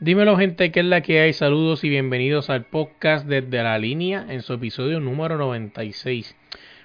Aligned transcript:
Dímelo 0.00 0.36
gente, 0.36 0.72
¿qué 0.72 0.80
es 0.80 0.86
la 0.86 1.02
que 1.02 1.20
hay? 1.20 1.32
Saludos 1.32 1.84
y 1.84 1.88
bienvenidos 1.88 2.50
al 2.50 2.64
podcast 2.64 3.26
desde 3.28 3.62
la 3.62 3.78
línea 3.78 4.26
en 4.28 4.42
su 4.42 4.54
episodio 4.54 4.98
número 4.98 5.38
96. 5.38 6.36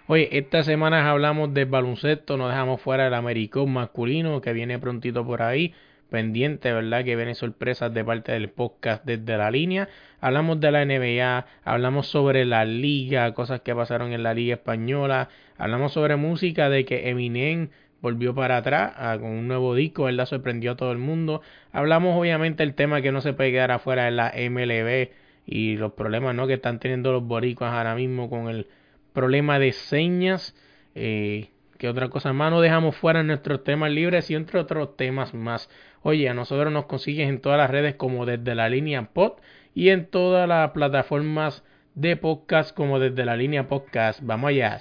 Oye, 0.06 0.30
esta 0.38 0.62
semana 0.62 1.10
hablamos 1.10 1.52
del 1.52 1.66
baloncesto, 1.66 2.38
nos 2.38 2.50
dejamos 2.50 2.80
fuera 2.80 3.08
el 3.08 3.16
americano 3.16 3.66
masculino 3.66 4.42
que 4.42 4.54
viene 4.54 4.78
prontito 4.78 5.26
por 5.26 5.42
ahí, 5.42 5.74
pendiente, 6.12 6.72
¿verdad? 6.72 7.04
Que 7.04 7.16
vienen 7.16 7.34
sorpresas 7.34 7.92
de 7.92 8.06
parte 8.06 8.32
del 8.32 8.50
podcast 8.50 9.04
desde 9.04 9.38
la 9.38 9.50
línea. 9.50 9.90
Hablamos 10.22 10.60
de 10.60 10.72
la 10.72 10.86
NBA, 10.86 11.48
hablamos 11.64 12.08
sobre 12.08 12.46
la 12.46 12.64
liga, 12.64 13.34
cosas 13.34 13.62
que 13.62 13.74
pasaron 13.74 14.14
en 14.14 14.22
la 14.22 14.36
liga 14.36 14.54
española, 14.54 15.30
hablamos 15.58 15.94
sobre 15.94 16.16
música, 16.16 16.70
de 16.70 16.86
que 16.86 17.10
Eminem 17.10 17.70
volvió 18.02 18.34
para 18.34 18.58
atrás 18.58 18.94
con 19.20 19.30
un 19.30 19.48
nuevo 19.48 19.76
disco, 19.76 20.10
la 20.12 20.26
sorprendió 20.26 20.72
a 20.72 20.76
todo 20.76 20.92
el 20.92 20.98
mundo. 20.98 21.42
Hablamos 21.72 22.18
obviamente 22.18 22.64
el 22.64 22.74
tema 22.76 23.02
que 23.02 23.12
no 23.12 23.22
se 23.22 23.34
puede 23.34 23.52
quedar 23.52 23.72
afuera 23.72 24.06
de 24.06 24.12
la 24.12 24.34
MLB 24.36 25.10
y 25.46 25.78
los 25.78 25.94
problemas 25.94 26.36
¿no? 26.36 26.48
que 26.48 26.54
están 26.54 26.80
teniendo 26.80 27.12
los 27.12 27.24
boricuas 27.24 27.74
ahora 27.74 27.96
mismo 27.96 28.30
con 28.30 28.50
el 28.50 28.68
problema 29.14 29.60
de 29.60 29.74
señas. 29.74 30.56
Eh, 30.96 31.50
que 31.80 31.88
otra 31.88 32.10
cosa 32.10 32.34
más 32.34 32.52
no 32.52 32.60
dejamos 32.60 32.96
fuera 32.98 33.24
nuestros 33.24 33.64
temas 33.64 33.90
libres 33.90 34.30
y 34.30 34.36
entre 34.36 34.60
otros 34.60 34.98
temas 34.98 35.34
más. 35.34 35.70
Oye, 36.02 36.28
a 36.30 36.34
nosotros 36.34 36.72
nos 36.74 36.86
consigues 36.86 37.30
en 37.30 37.40
todas 37.40 37.58
las 37.58 37.70
redes 37.70 37.96
como 37.96 38.26
desde 38.26 38.54
la 38.54 38.70
línea 38.70 39.04
pod 39.14 39.34
y 39.74 39.90
en 39.90 40.06
todas 40.06 40.48
las 40.48 40.72
plataformas 40.72 41.64
de 41.96 42.18
podcast 42.18 42.76
como 42.76 43.00
desde 43.00 43.26
la 43.26 43.38
línea 43.38 43.68
podcast. 43.68 44.20
Vamos 44.22 44.50
allá. 44.50 44.80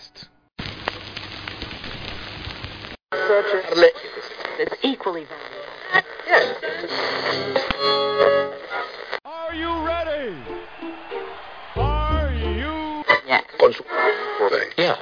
It's 4.60 4.74
equally 4.82 5.24
valuable. 5.24 6.04
Yes. 6.26 6.56
Are 9.24 9.54
you 9.54 9.86
ready? 9.86 10.42
Are 11.76 12.32
you? 12.32 13.04
Yeah. 13.24 13.42
Yeah. 14.76 14.96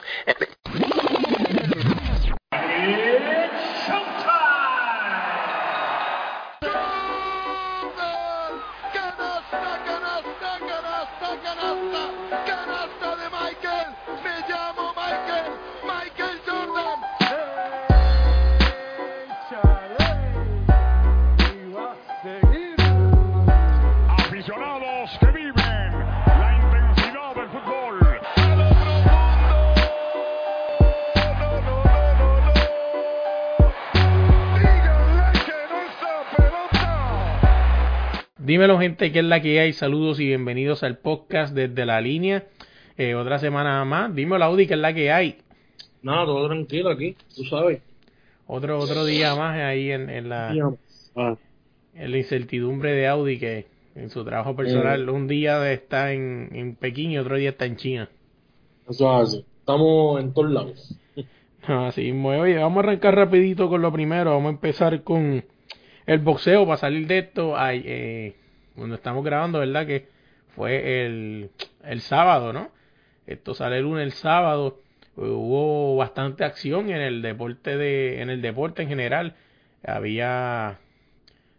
Dímelo 38.47 38.79
gente, 38.79 39.11
¿qué 39.11 39.19
es 39.19 39.25
la 39.25 39.43
que 39.43 39.59
hay? 39.59 39.73
Saludos 39.73 40.21
y 40.21 40.27
bienvenidos 40.27 40.85
al 40.85 40.99
podcast 40.99 41.53
desde 41.53 41.85
la 41.85 42.01
línea. 42.01 42.45
Eh, 42.97 43.17
otra 43.17 43.41
semana 43.41 43.85
más. 43.85 44.15
Dímelo 44.15 44.45
Audi, 44.45 44.69
¿qué 44.69 44.75
es 44.75 44.79
la 44.79 44.95
que 44.95 45.11
hay? 45.11 45.39
Nada, 46.01 46.27
todo 46.27 46.47
tranquilo 46.47 46.91
aquí, 46.91 47.17
tú 47.35 47.43
sabes. 47.43 47.83
Otro 48.47 48.79
otro 48.79 49.05
día 49.05 49.35
más 49.35 49.59
ahí 49.59 49.91
en, 49.91 50.09
en 50.09 50.29
la 50.29 50.55
ah. 51.17 51.37
en 51.97 52.11
la 52.13 52.19
incertidumbre 52.19 52.93
de 52.93 53.09
Audi 53.09 53.41
que 53.41 53.67
en 53.97 54.11
su 54.11 54.25
trabajo 54.25 54.55
personal 54.55 55.09
eh. 55.09 55.11
un 55.11 55.27
día 55.27 55.73
está 55.73 56.13
en, 56.13 56.51
en 56.53 56.77
Pekín 56.77 57.11
y 57.11 57.19
otro 57.19 57.39
día 57.39 57.51
está 57.51 57.65
en 57.65 57.75
China. 57.75 58.09
Eso 58.89 59.23
es 59.23 59.29
así. 59.29 59.45
Estamos 59.59 60.21
en 60.21 60.33
todos 60.33 60.53
lados. 60.53 60.97
Así, 61.67 62.13
oye, 62.13 62.59
vamos 62.59 62.77
a 62.77 62.87
arrancar 62.87 63.17
rapidito 63.17 63.69
con 63.69 63.83
lo 63.83 63.91
primero. 63.91 64.31
Vamos 64.31 64.47
a 64.47 64.55
empezar 64.55 65.03
con 65.03 65.43
el 66.07 66.19
boxeo 66.21 66.65
para 66.67 66.77
salir 66.79 67.07
de 67.07 67.19
esto, 67.19 67.57
hay, 67.57 67.83
eh, 67.85 68.37
cuando 68.75 68.95
estamos 68.95 69.25
grabando, 69.25 69.59
¿verdad? 69.59 69.87
Que 69.87 70.09
fue 70.55 71.05
el, 71.07 71.51
el 71.85 72.01
sábado, 72.01 72.53
¿no? 72.53 72.71
Esto 73.27 73.55
sale 73.55 73.79
el 73.79 73.83
lunes, 73.83 74.05
el 74.05 74.13
sábado. 74.13 74.81
Hubo 75.17 75.97
bastante 75.97 76.45
acción 76.45 76.91
en 76.91 77.01
el 77.01 77.23
deporte 77.23 77.77
de, 77.77 78.23
en 78.23 78.31
el 78.31 78.41
deporte 78.41 78.83
en 78.83 78.89
general. 78.89 79.35
Había, 79.85 80.79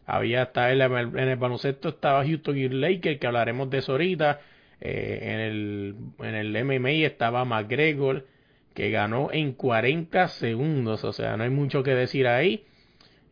había 0.06 0.44
hasta 0.44 0.72
en 0.72 0.80
el 1.18 1.36
baloncesto 1.38 1.90
estaba 1.90 2.24
Houston 2.26 2.58
y 2.58 2.70
Lakers, 2.70 3.20
que 3.20 3.28
hablaremos 3.28 3.70
de 3.70 3.80
eso 3.80 3.94
ahorita. 3.94 4.40
Eh, 4.80 5.20
en 5.24 5.40
el, 5.40 5.96
en 6.20 6.36
el 6.36 6.64
MMA 6.64 7.06
estaba 7.06 7.44
McGregor, 7.46 8.28
que 8.74 8.92
ganó 8.92 9.30
en 9.32 9.54
40 9.54 10.28
segundos. 10.30 11.04
O 11.04 11.12
sea, 11.12 11.36
no 11.36 11.44
hay 11.44 11.50
mucho 11.50 11.84
que 11.84 11.96
decir 11.96 12.28
ahí. 12.28 12.66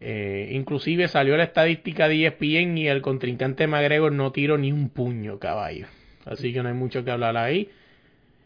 Eh, 0.07 0.49
inclusive 0.51 1.07
salió 1.07 1.35
la 1.35 1.45
estadística 1.45 2.07
de 2.07 2.27
ESPN 2.27 2.77
y 2.77 2.87
el 2.87 3.01
contrincante 3.01 3.65
McGregor 3.65 4.11
no 4.11 4.31
tiró 4.31 4.55
ni 4.55 4.71
un 4.71 4.89
puño, 4.89 5.39
caballo. 5.39 5.87
Así 6.25 6.53
que 6.53 6.61
no 6.61 6.69
hay 6.69 6.75
mucho 6.75 7.03
que 7.03 7.09
hablar 7.09 7.35
ahí. 7.37 7.71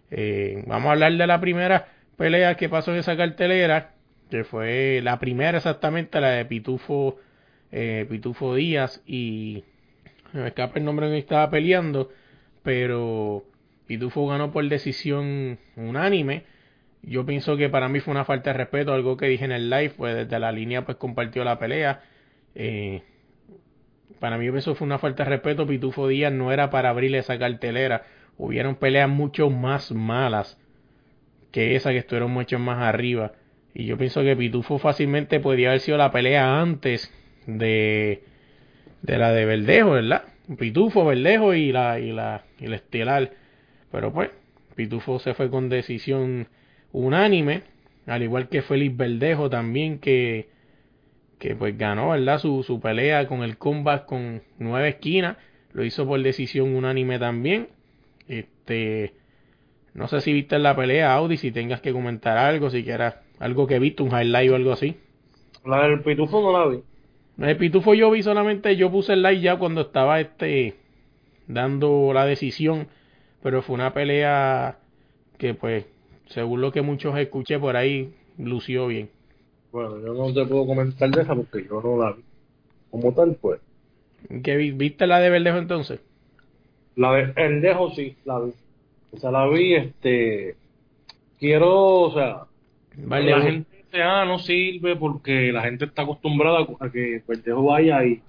Eh, 0.10 0.64
vamos 0.68 0.88
a 0.88 0.92
hablar 0.94 1.12
de 1.12 1.28
la 1.28 1.42
primera 1.42 1.90
pelea 2.16 2.56
que 2.56 2.70
pasó 2.70 2.94
en 2.94 3.00
esa 3.00 3.18
cartelera, 3.18 3.92
que 4.32 4.46
fue 4.46 5.02
la 5.04 5.20
primera 5.20 5.58
exactamente, 5.58 6.22
la 6.22 6.30
de 6.30 6.46
Pitufo, 6.46 7.20
eh, 7.74 8.06
Pitufo 8.10 8.56
Díaz 8.56 9.04
y 9.06 9.66
me 10.32 10.48
escapa 10.48 10.80
el 10.80 10.86
nombre 10.86 11.10
que 11.10 11.18
estaba 11.18 11.50
peleando, 11.50 12.10
pero 12.64 13.44
Pitufo 13.86 14.28
ganó 14.28 14.54
por 14.54 14.66
decisión 14.70 15.60
unánime 15.76 16.44
yo 17.02 17.26
pienso 17.26 17.58
que 17.58 17.70
para 17.70 17.90
mí 17.90 18.00
fue 18.00 18.12
una 18.12 18.26
falta 18.26 18.52
de 18.52 18.58
respeto, 18.58 18.94
algo 18.94 19.18
que 19.18 19.28
dije 19.28 19.46
en 19.46 19.52
el 19.52 19.70
live, 19.70 19.94
pues 19.96 20.16
desde 20.16 20.40
la 20.40 20.52
línea 20.52 20.86
pues 20.86 20.98
compartió 20.98 21.44
la 21.44 21.58
pelea. 21.58 22.02
Eh, 22.56 23.04
para 24.20 24.38
mí 24.38 24.48
eso 24.48 24.76
fue 24.76 24.86
una 24.86 25.00
falta 25.00 25.24
de 25.24 25.30
respeto, 25.30 25.66
Pitufo 25.66 26.08
Díaz 26.08 26.34
no 26.34 26.52
era 26.52 26.70
para 26.70 26.90
abrirle 26.90 27.20
esa 27.20 27.40
cartelera. 27.40 28.04
Hubieron 28.38 28.76
peleas 28.76 29.10
mucho 29.10 29.50
más 29.50 29.92
malas 29.92 30.58
que 31.52 31.76
esa 31.76 31.92
que 31.92 31.98
estuvieron 31.98 32.32
mucho 32.32 32.60
más 32.60 32.80
arriba. 32.80 33.34
Y 33.74 33.86
yo 33.86 33.98
pienso 33.98 34.22
que 34.22 34.36
Pitufo 34.36 34.78
fácilmente 34.78 35.40
podía 35.40 35.70
haber 35.70 35.80
sido 35.80 35.98
la 35.98 36.12
pelea 36.12 36.62
antes 36.62 37.14
de, 37.48 38.24
de 39.02 39.18
la 39.18 39.32
de 39.32 39.46
Verdejo, 39.46 39.92
¿verdad? 39.92 40.24
Pitufo, 40.58 41.06
Verdejo 41.06 41.54
y 41.54 41.72
la, 41.72 42.00
y 42.00 42.12
la, 42.12 42.44
y 42.60 42.68
la 42.68 42.76
estelar. 42.76 43.32
Pero 43.92 44.12
pues, 44.12 44.32
Pitufo 44.76 45.20
se 45.20 45.34
fue 45.34 45.50
con 45.50 45.70
decisión 45.70 46.48
unánime, 46.92 47.64
al 48.06 48.24
igual 48.24 48.50
que 48.50 48.62
Félix 48.62 48.98
Verdejo 48.98 49.50
también 49.50 50.00
que, 50.00 50.50
que 51.38 51.56
pues 51.56 51.78
ganó, 51.78 52.10
¿verdad? 52.10 52.40
Su, 52.40 52.64
su 52.64 52.80
pelea 52.80 53.28
con 53.28 53.44
el 53.44 53.58
combat 53.58 54.06
con 54.06 54.42
nueve 54.58 54.90
esquinas, 54.90 55.38
lo 55.74 55.84
hizo 55.84 56.08
por 56.08 56.22
decisión 56.22 56.76
unánime 56.76 57.20
también. 57.20 57.70
Este, 58.28 59.14
no 59.94 60.08
sé 60.08 60.22
si 60.22 60.34
viste 60.34 60.60
la 60.60 60.76
pelea, 60.76 61.14
Audi, 61.14 61.38
si 61.38 61.52
tengas 61.52 61.82
que 61.82 61.92
comentar 61.92 62.38
algo, 62.38 62.70
si 62.70 62.84
quieras 62.84 63.16
algo 63.40 63.68
que 63.68 63.80
viste, 63.80 64.04
un 64.04 64.10
highlight 64.10 64.52
o 64.52 64.56
algo 64.56 64.72
así. 64.72 64.98
La 65.66 65.88
del 65.88 66.02
pitufo 66.02 66.42
no 66.42 66.52
la 66.52 66.68
vi. 66.68 66.84
El 67.40 67.58
pitufo 67.58 67.94
yo 67.94 68.12
vi 68.12 68.22
solamente, 68.22 68.76
yo 68.76 68.92
puse 68.92 69.14
el 69.14 69.22
like 69.22 69.42
ya 69.42 69.58
cuando 69.58 69.82
estaba 69.82 70.20
este 70.20 70.76
dando 71.48 72.12
la 72.14 72.26
decisión, 72.26 72.88
pero 73.42 73.62
fue 73.62 73.76
una 73.76 73.94
pelea 73.94 74.80
que 75.38 75.54
pues 75.54 75.86
según 76.30 76.62
lo 76.62 76.72
que 76.72 76.82
muchos 76.82 77.18
escuché 77.18 77.60
por 77.60 77.76
ahí, 77.76 78.14
lució 78.38 78.88
bien. 78.88 79.10
Bueno, 79.72 80.00
yo 80.00 80.14
no 80.14 80.34
te 80.34 80.46
puedo 80.46 80.66
comentar 80.66 81.10
de 81.10 81.22
esa 81.22 81.36
porque 81.36 81.66
yo 81.68 81.82
no 81.82 82.04
la 82.04 82.14
vi. 82.14 82.24
Como 82.90 83.14
tal, 83.14 83.38
pues. 83.40 83.60
¿Qué, 84.44 84.58
¿Viste 84.58 85.08
la 85.08 85.20
de 85.20 85.30
Verdejo 85.30 85.58
entonces? 85.58 86.00
La 86.96 87.14
de 87.14 87.26
Verdejo 87.28 87.92
sí, 87.92 88.16
la 88.26 88.40
vi. 88.40 88.52
O 89.12 89.18
sea, 89.18 89.32
la 89.32 89.48
vi, 89.48 89.76
este. 89.76 90.56
Quiero, 91.40 92.02
o 92.02 92.14
sea. 92.14 92.46
La 93.08 93.42
gente 93.42 93.78
dice, 93.78 94.02
ah, 94.02 94.26
no 94.26 94.40
sirve 94.40 94.96
porque 94.96 95.52
la 95.52 95.62
gente 95.62 95.86
está 95.86 96.02
acostumbrada 96.02 96.68
a 96.80 96.90
que 96.90 97.24
Verdejo 97.28 97.64
vaya 97.64 98.04
y, 98.06 98.22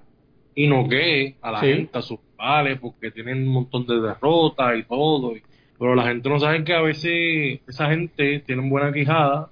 y 0.54 0.66
noquee 0.68 1.36
a 1.40 1.52
la 1.52 1.60
gente, 1.60 1.98
a 1.98 2.02
sus 2.02 2.18
vales, 2.36 2.78
porque 2.78 3.10
tienen 3.10 3.48
un 3.48 3.54
montón 3.54 3.86
de 3.86 4.00
derrotas 4.00 4.78
y 4.78 4.84
todo. 4.84 5.36
Y, 5.36 5.42
pero 5.80 5.94
la 5.94 6.04
gente 6.04 6.28
no 6.28 6.38
sabe 6.38 6.62
que 6.62 6.74
a 6.74 6.82
veces 6.82 7.60
esa 7.66 7.88
gente 7.88 8.40
tiene 8.40 8.68
buena 8.68 8.92
quijada. 8.92 9.48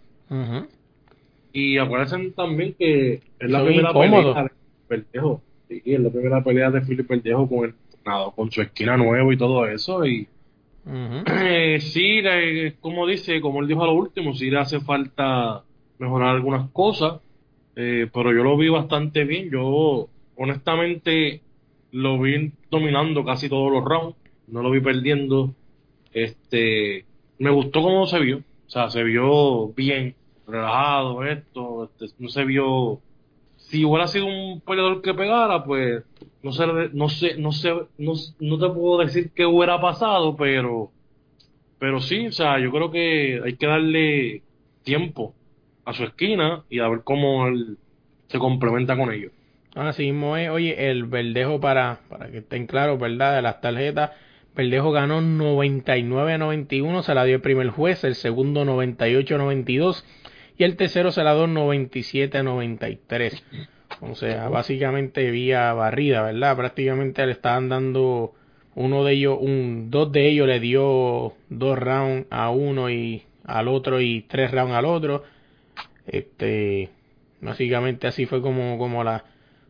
Y 1.55 1.79
acuérdense 1.79 2.33
también 2.33 2.75
que 2.79 3.23
es 3.39 3.51
la 3.51 3.65
primera 3.65 3.95
pelea 3.95 4.43
de 4.43 4.51
Verdejo. 4.91 5.41
Sí, 5.69 5.83
es 5.87 5.99
la 5.99 6.11
primera 6.11 6.45
pelea 6.45 6.71
de 6.71 6.83
Felipe 6.83 7.17
Verdejo 7.17 7.49
con, 7.49 7.65
el, 7.65 7.75
con 8.37 8.51
su 8.51 8.61
esquina 8.61 8.99
nueva 8.99 9.33
y 9.33 9.39
todo 9.39 9.67
eso. 9.67 10.05
Y 10.05 10.29
eh, 11.41 11.79
sí, 11.81 12.21
como 12.81 13.07
dice, 13.07 13.41
como 13.41 13.63
él 13.63 13.67
dijo 13.67 13.85
a 13.85 13.87
lo 13.87 13.95
último, 13.95 14.35
sí 14.35 14.51
le 14.51 14.59
hace 14.59 14.81
falta 14.81 15.63
mejorar 15.99 16.37
algunas 16.37 16.69
cosas. 16.73 17.23
Eh, 17.75 18.07
pero 18.13 18.35
yo 18.35 18.45
lo 18.45 18.55
vi 18.59 18.69
bastante 18.69 19.25
bien. 19.25 19.49
Yo, 19.51 20.11
honestamente, 20.37 21.41
lo 21.93 22.21
vi 22.21 22.53
dominando 22.71 23.25
casi 23.25 23.49
todos 23.49 23.73
los 23.73 23.83
rounds, 23.83 24.15
no 24.47 24.61
lo 24.61 24.71
vi 24.71 24.81
perdiendo. 24.81 25.55
Este, 26.13 27.05
me 27.39 27.51
gustó 27.51 27.83
cómo 27.83 28.07
se 28.07 28.19
vio, 28.19 28.39
o 28.39 28.71
sea, 28.71 28.91
se 28.91 29.03
vio 29.03 29.69
bien, 29.69 30.15
relajado 30.47 31.25
esto, 31.25 31.85
este, 31.85 32.15
no 32.19 32.29
se 32.29 32.45
vio 32.45 33.01
si 33.57 33.85
hubiera 33.85 34.07
sido 34.07 34.27
un 34.27 34.61
peleador 34.61 35.03
que 35.03 35.13
pegara, 35.13 35.65
pues 35.65 36.03
no 36.43 36.53
sé, 36.53 36.67
no 36.93 37.09
sé, 37.09 37.37
no 37.37 37.53
sé, 37.53 37.75
no, 37.99 38.13
no 38.41 38.59
te 38.59 38.75
puedo 38.75 38.99
decir 38.99 39.31
qué 39.35 39.45
hubiera 39.45 39.81
pasado, 39.81 40.37
pero 40.37 40.91
pero 41.79 42.01
sí, 42.01 42.27
o 42.27 42.33
sea, 42.33 42.59
yo 42.59 42.71
creo 42.71 42.91
que 42.91 43.41
hay 43.45 43.57
que 43.57 43.67
darle 43.67 44.43
tiempo 44.83 45.35
a 45.85 45.93
su 45.93 46.05
esquina 46.05 46.65
y 46.69 46.81
a 46.81 46.89
ver 46.89 47.03
cómo 47.05 47.47
él 47.47 47.79
se 48.29 48.39
complementa 48.39 48.97
con 48.97 49.13
ellos. 49.13 49.33
Así 49.75 50.05
mismo 50.05 50.37
es, 50.37 50.51
oye, 50.51 50.91
el 50.91 51.05
Verdejo 51.05 51.61
para, 51.61 52.01
para 52.09 52.31
que 52.31 52.39
estén 52.39 52.67
claros, 52.67 52.99
¿verdad? 52.99 53.37
De 53.37 53.43
las 53.43 53.61
tarjetas, 53.61 54.11
Verdejo 54.59 54.91
ganó 54.91 55.21
99-91, 55.21 57.03
se 57.03 57.15
la 57.15 57.23
dio 57.23 57.37
el 57.37 57.41
primer 57.41 57.69
juez, 57.69 58.03
el 58.03 58.17
segundo 58.17 58.65
98-92 58.65 60.03
y 60.57 60.65
el 60.65 60.75
tercero 60.75 61.13
se 61.13 61.23
la 61.23 61.33
dio 61.37 61.47
97-93. 61.47 63.41
O 64.01 64.17
sea, 64.17 64.49
básicamente 64.49 65.31
vía 65.31 65.73
barrida, 65.75 66.23
¿verdad? 66.23 66.57
Prácticamente 66.57 67.25
le 67.25 67.31
estaban 67.31 67.69
dando 67.69 68.35
uno 68.75 69.05
de 69.05 69.13
ellos, 69.13 69.39
un, 69.41 69.93
dos 69.93 70.11
de 70.11 70.29
ellos 70.29 70.49
le 70.49 70.59
dio 70.59 71.35
dos 71.49 71.79
rounds 71.79 72.27
a 72.31 72.51
uno 72.51 72.91
y 72.91 73.23
al 73.45 73.69
otro 73.69 74.01
y 74.01 74.23
tres 74.23 74.51
rounds 74.51 74.75
al 74.75 74.87
otro. 74.87 75.23
Este, 76.09 76.89
básicamente 77.41 78.09
así 78.09 78.27
fue 78.27 78.43
como, 78.43 78.77
como 78.77 79.05
la, 79.05 79.23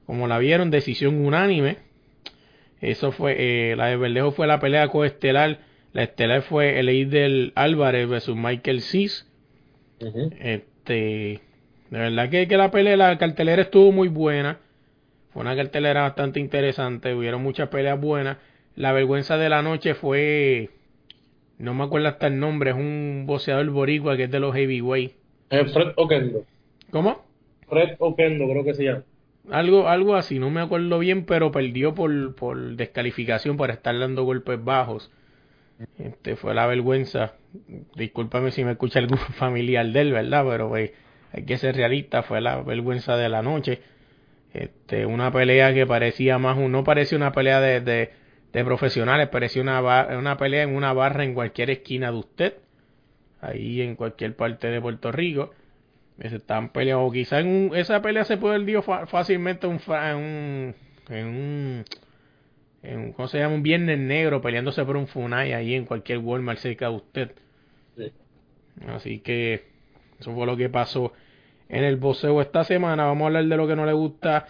como 0.06 0.26
la 0.28 0.38
vieron, 0.38 0.70
decisión 0.70 1.26
unánime. 1.26 1.76
Eso 2.80 3.12
fue, 3.12 3.36
eh, 3.38 3.76
la 3.76 3.86
de 3.86 3.96
Verdejo 3.96 4.30
fue 4.30 4.46
la 4.46 4.60
pelea 4.60 4.88
coestelar. 4.88 5.58
La 5.92 6.02
estelar 6.02 6.42
fue 6.42 6.78
el 6.78 7.10
del 7.10 7.52
Álvarez 7.56 8.08
versus 8.08 8.36
Michael 8.36 8.82
Cis. 8.82 9.26
Este, 10.38 11.40
de 11.90 11.98
verdad 11.98 12.28
que, 12.30 12.46
que 12.46 12.56
la 12.56 12.70
pelea, 12.70 12.96
la 12.96 13.18
cartelera 13.18 13.62
estuvo 13.62 13.90
muy 13.90 14.08
buena. 14.08 14.58
Fue 15.32 15.42
una 15.42 15.56
cartelera 15.56 16.02
bastante 16.02 16.40
interesante. 16.40 17.14
Hubieron 17.14 17.42
muchas 17.42 17.68
peleas 17.68 18.00
buenas. 18.00 18.38
La 18.76 18.92
vergüenza 18.92 19.36
de 19.38 19.48
la 19.48 19.62
noche 19.62 19.94
fue. 19.94 20.70
No 21.58 21.74
me 21.74 21.84
acuerdo 21.84 22.08
hasta 22.08 22.28
el 22.28 22.38
nombre. 22.38 22.70
Es 22.70 22.76
un 22.76 23.24
boxeador 23.26 23.68
boricua 23.70 24.16
que 24.16 24.24
es 24.24 24.30
de 24.30 24.40
los 24.40 24.54
heavyweight. 24.54 25.12
Eh, 25.50 25.64
Fred 25.64 25.92
Oquendo. 25.96 26.44
¿Cómo? 26.90 27.24
Fred 27.68 27.96
Oquendo, 27.98 28.48
creo 28.48 28.64
que 28.64 28.74
se 28.74 28.84
llama. 28.84 29.02
Algo, 29.50 29.88
algo 29.88 30.14
así, 30.16 30.38
no 30.38 30.50
me 30.50 30.60
acuerdo 30.60 30.98
bien, 30.98 31.24
pero 31.24 31.50
perdió 31.50 31.94
por, 31.94 32.34
por 32.34 32.76
descalificación 32.76 33.56
por 33.56 33.70
estar 33.70 33.98
dando 33.98 34.24
golpes 34.24 34.62
bajos. 34.62 35.10
Este 35.98 36.36
fue 36.36 36.54
la 36.54 36.66
vergüenza. 36.66 37.34
Discúlpame 37.94 38.50
si 38.50 38.64
me 38.64 38.72
escucha 38.72 38.98
algún 39.00 39.18
familiar 39.18 39.86
de 39.86 40.00
él, 40.00 40.12
¿verdad? 40.12 40.44
Pero 40.48 40.68
pues, 40.68 40.92
hay 41.32 41.44
que 41.44 41.58
ser 41.58 41.76
realista, 41.76 42.22
fue 42.22 42.40
la 42.40 42.60
vergüenza 42.62 43.16
de 43.16 43.28
la 43.28 43.42
noche. 43.42 43.80
Este, 44.52 45.06
una 45.06 45.30
pelea 45.32 45.74
que 45.74 45.86
parecía 45.86 46.38
más, 46.38 46.56
no 46.56 46.84
parecía 46.84 47.16
una 47.18 47.32
pelea 47.32 47.60
de, 47.60 47.80
de, 47.80 48.10
de 48.52 48.64
profesionales, 48.64 49.28
parecía 49.28 49.62
una, 49.62 49.80
una 50.18 50.36
pelea 50.36 50.62
en 50.64 50.74
una 50.74 50.92
barra 50.92 51.24
en 51.24 51.34
cualquier 51.34 51.70
esquina 51.70 52.10
de 52.10 52.18
usted, 52.18 52.54
ahí 53.40 53.82
en 53.82 53.94
cualquier 53.96 54.36
parte 54.36 54.68
de 54.68 54.80
Puerto 54.80 55.12
Rico. 55.12 55.50
Se 56.20 56.34
están 56.34 56.70
peleando, 56.70 57.10
quizá 57.12 57.38
en 57.40 57.70
esa 57.74 58.02
pelea 58.02 58.24
se 58.24 58.36
puede 58.36 58.64
dio 58.64 58.82
fácilmente 58.82 59.68
un, 59.68 59.80
en 59.86 60.16
un, 60.16 60.74
en 61.10 61.26
un, 61.26 61.84
en, 62.82 63.12
¿cómo 63.12 63.28
se 63.28 63.38
llama? 63.38 63.54
Un 63.54 63.62
viernes 63.62 64.00
negro 64.00 64.40
peleándose 64.40 64.84
por 64.84 64.96
un 64.96 65.06
Funai 65.06 65.52
ahí 65.52 65.74
en 65.74 65.84
cualquier 65.84 66.18
Walmart 66.18 66.58
cerca 66.58 66.88
de 66.88 66.96
usted. 66.96 67.32
Así 68.88 69.20
que 69.20 69.66
eso 70.18 70.34
fue 70.34 70.44
lo 70.44 70.56
que 70.56 70.68
pasó 70.68 71.12
en 71.68 71.84
el 71.84 71.96
boxeo 71.96 72.40
esta 72.40 72.64
semana. 72.64 73.04
Vamos 73.04 73.22
a 73.22 73.26
hablar 73.26 73.44
de 73.44 73.56
lo 73.56 73.68
que 73.68 73.76
no 73.76 73.86
le 73.86 73.92
gusta 73.92 74.48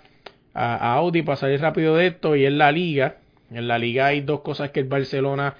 a, 0.54 0.74
a 0.74 0.94
Audi 0.94 1.20
para 1.20 1.36
salir 1.36 1.60
rápido 1.60 1.96
de 1.96 2.06
esto 2.06 2.34
y 2.34 2.46
en 2.46 2.56
la 2.56 2.72
liga. 2.72 3.16
En 3.50 3.68
la 3.68 3.78
liga 3.78 4.06
hay 4.06 4.22
dos 4.22 4.40
cosas 4.40 4.70
que 4.70 4.80
el 4.80 4.88
Barcelona 4.88 5.54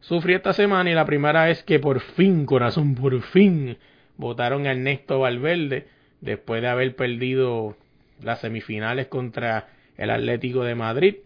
sufrió 0.00 0.38
esta 0.38 0.54
semana 0.54 0.90
y 0.90 0.94
la 0.94 1.04
primera 1.04 1.50
es 1.50 1.62
que 1.62 1.78
por 1.78 2.00
fin, 2.00 2.46
corazón, 2.46 2.94
por 2.94 3.20
fin 3.20 3.76
votaron 4.20 4.66
a 4.66 4.72
Ernesto 4.72 5.18
Valverde 5.18 5.86
después 6.20 6.60
de 6.60 6.68
haber 6.68 6.94
perdido 6.94 7.76
las 8.22 8.40
semifinales 8.40 9.06
contra 9.06 9.68
el 9.96 10.10
Atlético 10.10 10.62
de 10.62 10.74
Madrid. 10.74 11.16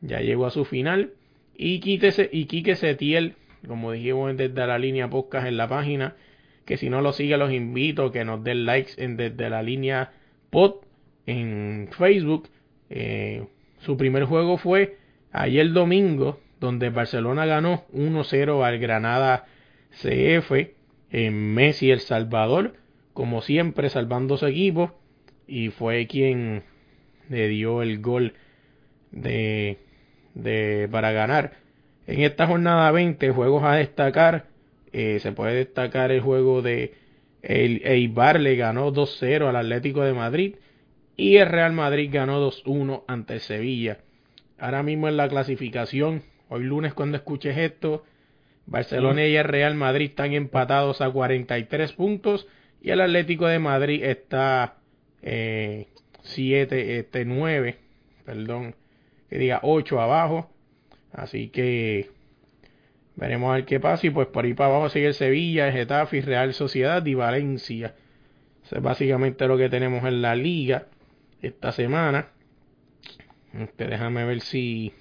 Ya 0.00 0.20
llegó 0.20 0.46
a 0.46 0.50
su 0.50 0.64
final. 0.64 1.10
Y, 1.56 1.80
quítese, 1.80 2.30
y 2.32 2.46
Quique 2.46 2.76
Setiel, 2.76 3.34
como 3.66 3.92
dijimos 3.92 4.36
desde 4.36 4.66
la 4.66 4.78
línea 4.78 5.10
podcast 5.10 5.46
en 5.46 5.56
la 5.56 5.68
página, 5.68 6.14
que 6.64 6.76
si 6.76 6.90
no 6.90 7.00
lo 7.00 7.12
sigue 7.12 7.36
los 7.36 7.52
invito 7.52 8.06
a 8.06 8.12
que 8.12 8.24
nos 8.24 8.42
den 8.42 8.64
likes 8.64 8.92
en 8.98 9.16
desde 9.16 9.50
la 9.50 9.62
línea 9.62 10.12
pod 10.50 10.76
en 11.26 11.88
Facebook. 11.90 12.48
Eh, 12.88 13.46
su 13.80 13.96
primer 13.96 14.24
juego 14.24 14.58
fue 14.58 14.96
ayer 15.32 15.72
domingo, 15.72 16.38
donde 16.60 16.90
Barcelona 16.90 17.46
ganó 17.46 17.84
1-0 17.92 18.64
al 18.64 18.78
Granada 18.78 19.46
CF 19.90 20.52
en 21.14 21.54
Messi 21.54 21.92
El 21.92 22.00
Salvador, 22.00 22.74
como 23.12 23.40
siempre 23.40 23.88
salvando 23.88 24.36
su 24.36 24.46
equipo 24.46 24.98
y 25.46 25.68
fue 25.68 26.08
quien 26.08 26.64
le 27.30 27.46
dio 27.46 27.82
el 27.82 28.00
gol 28.00 28.34
de, 29.12 29.78
de 30.34 30.88
para 30.90 31.12
ganar. 31.12 31.52
En 32.08 32.22
esta 32.22 32.48
jornada 32.48 32.90
20 32.90 33.30
juegos 33.30 33.62
a 33.62 33.76
destacar, 33.76 34.46
eh, 34.92 35.20
se 35.20 35.30
puede 35.30 35.54
destacar 35.54 36.10
el 36.10 36.20
juego 36.20 36.62
de 36.62 36.94
el 37.42 37.82
Eibar 37.84 38.40
le 38.40 38.56
ganó 38.56 38.92
2-0 38.92 39.46
al 39.46 39.56
Atlético 39.56 40.02
de 40.02 40.14
Madrid 40.14 40.56
y 41.16 41.36
el 41.36 41.48
Real 41.48 41.74
Madrid 41.74 42.10
ganó 42.12 42.44
2-1 42.44 43.04
ante 43.06 43.38
Sevilla. 43.38 43.98
Ahora 44.58 44.82
mismo 44.82 45.06
en 45.06 45.16
la 45.16 45.28
clasificación, 45.28 46.24
hoy 46.48 46.64
lunes 46.64 46.92
cuando 46.92 47.16
escuches 47.18 47.56
esto, 47.56 48.02
Barcelona 48.66 49.26
y 49.26 49.36
el 49.36 49.44
Real 49.44 49.74
Madrid 49.74 50.10
están 50.10 50.32
empatados 50.32 51.00
a 51.00 51.10
43 51.10 51.92
puntos 51.92 52.46
y 52.80 52.90
el 52.90 53.00
Atlético 53.00 53.46
de 53.46 53.58
Madrid 53.58 54.02
está 54.04 54.76
eh, 55.22 55.88
7, 56.22 56.98
este 56.98 57.24
9, 57.24 57.78
perdón, 58.24 58.74
que 59.28 59.38
diga 59.38 59.60
8 59.62 60.00
abajo. 60.00 60.50
Así 61.12 61.48
que 61.48 62.10
veremos 63.16 63.50
a 63.50 63.54
ver 63.54 63.64
qué 63.64 63.80
pasa 63.80 64.06
y 64.06 64.10
pues 64.10 64.26
por 64.28 64.44
ahí 64.44 64.54
para 64.54 64.70
abajo 64.70 64.88
sigue 64.88 65.08
el 65.08 65.14
Sevilla, 65.14 65.68
el 65.68 65.72
Getafe, 65.72 66.20
Real 66.22 66.52
Sociedad 66.54 67.04
y 67.06 67.14
Valencia. 67.14 67.94
Eso 68.64 68.76
es 68.76 68.82
básicamente 68.82 69.46
lo 69.46 69.58
que 69.58 69.68
tenemos 69.68 70.04
en 70.04 70.22
la 70.22 70.34
liga 70.34 70.86
esta 71.42 71.72
semana. 71.72 72.28
Este, 73.52 73.86
déjame 73.86 74.24
ver 74.24 74.40
si 74.40 74.92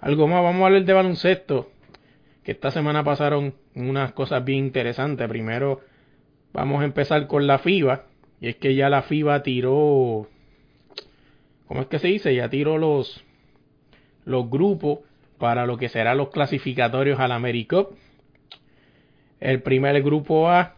algo 0.00 0.26
más. 0.26 0.42
Vamos 0.42 0.62
a 0.62 0.66
hablar 0.66 0.84
de 0.84 0.92
baloncesto 0.92 1.70
esta 2.50 2.70
semana 2.70 3.04
pasaron 3.04 3.52
unas 3.74 4.12
cosas 4.12 4.42
bien 4.42 4.64
interesantes. 4.64 5.28
Primero 5.28 5.82
vamos 6.54 6.80
a 6.80 6.86
empezar 6.86 7.26
con 7.26 7.46
la 7.46 7.58
FIBA. 7.58 8.06
Y 8.40 8.48
es 8.48 8.56
que 8.56 8.74
ya 8.74 8.88
la 8.88 9.02
FIBA 9.02 9.42
tiró... 9.42 10.28
¿Cómo 11.66 11.82
es 11.82 11.88
que 11.88 11.98
se 11.98 12.08
dice? 12.08 12.34
Ya 12.34 12.48
tiró 12.48 12.78
los, 12.78 13.22
los 14.24 14.48
grupos 14.48 15.00
para 15.36 15.66
lo 15.66 15.76
que 15.76 15.90
serán 15.90 16.16
los 16.16 16.30
clasificatorios 16.30 17.20
al 17.20 17.32
AmeriCup. 17.32 17.90
El 19.40 19.60
primer 19.60 20.02
grupo 20.02 20.48
A 20.48 20.76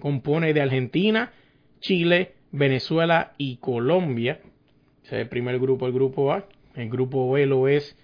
compone 0.00 0.54
de 0.54 0.62
Argentina, 0.62 1.32
Chile, 1.80 2.32
Venezuela 2.52 3.34
y 3.36 3.58
Colombia. 3.58 4.40
Ese 5.04 5.16
es 5.16 5.22
el 5.22 5.28
primer 5.28 5.58
grupo, 5.58 5.86
el 5.86 5.92
grupo 5.92 6.32
A. 6.32 6.46
El 6.74 6.88
grupo 6.88 7.30
B 7.30 7.44
lo 7.44 7.68
es 7.68 7.98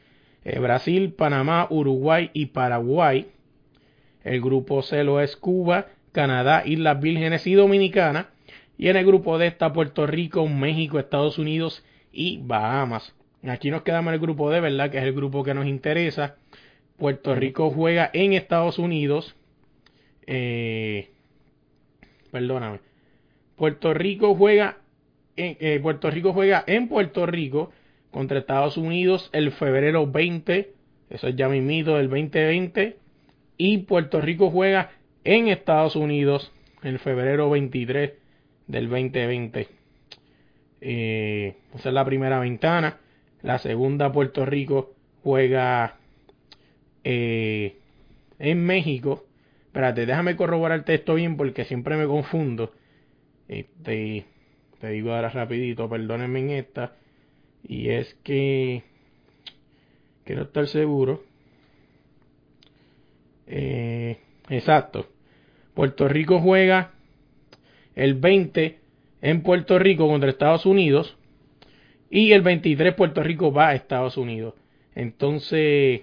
eh, 0.45 0.59
Brasil, 0.59 1.13
Panamá, 1.13 1.67
Uruguay 1.71 2.31
y 2.33 2.47
Paraguay. 2.47 3.27
El 4.25 4.41
grupo 4.41 4.83
C 4.83 5.05
lo 5.05 5.21
es 5.21 5.37
Cuba, 5.37 5.87
Canadá, 6.13 6.63
Islas 6.65 7.01
Vírgenes 7.01 7.47
y 7.47 7.55
Dominicana. 7.55 8.29
Y 8.77 8.89
en 8.89 8.97
el 8.97 9.07
grupo 9.07 9.39
D 9.39 9.47
está 9.47 9.73
Puerto 9.73 10.07
Rico, 10.07 10.47
México, 10.47 10.99
Estados 10.99 11.39
Unidos 11.39 11.85
y 12.13 12.39
Bahamas. 12.43 13.15
Aquí 13.47 13.71
nos 13.71 13.83
quedamos 13.83 14.11
en 14.11 14.15
el 14.15 14.21
grupo 14.21 14.51
D, 14.51 14.61
¿verdad? 14.61 14.91
Que 14.91 14.99
es 14.99 15.05
el 15.05 15.13
grupo 15.13 15.45
que 15.45 15.55
nos 15.55 15.67
interesa. 15.67 16.37
Puerto 16.97 17.35
Rico 17.35 17.71
juega 17.71 18.11
en 18.13 18.33
Estados 18.33 18.79
Unidos. 18.79 19.37
Eh, 20.27 21.11
perdóname. 22.31 22.81
Puerto 23.57 23.95
Rico 23.95 24.35
juega 24.35 24.79
en, 25.37 25.57
eh, 25.61 25.79
Puerto 25.81 26.11
Rico 26.11 26.33
juega 26.33 26.65
en 26.67 26.89
Puerto 26.89 27.27
Rico 27.27 27.71
contra 28.19 28.41
Estados 28.41 28.77
Unidos 28.77 29.31
el 29.33 29.53
febrero 29.53 30.05
20, 30.11 30.73
eso 31.09 31.29
es 31.29 31.37
ya 31.37 31.49
mismito 31.49 31.99
del 31.99 32.09
2020, 32.09 32.97
y 33.57 33.79
Puerto 33.79 34.21
Rico 34.21 34.51
juega 34.51 34.91
en 35.23 35.47
Estados 35.47 35.95
Unidos 35.95 36.53
el 36.83 36.99
febrero 36.99 37.49
23 37.49 38.15
del 38.67 38.89
2020. 38.89 39.69
Eh, 40.81 41.55
esa 41.77 41.89
es 41.91 41.95
la 41.95 42.05
primera 42.05 42.41
ventana. 42.41 42.99
La 43.43 43.61
segunda, 43.61 44.11
Puerto 44.11 44.45
Rico 44.45 44.97
juega 45.23 45.99
eh, 47.05 47.77
en 48.41 48.67
México. 48.67 49.27
Espérate, 49.67 50.07
déjame 50.07 50.35
corroborar 50.35 50.81
el 50.81 50.85
texto 50.85 51.15
bien 51.15 51.37
porque 51.37 51.65
siempre 51.67 51.97
me 51.97 52.09
confundo. 52.09 52.73
Este, 53.47 54.25
te 54.81 54.89
digo 54.89 55.15
ahora 55.15 55.29
rapidito, 55.29 55.89
perdónenme 55.89 56.41
en 56.41 56.51
esta. 56.51 56.97
Y 57.69 57.91
es 57.91 58.15
que 58.25 58.83
quiero 60.25 60.43
estar 60.43 60.67
seguro. 60.67 61.23
Eh, 63.47 64.19
exacto. 64.49 65.07
Puerto 65.75 66.09
Rico 66.09 66.41
juega 66.41 66.93
el 67.95 68.15
20 68.15 68.79
en 69.21 69.43
Puerto 69.43 69.79
Rico 69.79 70.09
contra 70.09 70.31
Estados 70.31 70.67
Unidos 70.67 71.17
y 72.11 72.33
el 72.33 72.43
23 72.43 72.95
Puerto 72.95 73.23
Rico 73.23 73.53
va 73.53 73.69
a 73.69 73.75
Estados 73.75 74.17
Unidos. 74.17 74.55
Entonces, 74.95 76.03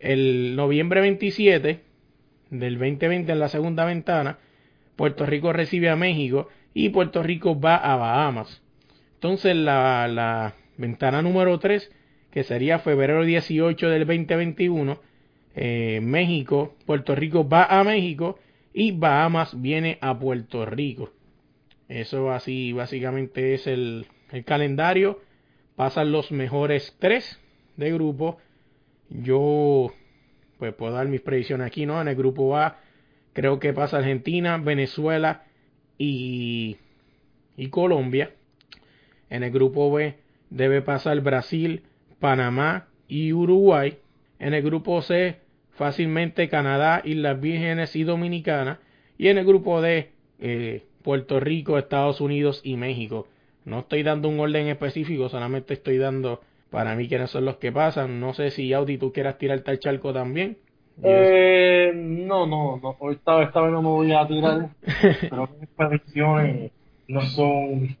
el 0.00 0.54
noviembre 0.54 1.00
27 1.00 1.80
del 2.50 2.78
2020 2.78 3.32
en 3.32 3.38
la 3.38 3.48
segunda 3.48 3.84
ventana, 3.84 4.38
Puerto 4.96 5.24
Rico 5.24 5.52
recibe 5.52 5.88
a 5.88 5.96
México 5.96 6.48
y 6.74 6.90
Puerto 6.90 7.22
Rico 7.22 7.58
va 7.58 7.76
a 7.76 7.96
Bahamas. 7.96 8.62
Entonces, 9.14 9.56
la, 9.56 10.06
la 10.08 10.54
ventana 10.76 11.22
número 11.22 11.58
3, 11.58 11.90
que 12.30 12.44
sería 12.44 12.78
febrero 12.78 13.24
18 13.24 13.88
del 13.88 14.06
2021, 14.06 15.00
eh, 15.56 16.00
México, 16.02 16.74
Puerto 16.84 17.14
Rico 17.14 17.48
va 17.48 17.64
a 17.64 17.84
México 17.84 18.38
y 18.72 18.92
Bahamas 18.92 19.60
viene 19.60 19.98
a 20.00 20.18
Puerto 20.18 20.66
Rico. 20.66 21.12
Eso 21.88 22.32
así 22.32 22.72
básicamente 22.72 23.54
es 23.54 23.66
el, 23.66 24.06
el 24.32 24.44
calendario. 24.44 25.20
Pasan 25.76 26.10
los 26.12 26.32
mejores 26.32 26.96
tres 26.98 27.40
de 27.76 27.92
grupo. 27.92 28.38
Yo 29.10 29.92
pues 30.58 30.74
puedo 30.74 30.92
dar 30.92 31.06
mis 31.06 31.20
predicciones 31.20 31.66
aquí, 31.66 31.86
¿no? 31.86 32.00
En 32.00 32.08
el 32.08 32.16
grupo 32.16 32.56
A 32.56 32.78
creo 33.32 33.58
que 33.58 33.72
pasa 33.72 33.98
Argentina, 33.98 34.56
Venezuela 34.58 35.44
y, 35.98 36.78
y 37.56 37.68
Colombia. 37.68 38.32
En 39.30 39.42
el 39.42 39.50
grupo 39.50 39.92
B 39.92 40.23
debe 40.54 40.82
pasar 40.82 41.20
Brasil, 41.20 41.82
Panamá 42.20 42.86
y 43.08 43.32
Uruguay. 43.32 43.98
En 44.38 44.54
el 44.54 44.62
grupo 44.62 45.02
C 45.02 45.36
fácilmente 45.72 46.48
Canadá, 46.48 47.02
Islas 47.04 47.40
Vírgenes 47.40 47.96
y 47.96 48.04
Dominicana. 48.04 48.78
Y 49.18 49.28
en 49.28 49.38
el 49.38 49.44
grupo 49.44 49.80
D, 49.80 50.10
eh, 50.40 50.84
Puerto 51.02 51.40
Rico, 51.40 51.76
Estados 51.76 52.20
Unidos 52.20 52.60
y 52.64 52.76
México. 52.76 53.26
No 53.64 53.80
estoy 53.80 54.02
dando 54.02 54.28
un 54.28 54.38
orden 54.40 54.68
específico, 54.68 55.28
solamente 55.28 55.74
estoy 55.74 55.98
dando 55.98 56.40
para 56.70 56.94
mí 56.94 57.08
quiénes 57.08 57.30
son 57.30 57.44
los 57.44 57.56
que 57.56 57.72
pasan. 57.72 58.20
No 58.20 58.34
sé 58.34 58.50
si 58.50 58.72
Audi 58.72 58.98
tú 58.98 59.12
quieras 59.12 59.38
tirarte 59.38 59.70
al 59.70 59.78
charco 59.78 60.12
también. 60.12 60.58
Eh, 61.02 61.92
no, 61.94 62.46
no, 62.46 62.80
no, 62.80 63.10
esta, 63.10 63.42
esta 63.42 63.60
vez 63.62 63.72
no 63.72 63.82
me 63.82 63.88
voy 63.88 64.12
a 64.12 64.26
tirar, 64.28 64.68
pero 65.28 65.48
mis 65.58 65.68
predicciones 65.70 66.70
no 67.08 67.20
son, 67.22 67.96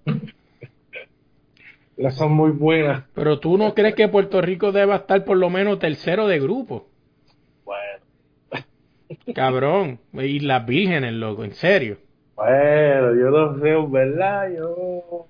no 1.96 2.10
son 2.10 2.32
muy 2.32 2.50
buenas. 2.50 3.04
Pero 3.14 3.38
tú 3.38 3.56
no 3.56 3.74
crees 3.74 3.94
que 3.94 4.08
Puerto 4.08 4.40
Rico 4.40 4.72
deba 4.72 4.96
estar 4.96 5.24
por 5.24 5.36
lo 5.36 5.50
menos 5.50 5.78
tercero 5.78 6.26
de 6.26 6.40
grupo. 6.40 6.88
Cabrón, 9.34 10.00
y 10.12 10.40
las 10.40 10.66
vírgenes, 10.66 11.12
loco, 11.12 11.44
en 11.44 11.54
serio. 11.54 11.98
Bueno, 12.36 13.14
yo 13.14 13.30
no 13.30 13.58
sé, 13.60 13.76
¿verdad? 13.90 14.50
Yo... 14.56 15.26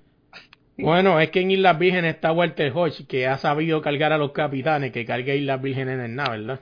Bueno, 0.77 1.21
es 1.21 1.31
que 1.31 1.41
en 1.41 1.53
Islas 1.53 1.79
Vírgenes 1.79 2.17
está 2.17 2.33
Walter 2.33 2.73
Hodge, 2.75 3.07
que 3.07 3.29
ha 3.29 3.39
sabido 3.39 3.81
cargar 3.81 4.13
a 4.13 4.19
los 4.19 4.33
capitanes, 4.33 4.91
que 4.91 5.05
cargue 5.05 5.37
Islas 5.37 5.63
Vírgenes 5.63 6.01
en 6.01 6.17
nada, 6.17 6.31
¿verdad? 6.31 6.61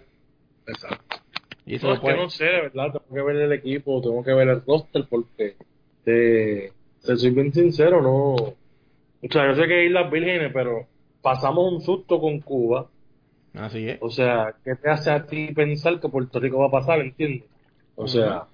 Exacto. 0.66 1.16
Y 1.64 1.76
eso 1.76 1.88
no, 1.88 1.94
es 1.94 2.00
que 2.00 2.14
no 2.14 2.28
sé, 2.28 2.44
de 2.44 2.60
verdad, 2.62 2.92
tengo 2.92 3.14
que 3.14 3.22
ver 3.22 3.36
el 3.36 3.52
equipo, 3.52 4.02
tengo 4.02 4.22
que 4.22 4.34
ver 4.34 4.48
el 4.48 4.62
roster, 4.66 5.06
porque 5.08 5.56
te, 6.04 6.72
te 7.04 7.16
soy 7.16 7.30
bien 7.30 7.52
sincero, 7.52 8.02
no... 8.02 8.54
O 9.22 9.32
sea, 9.32 9.48
yo 9.48 9.54
sé 9.54 9.68
que 9.68 9.86
Islas 9.86 10.10
Vírgenes, 10.10 10.50
pero 10.52 10.86
pasamos 11.20 11.72
un 11.72 11.80
susto 11.80 12.20
con 12.20 12.40
Cuba, 12.40 12.88
Así 13.54 13.86
es. 13.88 13.98
O 14.00 14.10
sea, 14.10 14.54
¿qué 14.64 14.74
te 14.76 14.90
hace 14.90 15.10
a 15.10 15.26
ti 15.26 15.52
pensar 15.54 16.00
que 16.00 16.08
Puerto 16.08 16.40
Rico 16.40 16.58
va 16.58 16.66
a 16.66 16.70
pasar, 16.70 17.00
entiendes? 17.00 17.44
O 17.96 18.08
sea, 18.08 18.46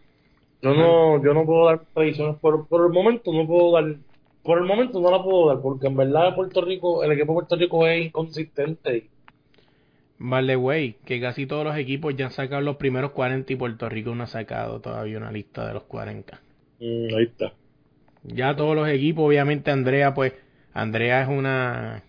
yo 0.61 0.75
no 0.75 1.23
yo 1.23 1.35
no 1.35 1.45
puedo 1.45 1.67
dar 1.67 1.83
predicciones 1.95 2.37
por, 2.37 2.67
por 2.67 2.87
el 2.87 2.93
momento, 2.93 3.33
no 3.33 3.47
puedo 3.47 3.73
dar 3.73 3.97
por 4.43 4.59
el 4.59 4.65
momento 4.65 5.01
no 5.01 5.11
la 5.11 5.23
puedo 5.23 5.49
dar 5.49 5.61
porque 5.61 5.89
en 5.89 5.97
verdad 5.97 6.35
Puerto 6.35 6.63
Rico, 6.63 7.05
el 7.05 7.13
equipo 7.13 7.33
de 7.33 7.35
Puerto 7.35 7.57
Rico 7.57 7.87
es 7.87 8.07
inconsistente. 8.07 9.09
Vale, 10.21 10.57
güey, 10.57 10.95
que 11.05 11.21
casi 11.21 11.47
todos 11.47 11.65
los 11.65 11.77
equipos 11.77 12.17
ya 12.17 12.27
han 12.27 12.33
sacado 12.33 12.61
los 12.63 12.77
primeros 12.77 13.13
40 13.13 13.53
y 13.53 13.57
Puerto 13.57 13.89
Rico 13.89 14.15
no 14.15 14.25
ha 14.25 14.27
sacado 14.27 14.81
todavía 14.81 15.19
una 15.19 15.31
lista 15.31 15.67
de 15.67 15.75
los 15.75 15.85
40. 15.85 16.41
Mm, 16.81 17.15
ahí 17.17 17.25
está. 17.25 17.53
Ya 18.25 18.57
todos 18.57 18.75
los 18.75 18.89
equipos, 18.89 19.27
obviamente 19.27 19.71
Andrea, 19.71 20.13
pues, 20.13 20.33
Andrea 20.75 21.23
es 21.23 21.29
una 21.29 22.03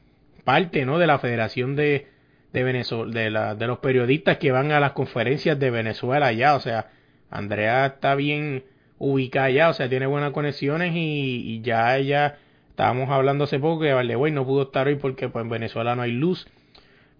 parte, 0.43 0.85
¿no? 0.85 0.99
De 0.99 1.07
la 1.07 1.19
Federación 1.19 1.75
de, 1.75 2.07
de 2.53 2.63
Venezuela, 2.63 3.11
de, 3.11 3.29
la, 3.29 3.55
de 3.55 3.67
los 3.67 3.79
periodistas 3.79 4.37
que 4.37 4.51
van 4.51 4.71
a 4.71 4.79
las 4.79 4.93
conferencias 4.93 5.59
de 5.59 5.69
Venezuela 5.69 6.27
allá, 6.27 6.55
o 6.55 6.59
sea, 6.59 6.89
Andrea 7.29 7.85
está 7.85 8.15
bien 8.15 8.63
ubicada 8.97 9.45
allá, 9.45 9.69
o 9.69 9.73
sea, 9.73 9.89
tiene 9.89 10.07
buenas 10.07 10.31
conexiones 10.31 10.93
y, 10.95 11.61
ya 11.61 11.97
ella, 11.97 12.37
estábamos 12.69 13.09
hablando 13.09 13.45
hace 13.45 13.59
poco 13.59 13.81
que 13.81 13.93
vale, 13.93 14.15
no 14.31 14.45
pudo 14.45 14.63
estar 14.63 14.87
hoy 14.87 14.95
porque 14.95 15.29
pues 15.29 15.43
en 15.43 15.49
Venezuela 15.49 15.95
no 15.95 16.01
hay 16.01 16.11
luz, 16.11 16.47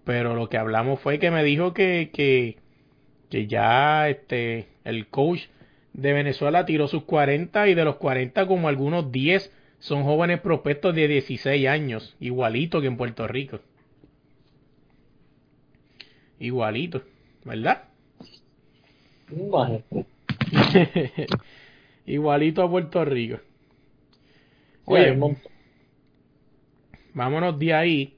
pero 0.04 0.34
lo 0.34 0.48
que 0.48 0.58
hablamos 0.58 1.00
fue 1.00 1.18
que 1.18 1.30
me 1.30 1.44
dijo 1.44 1.72
que, 1.72 2.10
que, 2.12 2.58
que 3.30 3.46
ya 3.46 4.08
este, 4.08 4.68
el 4.84 5.06
coach 5.06 5.42
de 5.92 6.12
Venezuela 6.12 6.66
tiró 6.66 6.88
sus 6.88 7.04
40 7.04 7.68
y 7.68 7.74
de 7.74 7.84
los 7.84 7.96
40 7.96 8.46
como 8.46 8.68
algunos 8.68 9.10
10 9.12 9.52
son 9.80 10.04
jóvenes 10.04 10.40
prospectos 10.40 10.94
de 10.94 11.08
16 11.08 11.66
años, 11.66 12.14
igualito 12.20 12.80
que 12.80 12.86
en 12.86 12.96
Puerto 12.96 13.26
Rico. 13.26 13.60
Igualito, 16.38 17.02
¿verdad? 17.44 17.84
Igualito 22.06 22.62
a 22.62 22.70
Puerto 22.70 23.04
Rico. 23.04 23.38
Oye, 24.84 25.18
vámonos 27.14 27.58
de 27.58 27.74
ahí. 27.74 28.16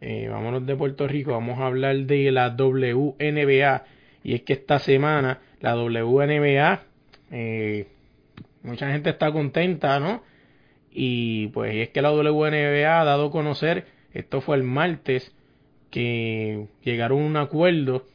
Eh, 0.00 0.28
vámonos 0.28 0.66
de 0.66 0.76
Puerto 0.76 1.08
Rico. 1.08 1.32
Vamos 1.32 1.58
a 1.58 1.66
hablar 1.66 1.96
de 1.96 2.30
la 2.30 2.50
WNBA. 2.50 3.84
Y 4.22 4.34
es 4.34 4.42
que 4.42 4.52
esta 4.52 4.78
semana 4.78 5.40
la 5.60 5.76
WNBA, 5.76 6.82
eh, 7.30 7.86
mucha 8.62 8.92
gente 8.92 9.10
está 9.10 9.32
contenta, 9.32 9.98
¿no? 9.98 10.22
Y 10.98 11.48
pues 11.48 11.74
es 11.74 11.90
que 11.90 12.00
la 12.00 12.10
WNBA 12.10 13.00
ha 13.00 13.04
dado 13.04 13.26
a 13.26 13.30
conocer, 13.30 13.84
esto 14.14 14.40
fue 14.40 14.56
el 14.56 14.62
martes, 14.62 15.30
que 15.90 16.68
llegaron 16.82 17.20
a 17.20 17.26
un 17.26 17.36
acuerdo 17.36 18.06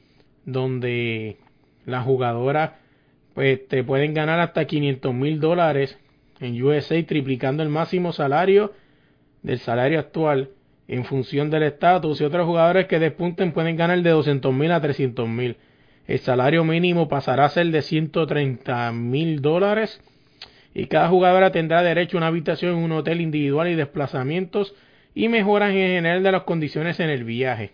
donde 0.45 1.38
las 1.85 2.03
jugadoras 2.03 2.71
pues 3.35 3.67
te 3.67 3.83
pueden 3.83 4.15
ganar 4.15 4.39
hasta 4.39 4.65
500 4.65 5.13
mil 5.13 5.39
dólares 5.39 5.95
en 6.39 6.59
USA 6.61 7.05
triplicando 7.05 7.61
el 7.61 7.69
máximo 7.69 8.13
salario 8.13 8.73
del 9.43 9.59
salario 9.59 10.00
actual 10.00 10.50
en 10.88 11.05
función 11.05 11.51
del 11.51 11.61
estatus 11.61 12.19
y 12.19 12.23
otros 12.23 12.47
jugadores 12.47 12.88
que 12.88 12.97
despunten 12.97 13.51
pueden 13.51 13.77
ganar 13.77 14.01
de 14.01 14.09
200 14.09 14.51
mil 14.55 14.71
a 14.71 14.81
300 14.81 15.29
mil. 15.29 15.57
El 16.07 16.17
salario 16.17 16.63
mínimo 16.63 17.07
pasará 17.07 17.45
a 17.45 17.50
ser 17.50 17.67
de 17.67 17.83
130 17.83 18.91
mil 18.91 19.39
dólares 19.43 20.01
y 20.73 20.87
cada 20.87 21.09
jugadora 21.09 21.51
tendrá 21.51 21.83
derecho 21.83 22.17
a 22.17 22.19
una 22.19 22.27
habitación 22.27 22.77
en 22.77 22.83
un 22.83 22.91
hotel 22.93 23.21
individual 23.21 23.67
y 23.67 23.75
desplazamientos 23.75 24.73
y 25.13 25.27
mejoras 25.27 25.71
en 25.71 25.77
general 25.77 26.23
de 26.23 26.31
las 26.31 26.43
condiciones 26.43 26.99
en 26.99 27.09
el 27.09 27.23
viaje. 27.23 27.71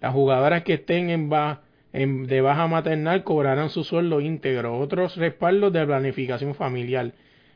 Las 0.00 0.12
jugadoras 0.12 0.64
que 0.64 0.74
estén 0.74 1.08
en, 1.08 2.26
de 2.26 2.40
baja 2.42 2.66
maternal 2.66 3.24
cobrarán 3.24 3.70
su 3.70 3.84
sueldo 3.84 4.20
íntegro. 4.20 4.78
Otros 4.78 5.16
respaldos 5.16 5.72
de 5.72 5.86
planificación 5.86 6.54
familiar, 6.54 7.12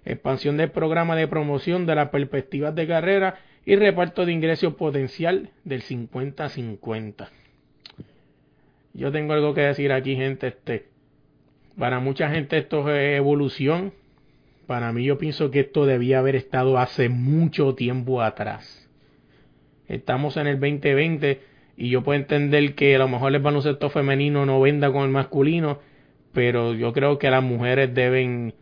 expansión 0.07 0.57
del 0.57 0.71
programa 0.71 1.15
de 1.15 1.29
promoción 1.29 1.85
de 1.85 1.95
las 1.95 2.09
perspectivas 2.09 2.75
de 2.75 2.87
carrera 2.87 3.41
y 3.67 3.77
reparto 3.77 4.25
de 4.25 4.33
ingresos 4.33 4.75
potencial 4.75 5.51
del 5.65 5.83
50-50. 5.83 7.29
Yo 8.95 9.13
tengo 9.13 9.35
algo 9.35 9.53
que 9.53 9.61
decir 9.61 9.93
aquí, 9.93 10.17
gente. 10.17 10.47
Este, 10.47 10.87
para 11.79 12.01
mucha 12.01 12.31
gente 12.31 12.57
esto 12.57 12.91
es 12.91 13.19
evolución. 13.19 13.93
Para 14.69 14.93
mí 14.93 15.03
yo 15.03 15.17
pienso 15.17 15.51
que 15.51 15.61
esto 15.61 15.87
debía 15.87 16.19
haber 16.19 16.37
estado 16.37 16.77
hace 16.77 17.09
mucho 17.09 17.75
tiempo 17.75 18.21
atrás. 18.21 18.87
Estamos 19.87 20.37
en 20.37 20.47
el 20.47 20.61
2020 20.61 21.41
y 21.79 21.89
yo 21.89 22.03
puedo 22.03 22.21
entender 22.21 22.75
que 22.75 22.95
a 22.95 22.99
lo 22.99 23.09
mejor 23.09 23.35
el 23.35 23.41
baloncesto 23.41 23.89
femenino 23.89 24.45
no 24.45 24.61
venda 24.61 24.93
con 24.93 25.05
el 25.05 25.09
masculino, 25.09 25.79
pero 26.35 26.75
yo 26.75 26.93
creo 26.93 27.19
que 27.19 27.31
las 27.31 27.43
mujeres 27.43 27.95
deben, 27.95 28.53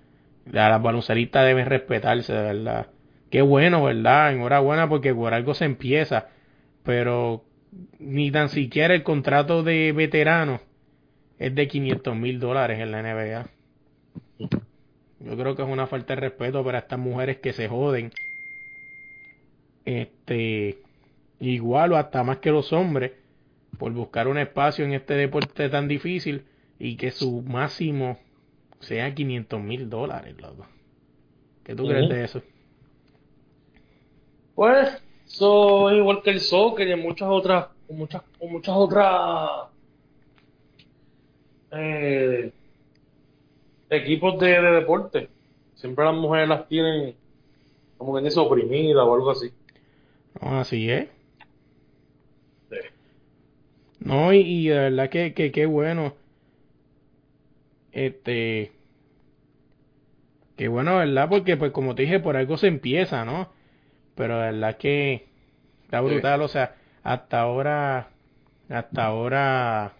las 0.48 0.80
balonceristas 0.80 1.44
deben 1.44 1.66
respetarse, 1.66 2.32
¿verdad? 2.32 2.86
Qué 3.28 3.42
bueno, 3.42 3.82
¿verdad? 3.82 4.32
Enhorabuena 4.32 4.88
porque 4.88 5.12
por 5.12 5.34
algo 5.34 5.54
se 5.54 5.64
empieza, 5.64 6.28
pero 6.84 7.42
ni 7.98 8.30
tan 8.30 8.48
siquiera 8.48 8.94
el 8.94 9.02
contrato 9.02 9.64
de 9.64 9.90
veterano 9.90 10.60
es 11.40 11.52
de 11.52 11.66
500 11.66 12.14
mil 12.14 12.38
dólares 12.38 12.78
en 12.78 12.92
la 12.92 13.02
NBA. 13.02 13.46
Yo 15.20 15.36
creo 15.36 15.56
que 15.56 15.62
es 15.62 15.68
una 15.68 15.86
falta 15.86 16.14
de 16.14 16.20
respeto 16.20 16.62
para 16.64 16.78
estas 16.78 16.98
mujeres 16.98 17.38
que 17.38 17.52
se 17.52 17.68
joden. 17.68 18.12
Este, 19.84 20.78
igual 21.40 21.92
o 21.92 21.96
hasta 21.96 22.22
más 22.22 22.38
que 22.38 22.50
los 22.50 22.72
hombres, 22.72 23.12
por 23.78 23.92
buscar 23.92 24.28
un 24.28 24.38
espacio 24.38 24.84
en 24.84 24.92
este 24.92 25.14
deporte 25.14 25.68
tan 25.68 25.88
difícil 25.88 26.44
y 26.78 26.96
que 26.96 27.10
su 27.10 27.42
máximo 27.42 28.18
sea 28.80 29.14
500 29.14 29.60
mil 29.60 29.88
dólares, 29.88 30.36
loco. 30.40 30.66
¿Qué 31.64 31.74
tú 31.74 31.86
crees 31.86 32.08
de 32.08 32.24
eso? 32.24 32.42
Pues, 34.54 35.02
eso 35.26 35.90
es 35.90 35.96
igual 35.98 36.22
que 36.22 36.30
el 36.30 36.40
soccer 36.40 36.88
y 36.88 36.96
muchas 36.96 37.28
otras, 37.28 37.66
muchas, 37.88 38.22
muchas 38.40 38.74
otras 38.76 39.68
eh, 41.72 42.52
equipos 43.90 44.38
de, 44.38 44.60
deporte. 44.60 45.28
Siempre 45.74 46.04
las 46.04 46.14
mujeres 46.14 46.48
las 46.48 46.68
tienen 46.68 47.14
como 47.98 48.14
que 48.16 48.24
dice 48.24 48.40
oprimidas 48.40 49.04
o 49.04 49.14
algo 49.14 49.30
así. 49.30 49.52
No, 50.40 50.60
así 50.60 50.90
es. 50.90 51.08
No, 53.98 54.32
y, 54.32 54.68
de 54.68 54.78
verdad 54.78 55.08
que, 55.08 55.34
que, 55.34 55.50
que 55.50 55.66
bueno. 55.66 56.14
Este. 57.92 58.72
Que 60.56 60.68
bueno, 60.68 60.98
¿verdad? 60.98 61.28
Porque, 61.28 61.56
pues, 61.56 61.72
como 61.72 61.94
te 61.94 62.02
dije, 62.02 62.20
por 62.20 62.36
algo 62.36 62.56
se 62.56 62.68
empieza, 62.68 63.24
¿no? 63.24 63.50
Pero 64.14 64.38
de 64.38 64.52
verdad 64.52 64.76
que 64.76 65.26
está 65.82 66.00
brutal, 66.00 66.42
o 66.42 66.48
sea, 66.48 66.76
hasta 67.02 67.40
ahora. 67.40 68.10
Hasta 68.68 69.06
ahora. 69.06 69.92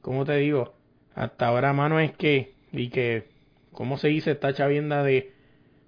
¿Cómo 0.00 0.24
te 0.24 0.36
digo? 0.36 0.74
Hasta 1.14 1.46
ahora, 1.48 1.72
mano, 1.72 2.00
es 2.00 2.12
que. 2.12 2.54
Y 2.72 2.88
que. 2.88 3.24
¿Cómo 3.72 3.96
se 3.98 4.08
dice 4.08 4.32
esta 4.32 4.52
chavienda 4.54 5.02
de, 5.02 5.32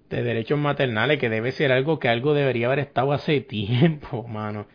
de 0.09 0.23
derechos 0.23 0.59
maternales? 0.59 1.19
Que 1.19 1.29
debe 1.29 1.51
ser 1.51 1.71
algo 1.71 1.99
que 1.99 2.09
algo 2.09 2.33
debería 2.33 2.67
haber 2.67 2.79
estado 2.79 3.13
hace 3.13 3.41
tiempo, 3.41 4.27
mano. 4.27 4.67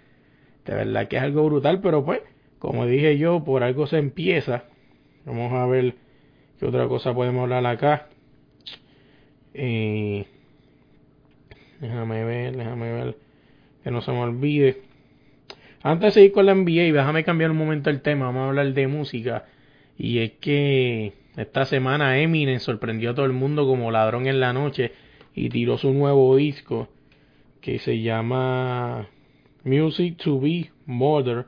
De 0.64 0.74
verdad 0.74 1.08
que 1.08 1.16
es 1.16 1.22
algo 1.22 1.44
brutal, 1.44 1.80
pero 1.80 2.04
pues, 2.04 2.20
como 2.58 2.86
dije 2.86 3.18
yo, 3.18 3.42
por 3.44 3.62
algo 3.62 3.86
se 3.86 3.98
empieza. 3.98 4.64
Vamos 5.24 5.52
a 5.52 5.66
ver 5.66 5.94
qué 6.58 6.66
otra 6.66 6.86
cosa 6.88 7.14
podemos 7.14 7.42
hablar 7.42 7.66
acá. 7.66 8.08
Eh, 9.54 10.26
déjame 11.80 12.24
ver, 12.24 12.56
déjame 12.56 12.92
ver 12.92 13.16
que 13.82 13.90
no 13.90 14.00
se 14.02 14.12
me 14.12 14.20
olvide. 14.20 14.82
Antes 15.82 16.06
de 16.06 16.20
seguir 16.20 16.32
con 16.32 16.46
la 16.46 16.54
NBA, 16.54 16.92
déjame 16.92 17.24
cambiar 17.24 17.50
un 17.50 17.56
momento 17.56 17.90
el 17.90 18.00
tema. 18.02 18.26
Vamos 18.26 18.42
a 18.42 18.48
hablar 18.48 18.72
de 18.72 18.86
música. 18.86 19.46
Y 19.98 20.18
es 20.18 20.32
que 20.32 21.12
esta 21.36 21.64
semana 21.64 22.18
Eminem 22.18 22.58
sorprendió 22.58 23.10
a 23.10 23.14
todo 23.14 23.26
el 23.26 23.32
mundo 23.32 23.66
como 23.66 23.90
ladrón 23.90 24.26
en 24.26 24.40
la 24.40 24.52
noche 24.52 24.92
y 25.34 25.48
tiró 25.48 25.78
su 25.78 25.92
nuevo 25.92 26.36
disco 26.36 26.88
que 27.60 27.78
se 27.78 28.02
llama 28.02 29.08
Music 29.64 30.16
to 30.18 30.40
be 30.40 30.70
Murdered, 30.86 31.46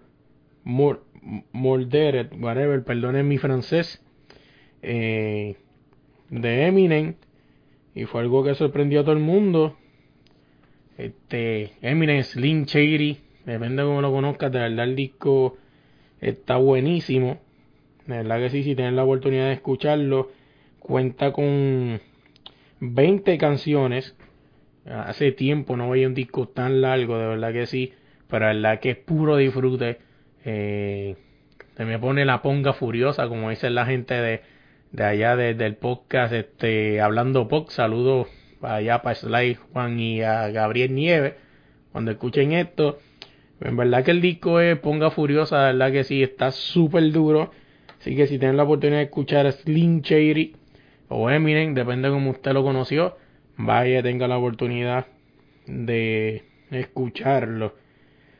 Murdered, 0.64 2.32
whatever, 2.40 2.84
perdonen 2.84 3.26
mi 3.26 3.38
francés, 3.38 4.02
eh, 4.82 5.56
de 6.30 6.66
Eminem, 6.66 7.16
y 7.94 8.04
fue 8.04 8.20
algo 8.22 8.44
que 8.44 8.54
sorprendió 8.54 9.00
a 9.00 9.02
todo 9.02 9.14
el 9.14 9.20
mundo. 9.20 9.76
Este, 10.96 11.72
Eminem, 11.82 12.22
Slim 12.22 12.64
Shady, 12.64 13.18
depende 13.44 13.82
de 13.82 13.88
cómo 13.88 14.00
lo 14.00 14.12
conozcas, 14.12 14.52
de 14.52 14.60
verdad 14.60 14.84
el 14.84 14.96
disco 14.96 15.56
está 16.20 16.56
buenísimo. 16.56 17.40
De 18.06 18.16
verdad 18.18 18.38
que 18.38 18.50
sí, 18.50 18.62
si 18.62 18.74
tienes 18.74 18.94
la 18.94 19.04
oportunidad 19.04 19.46
de 19.46 19.54
escucharlo, 19.54 20.30
cuenta 20.78 21.32
con 21.32 22.00
20 22.80 23.38
canciones. 23.38 24.14
Hace 24.86 25.32
tiempo 25.32 25.76
no 25.76 25.90
veía 25.90 26.06
un 26.06 26.14
disco 26.14 26.48
tan 26.48 26.82
largo, 26.82 27.18
de 27.18 27.26
verdad 27.26 27.52
que 27.52 27.66
sí 27.66 27.92
pero 28.34 28.46
la 28.46 28.70
verdad 28.70 28.80
que 28.80 28.90
es 28.90 28.96
puro 28.96 29.36
disfrute. 29.36 29.98
Eh, 30.44 31.16
se 31.76 31.84
me 31.84 32.00
pone 32.00 32.24
la 32.24 32.42
ponga 32.42 32.72
furiosa, 32.72 33.28
como 33.28 33.50
dice 33.50 33.70
la 33.70 33.86
gente 33.86 34.14
de, 34.14 34.42
de 34.90 35.04
allá 35.04 35.36
del 35.36 35.76
podcast, 35.76 36.32
este, 36.32 37.00
hablando 37.00 37.46
POC. 37.46 37.70
Saludos 37.70 38.26
allá 38.60 39.02
para 39.02 39.14
Sly 39.14 39.54
Juan 39.72 40.00
y 40.00 40.22
a 40.22 40.48
Gabriel 40.48 40.94
Nieves. 40.94 41.34
Cuando 41.92 42.10
escuchen 42.10 42.52
esto, 42.52 42.98
en 43.60 43.76
verdad 43.76 44.04
que 44.04 44.10
el 44.10 44.20
disco 44.20 44.58
es 44.58 44.76
ponga 44.80 45.12
furiosa, 45.12 45.58
la 45.58 45.64
verdad 45.66 45.92
que 45.92 46.02
sí, 46.04 46.22
está 46.22 46.50
súper 46.50 47.12
duro. 47.12 47.52
Así 48.04 48.14
que 48.16 48.26
si 48.26 48.38
tienen 48.38 48.58
la 48.58 48.64
oportunidad 48.64 48.98
de 48.98 49.04
escuchar 49.04 49.50
Slim 49.50 50.02
Shady 50.02 50.54
o 51.08 51.30
Eminem, 51.30 51.72
depende 51.72 52.08
de 52.08 52.12
cómo 52.12 52.32
usted 52.32 52.52
lo 52.52 52.62
conoció, 52.62 53.16
vaya, 53.56 54.02
tenga 54.02 54.28
la 54.28 54.36
oportunidad 54.36 55.06
de 55.64 56.44
escucharlo. 56.70 57.74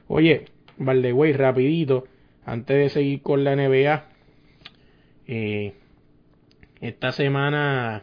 Oye, 0.07 0.44
Valdewey, 0.77 1.33
rapidito, 1.33 2.05
antes 2.44 2.77
de 2.77 2.90
seguir 2.90 3.22
con 3.22 3.42
la 3.42 3.57
NBA, 3.57 4.05
eh, 5.29 5.72
esta 6.83 7.12
semana, 7.12 8.03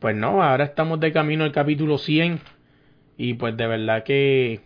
pues 0.00 0.16
no, 0.16 0.42
ahora 0.42 0.64
estamos 0.64 0.98
de 0.98 1.12
camino 1.12 1.44
al 1.44 1.52
capítulo 1.52 1.96
100 1.96 2.40
y 3.16 3.34
pues 3.34 3.56
de 3.56 3.68
verdad 3.68 4.02
que 4.02 4.62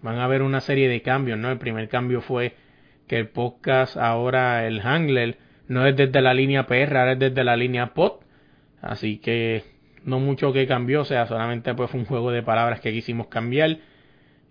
van 0.00 0.16
a 0.16 0.24
haber 0.24 0.40
una 0.40 0.62
serie 0.62 0.88
de 0.88 1.02
cambios, 1.02 1.38
¿no? 1.38 1.50
El 1.50 1.58
primer 1.58 1.90
cambio 1.90 2.22
fue 2.22 2.63
que 3.06 3.18
el 3.18 3.28
podcast 3.28 3.96
ahora, 3.96 4.66
el 4.66 4.80
Hangler, 4.80 5.38
no 5.68 5.86
es 5.86 5.96
desde 5.96 6.20
la 6.20 6.34
línea 6.34 6.66
PR, 6.66 6.96
ahora 6.96 7.12
es 7.12 7.18
desde 7.18 7.44
la 7.44 7.56
línea 7.56 7.94
POD, 7.94 8.20
así 8.82 9.18
que 9.18 9.64
no 10.04 10.20
mucho 10.20 10.52
que 10.52 10.66
cambió, 10.66 11.02
o 11.02 11.04
sea, 11.04 11.26
solamente 11.26 11.74
pues 11.74 11.90
fue 11.90 12.00
un 12.00 12.06
juego 12.06 12.30
de 12.30 12.42
palabras 12.42 12.80
que 12.80 12.92
quisimos 12.92 13.28
cambiar 13.28 13.78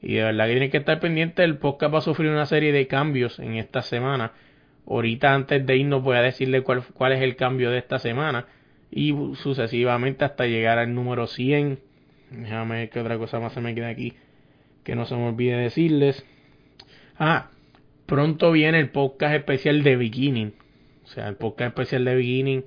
y 0.03 0.15
de 0.15 0.23
verdad 0.23 0.45
que 0.45 0.51
tienen 0.51 0.69
que 0.69 0.77
estar 0.77 0.99
pendientes. 0.99 1.45
El 1.45 1.57
podcast 1.57 1.93
va 1.93 1.99
a 1.99 2.01
sufrir 2.01 2.29
una 2.29 2.45
serie 2.45 2.73
de 2.73 2.87
cambios 2.87 3.39
en 3.39 3.55
esta 3.55 3.81
semana. 3.81 4.33
Ahorita 4.85 5.33
antes 5.33 5.65
de 5.65 5.77
irnos 5.77 6.03
voy 6.03 6.17
a 6.17 6.21
decirle 6.21 6.61
cuál, 6.61 6.83
cuál 6.93 7.13
es 7.13 7.21
el 7.21 7.37
cambio 7.37 7.71
de 7.71 7.77
esta 7.77 7.99
semana. 7.99 8.45
Y 8.91 9.15
sucesivamente 9.35 10.25
hasta 10.25 10.45
llegar 10.45 10.77
al 10.77 10.93
número 10.93 11.25
100. 11.25 11.79
Déjame 12.31 12.75
ver 12.79 12.89
qué 12.89 12.99
otra 12.99 13.17
cosa 13.17 13.39
más 13.39 13.53
se 13.53 13.61
me 13.61 13.73
queda 13.73 13.87
aquí. 13.87 14.13
Que 14.83 14.93
no 14.93 15.05
se 15.05 15.15
me 15.15 15.25
olvide 15.25 15.55
decirles. 15.55 16.25
Ah, 17.17 17.51
pronto 18.05 18.51
viene 18.51 18.79
el 18.79 18.89
podcast 18.89 19.35
especial 19.35 19.83
de 19.83 19.95
Beginning. 19.95 20.53
O 21.03 21.07
sea, 21.07 21.27
el 21.27 21.35
podcast 21.35 21.69
especial 21.69 22.05
de 22.05 22.15
Beginning 22.15 22.65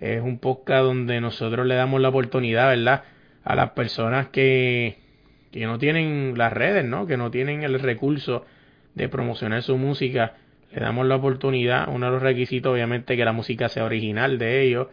es 0.00 0.20
un 0.20 0.38
podcast 0.38 0.84
donde 0.84 1.20
nosotros 1.20 1.66
le 1.66 1.74
damos 1.74 2.00
la 2.00 2.08
oportunidad, 2.08 2.68
¿verdad? 2.68 3.04
A 3.44 3.54
las 3.54 3.70
personas 3.70 4.28
que 4.28 5.02
que 5.52 5.66
no 5.66 5.78
tienen 5.78 6.34
las 6.36 6.52
redes, 6.52 6.84
¿no? 6.84 7.06
Que 7.06 7.16
no 7.16 7.30
tienen 7.30 7.62
el 7.62 7.78
recurso 7.78 8.44
de 8.94 9.08
promocionar 9.08 9.62
su 9.62 9.76
música, 9.76 10.34
le 10.72 10.80
damos 10.80 11.06
la 11.06 11.16
oportunidad, 11.16 11.88
uno 11.88 12.06
de 12.06 12.12
los 12.12 12.22
requisitos 12.22 12.72
obviamente 12.72 13.16
que 13.16 13.24
la 13.24 13.32
música 13.32 13.68
sea 13.68 13.84
original 13.84 14.38
de 14.38 14.62
ellos 14.62 14.88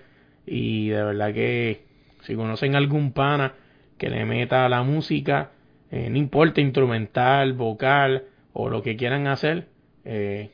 y 0.46 0.90
de 0.90 1.04
verdad 1.04 1.34
que 1.34 1.84
si 2.22 2.36
conocen 2.36 2.76
algún 2.76 3.14
pana 3.14 3.54
que 3.98 4.10
le 4.10 4.26
meta 4.26 4.68
la 4.68 4.84
música, 4.84 5.52
eh, 5.92 6.10
no 6.10 6.18
importa 6.18 6.60
instrumental, 6.60 7.54
vocal 7.54 8.26
o 8.54 8.70
lo 8.70 8.82
que 8.82 8.96
quieran 8.96 9.28
hacer, 9.28 9.68
eh, 10.06 10.50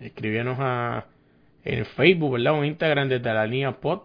a 0.00 1.04
en 1.64 1.84
Facebook, 1.84 2.32
¿verdad? 2.32 2.58
O 2.58 2.64
Instagram 2.64 3.08
desde 3.08 3.34
la 3.34 3.46
línea 3.46 3.72
pod 3.80 4.02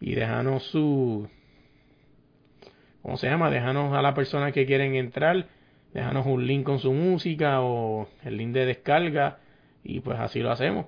y 0.00 0.14
déjanos 0.14 0.62
su 0.64 1.28
¿cómo 3.02 3.16
se 3.16 3.28
llama? 3.28 3.50
Déjanos 3.50 3.92
a 3.96 4.02
la 4.02 4.14
persona 4.14 4.52
que 4.52 4.66
quieren 4.66 4.94
entrar, 4.94 5.46
déjanos 5.92 6.26
un 6.26 6.46
link 6.46 6.64
con 6.64 6.78
su 6.78 6.92
música 6.92 7.60
o 7.60 8.08
el 8.24 8.36
link 8.36 8.52
de 8.52 8.66
descarga 8.66 9.38
y 9.82 10.00
pues 10.00 10.18
así 10.18 10.40
lo 10.40 10.50
hacemos. 10.50 10.86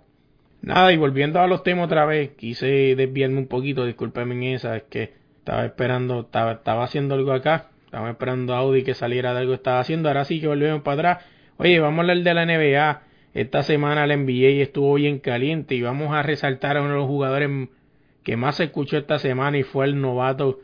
Nada, 0.61 0.92
y 0.92 0.96
volviendo 0.96 1.40
a 1.40 1.48
los 1.48 1.64
temas 1.64 1.87
otra 1.87 2.05
vez, 2.05 2.31
quise 2.37 2.94
desviarme 2.94 3.38
un 3.38 3.48
poquito, 3.48 3.85
discúlpenme 3.85 4.35
en 4.35 4.42
esa, 4.55 4.76
es 4.76 4.85
que 4.85 5.12
estaba 5.38 5.64
esperando, 5.64 6.20
estaba, 6.20 6.52
estaba 6.52 6.85
haciendo 6.85 7.16
algo 7.16 7.33
acá, 7.33 7.70
estaba 7.85 8.09
esperando 8.09 8.55
Audi 8.55 8.85
que 8.85 8.94
saliera 8.94 9.35
de 9.35 9.40
algo 9.40 9.55
estaba 9.55 9.81
haciendo, 9.81 10.09
ahora 10.09 10.24
sí 10.24 10.40
que 10.40 10.46
volvemos 10.46 10.83
para 10.83 10.94
atrás. 10.94 11.24
Oye, 11.59 11.79
vamos 11.81 11.99
a 11.99 12.01
hablar 12.03 12.19
de 12.19 12.35
la 12.35 12.47
NBA. 12.47 13.03
Esta 13.35 13.62
semana 13.62 14.07
la 14.07 14.17
NBA 14.17 14.62
estuvo 14.62 14.95
bien 14.95 15.19
caliente 15.19 15.75
y 15.75 15.83
vamos 15.83 16.12
a 16.12 16.23
resaltar 16.23 16.77
a 16.77 16.81
uno 16.81 16.91
de 16.91 16.97
los 16.97 17.07
jugadores 17.07 17.69
que 18.23 18.37
más 18.37 18.57
se 18.57 18.65
escuchó 18.65 18.99
esta 18.99 19.19
semana 19.19 19.59
y 19.59 19.62
fue 19.62 19.87
el 19.87 20.01
novato 20.01 20.61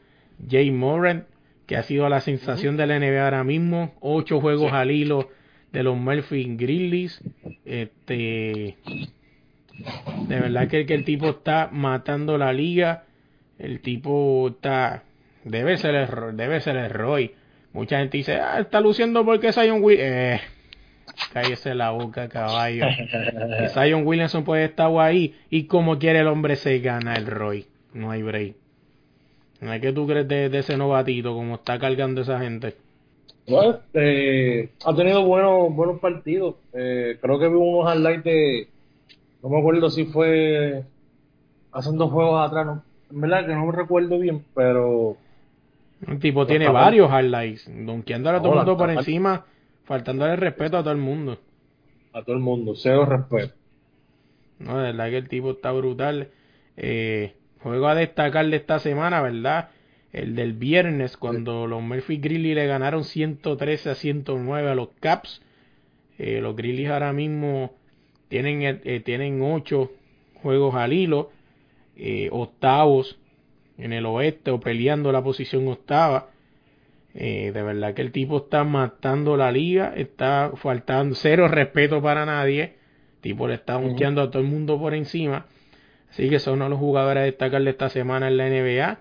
Jay 0.48 0.70
Moran 0.70 1.26
que 1.66 1.76
ha 1.76 1.82
sido 1.82 2.08
la 2.08 2.20
sensación 2.20 2.78
de 2.78 2.86
la 2.86 2.98
NBA 2.98 3.22
ahora 3.22 3.44
mismo. 3.44 3.92
Ocho 4.00 4.40
juegos 4.40 4.72
al 4.72 4.90
hilo 4.90 5.28
de 5.70 5.82
los 5.82 5.96
Murphy 5.98 6.56
Grizzlies. 6.56 7.22
Este, 7.66 8.78
de 10.28 10.40
verdad 10.40 10.68
que, 10.68 10.86
que, 10.86 10.94
el 10.94 11.04
tipo 11.04 11.28
está 11.28 11.68
matando 11.70 12.38
la 12.38 12.54
liga. 12.54 13.04
El 13.58 13.80
tipo 13.80 14.48
está. 14.48 15.02
Debe 15.44 15.76
ser 15.76 15.94
el, 15.94 16.36
debe 16.38 16.60
ser 16.60 16.76
el 16.76 16.90
Roy. 16.90 17.32
mucha 17.74 17.98
gente 17.98 18.16
dice, 18.16 18.36
ah, 18.36 18.60
está 18.60 18.80
luciendo 18.80 19.24
porque 19.26 19.52
Zion 19.52 19.82
Williamson. 19.82 20.16
Eh, 20.16 20.40
cállese 21.32 21.74
la 21.74 21.90
boca, 21.90 22.28
caballo. 22.28 22.86
Zion 23.74 24.06
Williamson 24.06 24.44
puede 24.44 24.64
estar 24.64 24.90
ahí 24.98 25.34
y 25.50 25.64
como 25.64 25.98
quiere 25.98 26.20
el 26.20 26.28
hombre 26.28 26.56
se 26.56 26.78
gana 26.80 27.14
el 27.14 27.26
Roy. 27.26 27.66
No 27.94 28.10
hay 28.10 28.22
break. 28.22 28.54
Que 29.80 29.92
tú 29.92 30.06
crees 30.06 30.28
de, 30.28 30.46
ese 30.56 30.76
novatito, 30.76 31.34
como 31.34 31.56
está 31.56 31.78
cargando 31.78 32.20
esa 32.20 32.38
gente. 32.38 32.76
Bueno, 33.48 33.78
eh, 33.94 34.68
ha 34.84 34.94
tenido 34.94 35.24
buenos 35.24 35.74
buenos 35.74 35.98
partidos. 36.00 36.56
Eh, 36.72 37.18
creo 37.20 37.38
que 37.38 37.48
vi 37.48 37.54
unos 37.54 37.92
highlights 37.92 38.24
de. 38.24 38.68
No 39.42 39.48
me 39.48 39.58
acuerdo 39.58 39.90
si 39.90 40.04
fue 40.04 40.84
hace 41.72 41.90
dos 41.92 42.10
juegos 42.10 42.46
atrás, 42.46 42.66
¿no? 42.66 42.82
En 43.10 43.20
verdad 43.20 43.46
que 43.46 43.54
no 43.54 43.66
me 43.66 43.72
recuerdo 43.72 44.18
bien, 44.18 44.44
pero. 44.54 45.16
Un 46.06 46.20
tipo 46.20 46.46
tiene 46.46 46.68
varios 46.68 47.10
highlights, 47.10 47.68
donkeándole 47.84 48.38
a 48.38 48.40
todo 48.40 48.52
el 48.52 48.58
mundo 48.58 48.76
por 48.76 48.90
encima, 48.90 49.44
faltándole 49.88 50.36
respeto 50.36 50.76
a 50.76 50.82
todo 50.82 50.92
el 50.92 50.98
mundo. 50.98 51.40
A 52.12 52.22
todo 52.22 52.36
el 52.36 52.42
mundo, 52.42 52.74
cero 52.76 53.06
respeto. 53.06 53.54
No, 54.58 54.76
de 54.76 54.92
verdad 54.92 55.08
que 55.08 55.16
el 55.16 55.28
tipo 55.28 55.52
está 55.52 55.72
brutal. 55.72 56.28
Eh, 56.76 57.34
juego 57.62 57.88
a 57.88 57.94
destacar 57.94 58.46
de 58.46 58.56
esta 58.56 58.78
semana, 58.78 59.22
¿verdad? 59.22 59.70
El 60.12 60.36
del 60.36 60.52
viernes, 60.52 61.16
cuando 61.16 61.66
los 61.66 61.82
Murphy 61.82 62.18
Grizzlies 62.18 62.54
le 62.54 62.66
ganaron 62.66 63.04
113 63.04 63.90
a 63.90 63.94
109 63.94 64.70
a 64.70 64.74
los 64.74 64.90
Caps. 65.00 65.40
Eh, 66.18 66.40
los 66.40 66.54
Grizzlies 66.54 66.90
ahora 66.90 67.12
mismo 67.12 67.72
tienen, 68.28 68.80
eh, 68.84 69.00
tienen 69.00 69.40
8 69.40 69.90
juegos 70.34 70.74
al 70.74 70.92
hilo, 70.92 71.30
eh, 71.96 72.28
octavos 72.30 73.18
en 73.78 73.92
el 73.92 74.04
oeste 74.06 74.50
o 74.50 74.60
peleando 74.60 75.12
la 75.12 75.22
posición 75.22 75.66
octava. 75.68 76.28
De 77.24 77.62
verdad 77.62 77.94
que 77.94 78.02
el 78.02 78.12
tipo 78.12 78.38
está 78.38 78.62
matando 78.62 79.36
la 79.36 79.50
liga, 79.50 79.92
está 79.96 80.52
faltando 80.54 81.16
cero 81.16 81.48
respeto 81.48 82.00
para 82.00 82.24
nadie. 82.24 82.76
El 83.16 83.20
tipo 83.20 83.48
le 83.48 83.54
está 83.54 83.76
buscando 83.76 84.22
a 84.22 84.30
todo 84.30 84.40
el 84.40 84.48
mundo 84.48 84.78
por 84.78 84.94
encima. 84.94 85.46
Así 86.10 86.30
que 86.30 86.38
son 86.38 86.54
uno 86.54 86.64
de 86.64 86.70
los 86.70 86.78
jugadores 86.78 87.22
a 87.22 87.24
destacar 87.24 87.62
de 87.62 87.70
esta 87.70 87.88
semana 87.88 88.28
en 88.28 88.36
la 88.36 88.48
NBA. 88.48 88.98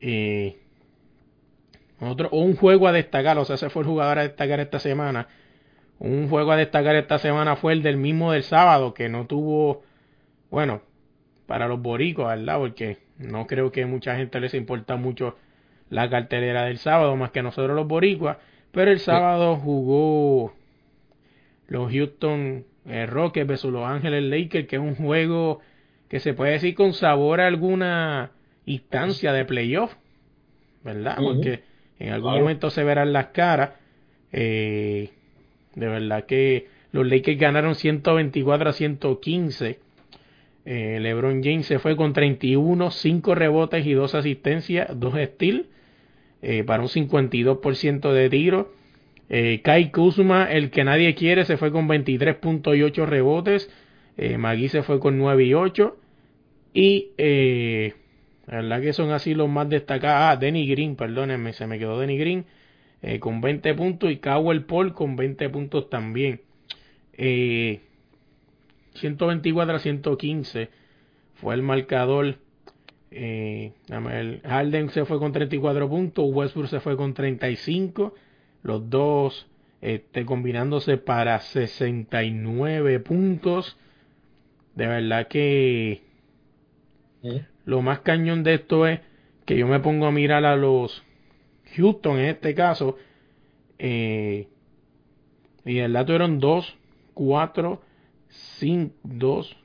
Eh, 0.00 0.56
otro, 2.00 2.30
un 2.30 2.56
juego 2.56 2.88
a 2.88 2.92
destacar, 2.92 3.38
o 3.38 3.44
sea, 3.44 3.54
ese 3.54 3.70
fue 3.70 3.82
el 3.82 3.88
jugador 3.88 4.18
a 4.18 4.22
destacar 4.22 4.60
esta 4.60 4.78
semana. 4.78 5.28
Un 5.98 6.28
juego 6.28 6.52
a 6.52 6.56
destacar 6.56 6.96
esta 6.96 7.18
semana 7.18 7.56
fue 7.56 7.72
el 7.72 7.82
del 7.82 7.96
mismo 7.96 8.32
del 8.32 8.42
sábado, 8.42 8.94
que 8.94 9.08
no 9.08 9.26
tuvo, 9.26 9.82
bueno, 10.50 10.82
para 11.46 11.68
los 11.68 11.80
boricos, 11.80 12.26
¿verdad? 12.26 12.58
Porque 12.58 12.98
no 13.18 13.46
creo 13.46 13.70
que 13.70 13.86
mucha 13.86 14.16
gente 14.16 14.40
les 14.40 14.54
importa 14.54 14.96
mucho 14.96 15.36
la 15.92 16.08
cartelera 16.08 16.64
del 16.64 16.78
sábado, 16.78 17.14
más 17.16 17.32
que 17.32 17.42
nosotros 17.42 17.76
los 17.76 17.86
boricuas. 17.86 18.38
Pero 18.70 18.90
el 18.90 18.98
sábado 18.98 19.56
jugó 19.56 20.54
los 21.68 21.92
Houston 21.92 22.64
eh, 22.86 23.04
Rockets 23.04 23.46
versus 23.46 23.70
Los 23.70 23.86
Ángeles 23.86 24.24
Lakers, 24.24 24.66
que 24.66 24.76
es 24.76 24.82
un 24.82 24.94
juego 24.94 25.60
que 26.08 26.18
se 26.18 26.32
puede 26.32 26.52
decir 26.52 26.74
con 26.74 26.94
sabor 26.94 27.42
a 27.42 27.46
alguna 27.46 28.30
instancia 28.64 29.34
de 29.34 29.44
playoff, 29.44 29.94
¿verdad? 30.82 31.18
Porque 31.18 31.60
en 31.98 32.14
algún 32.14 32.38
momento 32.40 32.70
se 32.70 32.84
verán 32.84 33.12
las 33.12 33.26
caras. 33.26 33.72
Eh, 34.32 35.10
de 35.74 35.88
verdad 35.88 36.24
que 36.24 36.68
los 36.92 37.06
Lakers 37.06 37.38
ganaron 37.38 37.74
124 37.74 38.70
a 38.70 38.72
115. 38.72 39.78
Eh, 40.64 40.98
LeBron 41.00 41.42
James 41.44 41.66
se 41.66 41.78
fue 41.78 41.96
con 41.96 42.14
31, 42.14 42.90
5 42.90 43.34
rebotes 43.34 43.84
y 43.84 43.92
2 43.92 44.14
asistencias, 44.14 44.88
2 44.98 45.14
steals, 45.34 45.66
eh, 46.42 46.64
para 46.64 46.82
un 46.82 46.88
52% 46.88 48.12
de 48.12 48.30
tiro. 48.30 48.72
Kai 49.62 49.90
Kuzma, 49.90 50.52
el 50.52 50.70
que 50.70 50.84
nadie 50.84 51.14
quiere, 51.14 51.46
se 51.46 51.56
fue 51.56 51.72
con 51.72 51.88
23.8 51.88 53.06
rebotes. 53.06 53.70
Magui 54.36 54.68
se 54.68 54.82
fue 54.82 55.00
con 55.00 55.16
9 55.16 55.44
y 55.44 55.54
8. 55.54 55.96
Y 56.74 57.10
eh, 57.18 57.94
la 58.46 58.56
verdad 58.56 58.80
que 58.80 58.92
son 58.92 59.10
así 59.10 59.34
los 59.34 59.48
más 59.48 59.68
destacados. 59.68 60.18
Ah, 60.22 60.36
Denny 60.36 60.66
Green, 60.66 60.96
perdónenme, 60.96 61.52
se 61.52 61.66
me 61.66 61.78
quedó 61.78 61.98
Denny 61.98 62.18
Green 62.18 62.44
eh, 63.02 63.18
con 63.20 63.40
20 63.40 63.74
puntos 63.74 64.10
y 64.10 64.16
Cowell 64.16 64.64
Paul 64.64 64.94
con 64.94 65.16
20 65.16 65.48
puntos 65.50 65.90
también. 65.90 66.40
Eh, 67.14 67.80
124 68.94 69.76
a 69.76 69.78
115 69.78 70.68
fue 71.34 71.54
el 71.54 71.62
marcador. 71.62 72.36
Eh, 73.14 73.72
Harden 74.44 74.88
se 74.90 75.04
fue 75.04 75.18
con 75.18 75.32
34 75.32 75.88
puntos, 75.88 76.24
Westbrook 76.28 76.68
se 76.68 76.80
fue 76.80 76.96
con 76.96 77.12
35, 77.12 78.14
los 78.62 78.88
dos 78.88 79.46
este, 79.82 80.24
combinándose 80.24 80.96
para 80.96 81.38
69 81.40 83.00
puntos. 83.00 83.76
De 84.74 84.86
verdad 84.86 85.28
que 85.28 86.02
lo 87.66 87.82
más 87.82 88.00
cañón 88.00 88.42
de 88.42 88.54
esto 88.54 88.86
es 88.86 89.00
que 89.44 89.58
yo 89.58 89.66
me 89.66 89.80
pongo 89.80 90.06
a 90.06 90.12
mirar 90.12 90.44
a 90.44 90.56
los 90.56 91.04
Houston 91.76 92.18
en 92.18 92.26
este 92.26 92.54
caso. 92.54 92.96
Eh, 93.78 94.48
y 95.64 95.78
el 95.78 95.92
dato 95.92 96.14
eran 96.14 96.38
2, 96.38 96.76
4, 97.14 97.82
5, 98.28 98.94
2, 99.02 99.56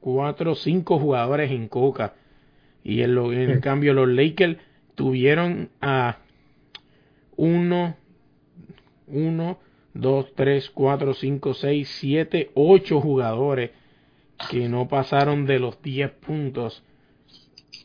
4, 0.00 0.54
5 0.54 0.98
jugadores 0.98 1.50
en 1.50 1.68
coca. 1.68 2.14
Y 2.84 3.02
en, 3.02 3.14
lo, 3.14 3.32
en 3.32 3.60
cambio 3.60 3.94
los 3.94 4.08
Lakers 4.08 4.56
tuvieron 4.94 5.70
a 5.80 6.18
1, 7.36 7.96
1, 9.06 9.58
2, 9.94 10.34
3, 10.34 10.70
4, 10.70 11.14
5, 11.14 11.54
6, 11.54 11.88
7, 12.00 12.50
8 12.54 13.00
jugadores 13.00 13.70
que 14.50 14.68
no 14.68 14.88
pasaron 14.88 15.46
de 15.46 15.58
los 15.58 15.80
10 15.82 16.10
puntos. 16.10 16.82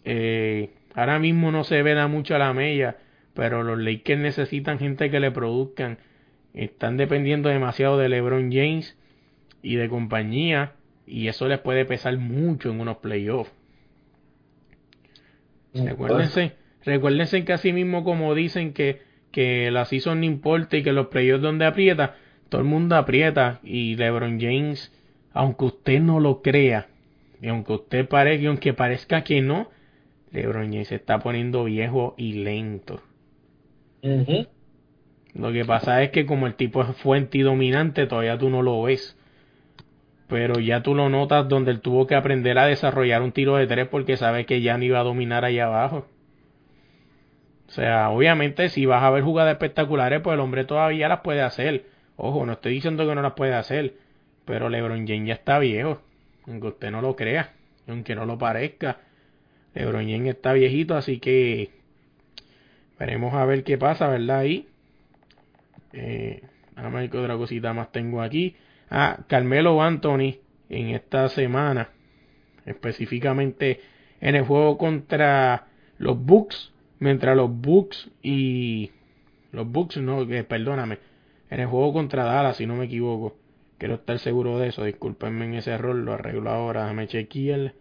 Eh, 0.04 0.72
ahora 0.94 1.20
mismo 1.20 1.52
no 1.52 1.64
se 1.64 1.82
ve 1.84 1.94
da 1.94 2.08
mucho 2.08 2.36
a 2.36 2.40
la 2.40 2.54
media, 2.54 2.98
pero 3.34 3.64
los 3.64 3.80
Lakers 3.80 4.20
necesitan 4.20 4.80
gente 4.80 5.10
que 5.12 5.20
le 5.20 5.32
produzcan. 5.32 6.00
Están 6.54 6.98
dependiendo 6.98 7.50
demasiado 7.50 7.98
de 7.98 8.10
LeBron 8.10 8.52
James 8.52 8.98
y 9.62 9.76
de 9.76 9.90
compañía, 9.90 10.74
y 11.06 11.28
eso 11.28 11.48
les 11.48 11.60
puede 11.60 11.86
pesar 11.86 12.18
mucho 12.18 12.72
en 12.72 12.80
unos 12.80 12.98
playoffs. 12.98 13.52
Recuérdense, 15.74 16.54
recuérdense 16.84 17.46
que 17.46 17.54
así 17.54 17.74
mismo 17.74 18.04
como 18.04 18.34
dicen 18.34 18.74
que, 18.74 19.02
que 19.32 19.70
la 19.72 19.86
season 19.86 20.22
no 20.22 20.26
importa 20.26 20.78
y 20.78 20.84
que 20.84 20.92
los 20.92 21.08
playoffs 21.08 21.44
donde 21.44 21.66
aprieta, 21.66 22.16
todo 22.50 22.62
el 22.62 22.68
mundo 22.68 22.96
aprieta 22.96 23.60
y 23.64 23.96
LeBron 23.96 24.40
James 24.40 24.92
aunque 25.38 25.66
usted 25.66 26.00
no 26.02 26.20
lo 26.20 26.42
crea, 26.42 26.88
y 27.42 27.50
aunque 27.50 27.74
usted 27.74 28.08
parezca, 28.08 28.44
y 28.44 28.46
aunque 28.48 28.74
parezca 28.74 29.24
que 29.24 29.42
no, 29.42 29.70
LeBron 30.32 30.72
James 30.72 30.88
se 30.88 30.96
está 30.96 31.20
poniendo 31.20 31.64
viejo 31.66 32.16
y 32.18 32.34
lento. 32.34 33.02
Lo 35.34 35.52
que 35.52 35.66
pasa 35.66 36.02
es 36.02 36.10
que 36.10 36.26
como 36.26 36.48
el 36.48 36.56
tipo 36.56 36.82
es 36.82 36.96
fuente 36.98 37.38
y 37.38 37.42
dominante, 37.42 38.08
todavía 38.08 38.38
tú 38.38 38.50
no 38.50 38.62
lo 38.62 38.82
ves. 38.82 39.17
Pero 40.28 40.60
ya 40.60 40.84
tú 40.84 40.94
lo 40.94 41.10
notas 41.10 41.48
donde 41.48 41.72
él 41.72 41.82
tuvo 41.82 42.06
que 42.06 42.16
aprender 42.16 42.58
a 42.58 42.66
desarrollar 42.66 43.22
un 43.22 43.32
tiro 43.32 43.56
de 43.56 43.68
tres 43.68 43.88
porque 43.88 44.18
sabe 44.18 44.46
que 44.46 44.62
ya 44.62 44.78
no 44.78 44.84
iba 44.84 45.00
a 45.00 45.04
dominar 45.04 45.46
allá 45.46 45.66
abajo. 45.66 46.08
O 47.68 47.72
sea, 47.72 48.10
obviamente 48.10 48.70
si 48.70 48.86
vas 48.86 49.04
a 49.04 49.10
ver 49.10 49.24
jugadas 49.24 49.54
espectaculares, 49.54 50.22
pues 50.22 50.34
el 50.36 50.40
hombre 50.40 50.66
todavía 50.66 51.08
las 51.10 51.22
puede 51.22 51.42
hacer. 51.42 51.86
Ojo, 52.16 52.46
no 52.46 52.54
estoy 52.54 52.74
diciendo 52.74 53.08
que 53.08 53.16
no 53.16 53.22
las 53.22 53.34
puede 53.34 53.54
hacer. 53.54 53.96
Pero 54.46 54.70
LeBron 54.70 55.06
James 55.08 55.28
ya 55.28 55.34
está 55.34 55.60
viejo, 55.60 56.02
aunque 56.46 56.68
usted 56.68 56.92
no 56.92 57.02
lo 57.02 57.16
crea, 57.16 57.54
aunque 57.88 58.16
no 58.16 58.26
lo 58.26 58.38
parezca. 58.38 59.00
LeBron 59.76 60.10
James 60.10 60.36
está 60.36 60.54
viejito, 60.54 60.96
así 60.96 61.20
que 61.20 61.72
veremos 62.98 63.34
a 63.34 63.46
ver 63.46 63.64
qué 63.64 63.78
pasa, 63.78 64.08
¿verdad? 64.08 64.40
Ahí. 64.40 64.68
Eh, 65.94 66.42
a 66.76 66.90
ver 66.90 67.10
qué 67.10 67.18
otra 67.18 67.36
cosita 67.36 67.74
más 67.74 67.92
tengo 67.92 68.22
aquí. 68.22 68.56
Ah, 68.90 69.20
Carmelo 69.28 69.82
Anthony 69.82 70.40
en 70.70 70.90
esta 70.90 71.30
semana, 71.30 71.90
específicamente 72.66 73.82
en 74.22 74.36
el 74.36 74.46
juego 74.46 74.78
contra 74.78 75.68
los 75.98 76.24
Bucks, 76.24 76.74
mientras 77.00 77.36
los 77.36 77.50
Bucks 77.52 78.10
y 78.22 78.92
los 79.52 79.70
Bucks, 79.70 79.98
no, 79.98 80.22
eh, 80.24 80.44
perdóname, 80.44 81.00
en 81.50 81.60
el 81.60 81.68
juego 81.68 81.94
contra 81.94 82.26
Dallas, 82.26 82.58
si 82.58 82.66
no 82.66 82.76
me 82.76 82.86
equivoco, 82.86 83.36
Quiero 83.78 83.96
estar 83.96 84.18
seguro 84.20 84.58
de 84.58 84.70
eso. 84.70 84.84
Discúlpenme 84.84 85.46
en 85.46 85.56
ese 85.56 85.72
error. 85.72 85.96
Lo 85.96 86.14
arreglo 86.14 86.50
ahora. 86.50 86.84
Déjame 86.84 87.08
chequear. 87.08 87.74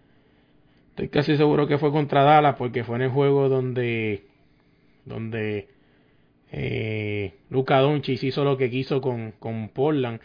Estoy 0.91 1.09
casi 1.09 1.37
seguro 1.37 1.67
que 1.67 1.79
fue 1.79 1.91
contra 1.91 2.23
Dallas 2.23 2.57
porque 2.57 2.85
fue 2.85 2.97
en 2.97 3.03
el 3.03 3.11
juego 3.11 3.49
donde. 3.49 4.25
Donde. 5.05 5.69
Eh, 6.53 7.35
Luca 7.51 7.79
Doncic 7.81 8.23
hizo 8.23 8.45
lo 8.45 8.57
que 8.57 8.71
quiso 8.71 9.01
con, 9.01 9.33
con 9.33 9.71
Portland. 9.71 10.21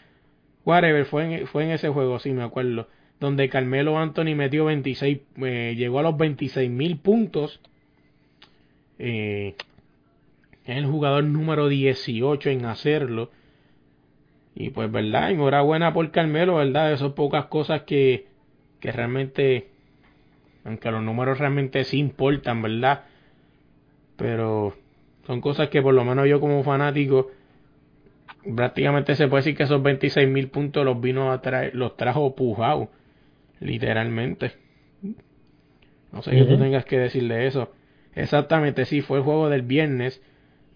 Whatever, 0.64 1.04
fue 1.06 1.40
en, 1.40 1.46
fue 1.46 1.64
en 1.64 1.70
ese 1.70 1.88
juego, 1.88 2.18
sí 2.18 2.32
me 2.32 2.42
acuerdo. 2.42 2.88
Donde 3.20 3.48
Carmelo 3.48 3.98
Anthony 3.98 4.34
metió 4.34 4.64
26, 4.64 5.18
eh, 5.38 5.74
llegó 5.76 6.00
a 6.00 6.02
los 6.02 6.16
26 6.16 6.70
mil 6.70 6.98
puntos. 6.98 7.60
Eh, 8.98 9.54
es 10.64 10.76
el 10.76 10.86
jugador 10.86 11.24
número 11.24 11.68
18 11.68 12.50
en 12.50 12.64
hacerlo. 12.66 13.30
Y 14.54 14.70
pues, 14.70 14.90
¿verdad? 14.90 15.30
Enhorabuena 15.30 15.92
por 15.92 16.10
Carmelo, 16.10 16.56
¿verdad? 16.56 16.92
Esas 16.92 17.12
pocas 17.12 17.46
cosas 17.46 17.82
que, 17.82 18.26
que 18.80 18.92
realmente, 18.92 19.68
aunque 20.64 20.90
los 20.90 21.02
números 21.02 21.38
realmente 21.38 21.84
sí 21.84 21.98
importan, 21.98 22.62
¿verdad? 22.62 23.04
Pero 24.16 24.74
son 25.26 25.40
cosas 25.40 25.68
que 25.68 25.82
por 25.82 25.94
lo 25.94 26.04
menos 26.04 26.28
yo 26.28 26.40
como 26.40 26.62
fanático, 26.62 27.30
prácticamente 28.54 29.14
se 29.14 29.28
puede 29.28 29.42
decir 29.42 29.56
que 29.56 29.64
esos 29.64 29.82
26 29.82 30.28
mil 30.28 30.48
puntos 30.48 30.84
los 30.84 31.00
vino 31.00 31.32
a 31.32 31.40
traer, 31.40 31.74
los 31.74 31.96
trajo 31.96 32.34
pujados, 32.34 32.88
literalmente. 33.60 34.52
No 36.12 36.22
sé 36.22 36.32
qué 36.32 36.44
tú 36.44 36.58
tengas 36.58 36.84
que 36.84 36.98
decir 36.98 37.26
de 37.28 37.46
eso. 37.46 37.72
Exactamente, 38.14 38.84
sí, 38.84 39.00
fue 39.00 39.18
el 39.18 39.24
juego 39.24 39.48
del 39.48 39.62
viernes 39.62 40.20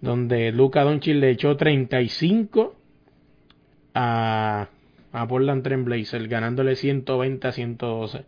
donde 0.00 0.52
Luca 0.52 0.82
Doncic 0.82 1.14
le 1.16 1.30
echó 1.30 1.56
35 1.56 2.74
a, 3.94 4.68
a 5.12 5.28
Portland 5.28 5.62
Trail 5.62 5.82
Blazers, 5.82 6.28
ganándole 6.28 6.76
120 6.76 7.48
a 7.48 7.52
112. 7.52 8.24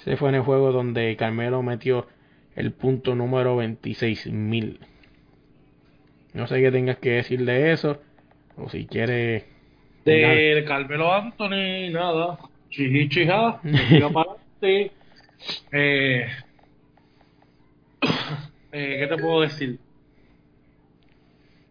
Ese 0.00 0.16
fue 0.16 0.28
en 0.30 0.36
el 0.36 0.42
juego 0.42 0.72
donde 0.72 1.16
Carmelo 1.16 1.62
metió 1.62 2.06
el 2.54 2.72
punto 2.72 3.14
número 3.14 3.56
26.000. 3.56 4.78
No 6.34 6.46
sé 6.46 6.60
qué 6.60 6.70
tengas 6.70 6.98
que 6.98 7.10
decir 7.10 7.44
de 7.44 7.72
eso, 7.72 8.00
o 8.58 8.68
si 8.68 8.86
quieres... 8.86 9.44
De 10.04 10.64
Carmelo 10.66 11.12
Anthony, 11.12 11.90
nada. 11.90 12.38
Chiji 12.70 13.08
chija, 13.08 13.60
eh, 14.62 14.90
eh, 18.72 18.96
¿Qué 19.00 19.06
te 19.06 19.16
puedo 19.22 19.40
decir? 19.42 19.78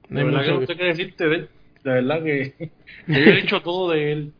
De 0.10 0.24
verdad 0.24 0.44
que 0.44 0.52
no 0.52 0.66
sé 0.66 0.76
qué 0.76 0.84
decirte 0.86 1.28
de 1.28 1.36
él. 1.36 1.50
De 1.84 1.92
verdad 1.92 2.24
que 2.24 2.54
ya 3.08 3.18
he 3.18 3.42
dicho 3.42 3.62
todo 3.62 3.92
de 3.92 4.12
él. 4.12 4.34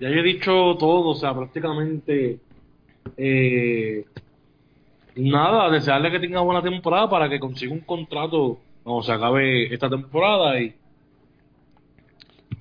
Ya 0.00 0.08
he 0.08 0.22
dicho 0.22 0.76
todo, 0.78 1.10
o 1.10 1.14
sea, 1.14 1.34
prácticamente 1.34 2.38
eh, 3.16 4.04
nada, 5.16 5.70
desearle 5.70 6.10
que 6.10 6.20
tenga 6.20 6.40
buena 6.40 6.62
temporada 6.62 7.08
para 7.08 7.28
que 7.28 7.38
consiga 7.38 7.72
un 7.72 7.80
contrato 7.80 8.58
cuando 8.82 9.02
se 9.02 9.12
acabe 9.12 9.72
esta 9.72 9.88
temporada 9.88 10.60
y 10.60 10.74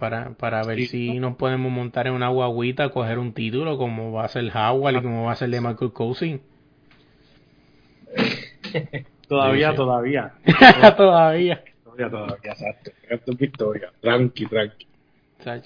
para, 0.03 0.31
para 0.31 0.61
ver 0.65 0.85
si 0.87 1.17
nos 1.17 1.37
podemos 1.37 1.71
montar 1.71 2.07
en 2.07 2.13
una 2.13 2.27
guaguita, 2.27 2.89
coger 2.89 3.19
un 3.19 3.33
título 3.33 3.77
como 3.77 4.11
va 4.11 4.25
a 4.25 4.27
ser 4.27 4.51
Howard 4.53 4.97
y 4.97 5.01
como 5.01 5.23
va 5.23 5.31
a 5.31 5.35
ser 5.37 5.49
de 5.49 5.61
Michael 5.61 5.93
Cousin. 5.93 6.41
todavía, 9.29 9.73
todavía. 9.75 10.33
todavía 10.97 11.63
todavía, 11.95 12.51
exacto. 12.51 12.91
Esto 13.09 13.31
es 13.31 13.37
victoria. 13.37 13.93
Tranqui, 14.01 14.45
tranqui. 14.45 14.87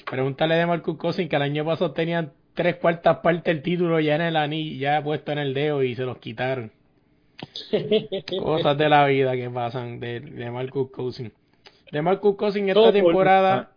pregúntale 0.08 0.54
de 0.54 0.68
Marcus 0.68 0.98
Cousin 0.98 1.28
que 1.28 1.36
el 1.36 1.42
año 1.42 1.66
pasado 1.66 1.94
tenían 1.94 2.32
tres 2.54 2.76
cuartas 2.76 3.18
partes 3.18 3.56
del 3.56 3.64
título 3.64 4.00
ya 4.00 4.18
en 4.18 4.22
el 4.22 4.36
anillo, 4.36 4.78
ya 4.78 5.04
puesto 5.04 5.32
en 5.32 5.40
el 5.40 5.56
dedo 5.56 5.82
y 5.82 5.96
se 5.96 6.04
los 6.04 6.20
quitaron. 6.20 6.72
Cosas 8.40 8.78
de 8.78 8.88
la 8.88 9.08
vida 9.08 9.36
que 9.36 9.50
pasan 9.50 10.00
de, 10.00 10.20
de 10.20 10.52
Marcus 10.52 10.92
Cousin. 10.92 11.34
De 11.92 12.04
Marcus 12.04 12.36
Cousin 12.36 12.70
esta 12.70 12.92
temporada, 12.92 13.72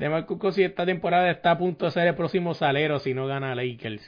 de 0.00 0.08
Marcus 0.08 0.38
Cousin 0.38 0.64
esta 0.64 0.86
temporada 0.86 1.30
está 1.30 1.50
a 1.50 1.58
punto 1.58 1.84
de 1.84 1.90
ser 1.90 2.08
el 2.08 2.14
próximo 2.14 2.54
salero 2.54 2.98
si 3.00 3.12
no 3.12 3.26
gana 3.26 3.54
Lakers. 3.54 4.02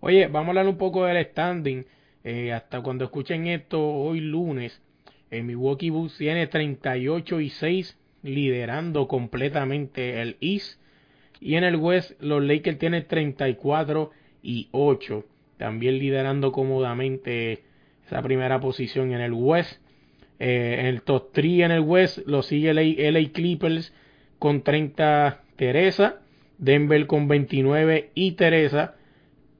Oye, 0.00 0.26
vamos 0.26 0.48
a 0.48 0.50
hablar 0.50 0.66
un 0.66 0.76
poco 0.76 1.04
del 1.04 1.24
standing. 1.24 1.84
Eh, 2.24 2.52
hasta 2.52 2.80
cuando 2.80 3.04
escuchen 3.04 3.46
esto 3.46 3.80
hoy 3.80 4.18
lunes, 4.18 4.82
el 5.30 5.44
Milwaukee 5.44 5.90
Bulls 5.90 6.18
tiene 6.18 6.48
38 6.48 7.40
y 7.40 7.50
6 7.50 7.96
liderando 8.24 9.06
completamente 9.06 10.20
el 10.22 10.36
East. 10.40 10.80
Y 11.40 11.54
en 11.54 11.62
el 11.62 11.76
West 11.76 12.20
los 12.20 12.42
Lakers 12.42 12.80
tienen 12.80 13.06
34 13.06 14.10
y 14.42 14.68
8. 14.72 15.24
También 15.56 16.00
liderando 16.00 16.50
cómodamente 16.50 17.62
esa 18.04 18.22
primera 18.22 18.58
posición 18.58 19.12
en 19.12 19.20
el 19.20 19.32
West. 19.32 19.80
Eh, 20.40 20.76
en 20.80 20.86
el 20.86 21.02
top 21.02 21.32
3 21.32 21.60
en 21.60 21.70
el 21.72 21.80
West 21.80 22.18
lo 22.26 22.42
sigue 22.42 22.72
LA, 22.72 23.10
LA 23.10 23.32
Clippers 23.32 23.92
con 24.38 24.62
30 24.62 25.42
Teresa. 25.56 26.20
Denver 26.58 27.06
con 27.06 27.28
29 27.28 28.10
y 28.14 28.32
Teresa. 28.32 28.94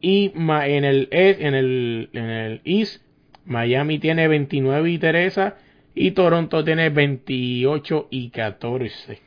Y 0.00 0.32
en 0.34 0.84
el, 0.84 1.08
en 1.10 1.54
el, 1.54 2.10
en 2.12 2.24
el 2.24 2.60
East 2.64 3.02
Miami 3.44 3.98
tiene 3.98 4.28
29 4.28 4.90
y 4.90 4.98
Teresa. 4.98 5.56
Y 5.94 6.12
Toronto 6.12 6.64
tiene 6.64 6.90
28 6.90 8.08
y 8.10 8.30
14. 8.30 9.20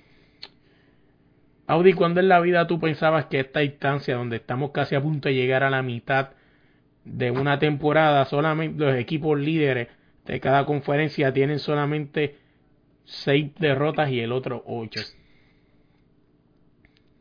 Audi, 1.67 1.93
¿cuándo 1.93 2.19
en 2.19 2.27
la 2.27 2.39
vida 2.39 2.67
tú 2.67 2.79
pensabas 2.79 3.25
que 3.25 3.39
esta 3.39 3.63
instancia, 3.63 4.15
donde 4.15 4.37
estamos 4.37 4.71
casi 4.71 4.95
a 4.95 5.01
punto 5.01 5.29
de 5.29 5.35
llegar 5.35 5.63
a 5.63 5.69
la 5.69 5.81
mitad 5.81 6.31
de 7.05 7.31
una 7.31 7.59
temporada, 7.59 8.25
solamente 8.25 8.83
los 8.83 8.95
equipos 8.95 9.39
líderes 9.39 9.87
de 10.25 10.39
cada 10.39 10.65
conferencia 10.65 11.34
tienen 11.34 11.60
solamente 11.60 12.36
6 13.05 13.55
derrotas 13.60 14.10
y 14.12 14.19
el 14.19 14.31
otro 14.31 14.63
8? 14.65 15.01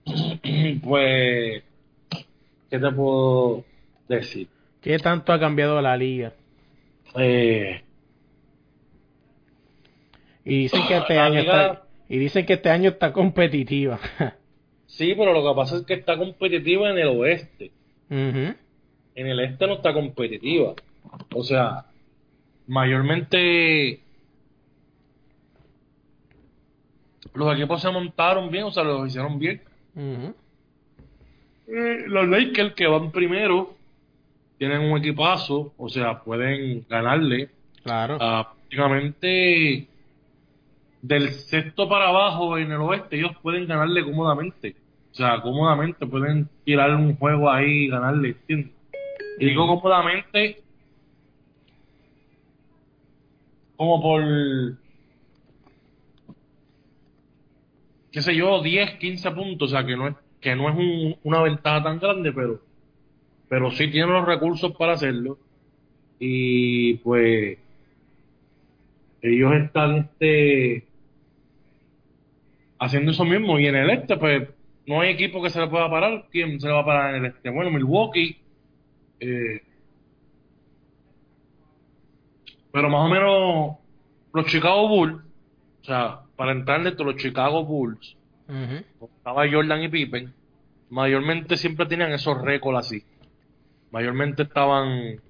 Pues, 0.83 1.63
¿qué 2.71 2.79
te 2.79 2.93
puedo 2.93 3.65
decir? 4.09 4.49
¿Qué 4.81 4.99
tanto 4.99 5.33
ha 5.33 5.39
cambiado 5.39 5.81
la 5.81 5.97
liga? 5.97 6.33
Eh, 7.17 7.83
y 10.45 10.63
dicen 10.63 10.87
que 10.89 10.97
este 10.97 11.19
año 11.19 11.41
está 11.41 11.85
y 12.09 12.19
dicen 12.19 12.45
que 12.45 12.55
este 12.55 12.71
año 12.71 12.91
está 12.91 13.13
competitiva. 13.13 14.01
sí, 14.87 15.15
pero 15.17 15.33
lo 15.33 15.49
que 15.49 15.57
pasa 15.57 15.77
es 15.77 15.83
que 15.83 15.95
está 15.95 16.17
competitiva 16.17 16.91
en 16.91 16.99
el 16.99 17.09
oeste. 17.09 17.71
En 18.09 18.57
el 19.15 19.41
este 19.41 19.67
no 19.69 19.75
está 19.75 19.93
competitiva. 19.93 20.75
O 21.33 21.45
sea, 21.45 21.87
mayormente 22.71 24.01
los 27.35 27.53
equipos 27.55 27.83
se 27.83 27.91
montaron 27.91 28.49
bien, 28.49 28.65
o 28.65 28.71
sea, 28.71 28.85
los 28.85 29.09
hicieron 29.09 29.41
bien. 29.41 29.61
Eh, 31.67 32.05
los 32.07 32.29
Lakers 32.29 32.75
que 32.75 32.87
van 32.87 33.11
primero 33.11 33.75
tienen 34.57 34.83
un 34.83 34.99
equipazo, 34.99 35.73
o 35.77 35.89
sea, 35.89 36.21
pueden 36.21 36.87
ganarle. 36.89 37.51
Claro. 37.83 38.19
prácticamente 38.19 39.89
del 41.03 41.31
sexto 41.31 41.89
para 41.89 42.09
abajo 42.09 42.57
en 42.59 42.71
el 42.71 42.81
oeste, 42.83 43.17
ellos 43.17 43.33
pueden 43.43 43.67
ganarle 43.67 44.05
cómodamente. 44.05 44.77
O 45.11 45.15
sea, 45.15 45.41
cómodamente 45.41 46.07
pueden 46.07 46.49
tirar 46.65 46.95
un 46.95 47.17
juego 47.17 47.51
ahí 47.51 47.87
y 47.87 47.89
ganarle, 47.89 48.29
¿entiendes? 48.29 48.73
Y 49.41 49.47
digo 49.47 49.67
cómodamente 49.67 50.63
como 53.81 54.03
por 54.03 54.23
qué 58.13 58.21
sé 58.21 58.37
yo, 58.37 58.61
10, 58.61 58.99
15 58.99 59.31
puntos, 59.31 59.73
o 59.73 59.75
sea, 59.75 59.87
que 59.87 59.97
no 59.97 60.09
es 60.09 60.17
que 60.39 60.55
no 60.55 60.69
es 60.69 61.17
una 61.23 61.41
ventaja 61.41 61.83
tan 61.85 61.99
grande, 61.99 62.31
pero 62.31 62.61
pero 63.49 63.71
sí 63.71 63.91
tienen 63.91 64.13
los 64.13 64.27
recursos 64.27 64.77
para 64.77 64.93
hacerlo. 64.93 65.39
Y 66.19 66.97
pues 66.97 67.57
ellos 69.23 69.53
están 69.55 69.97
este 69.97 70.85
haciendo 72.79 73.13
eso 73.13 73.25
mismo 73.25 73.59
y 73.59 73.67
en 73.67 73.77
el 73.77 73.89
este 73.89 74.19
pues 74.19 74.47
no 74.87 75.01
hay 75.01 75.13
equipo 75.13 75.43
que 75.43 75.49
se 75.49 75.59
le 75.59 75.69
pueda 75.69 75.89
parar. 75.89 76.27
¿Quién 76.31 76.61
se 76.61 76.67
le 76.67 76.75
va 76.75 76.81
a 76.81 76.85
parar 76.85 77.15
en 77.15 77.25
el 77.25 77.31
este? 77.31 77.49
Bueno, 77.49 77.71
Milwaukee. 77.71 78.37
Eh, 79.21 79.63
pero 82.73 82.89
más 82.89 83.07
o 83.07 83.09
menos 83.09 83.77
los 84.33 84.47
Chicago 84.47 84.89
Bulls, 84.89 85.23
o 85.83 85.85
sea, 85.85 86.21
para 86.37 86.53
entrar 86.53 86.83
dentro 86.83 87.07
de 87.07 87.13
los 87.13 87.23
Chicago 87.23 87.65
Bulls, 87.65 88.17
estaba 89.19 89.49
Jordan 89.51 89.83
y 89.85 89.89
Pippen, 89.89 90.33
mayormente 90.91 91.57
siempre 91.57 91.87
tenían 91.87 92.13
esos 92.13 92.41
récords 92.41 92.87
así 92.87 93.05
mayormente 93.91 94.45
estaban 94.45 95.21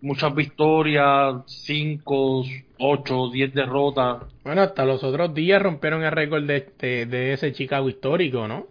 muchas 0.00 0.34
victorias, 0.34 1.42
5, 1.46 2.44
8, 2.78 3.30
10 3.32 3.54
derrotas. 3.54 4.22
Bueno, 4.44 4.62
hasta 4.62 4.84
los 4.84 5.02
otros 5.02 5.34
días 5.34 5.62
rompieron 5.62 6.02
el 6.02 6.12
récord 6.12 6.44
de, 6.44 6.56
este, 6.56 7.06
de 7.06 7.32
ese 7.32 7.52
Chicago 7.52 7.88
histórico, 7.88 8.46
¿no? 8.48 8.66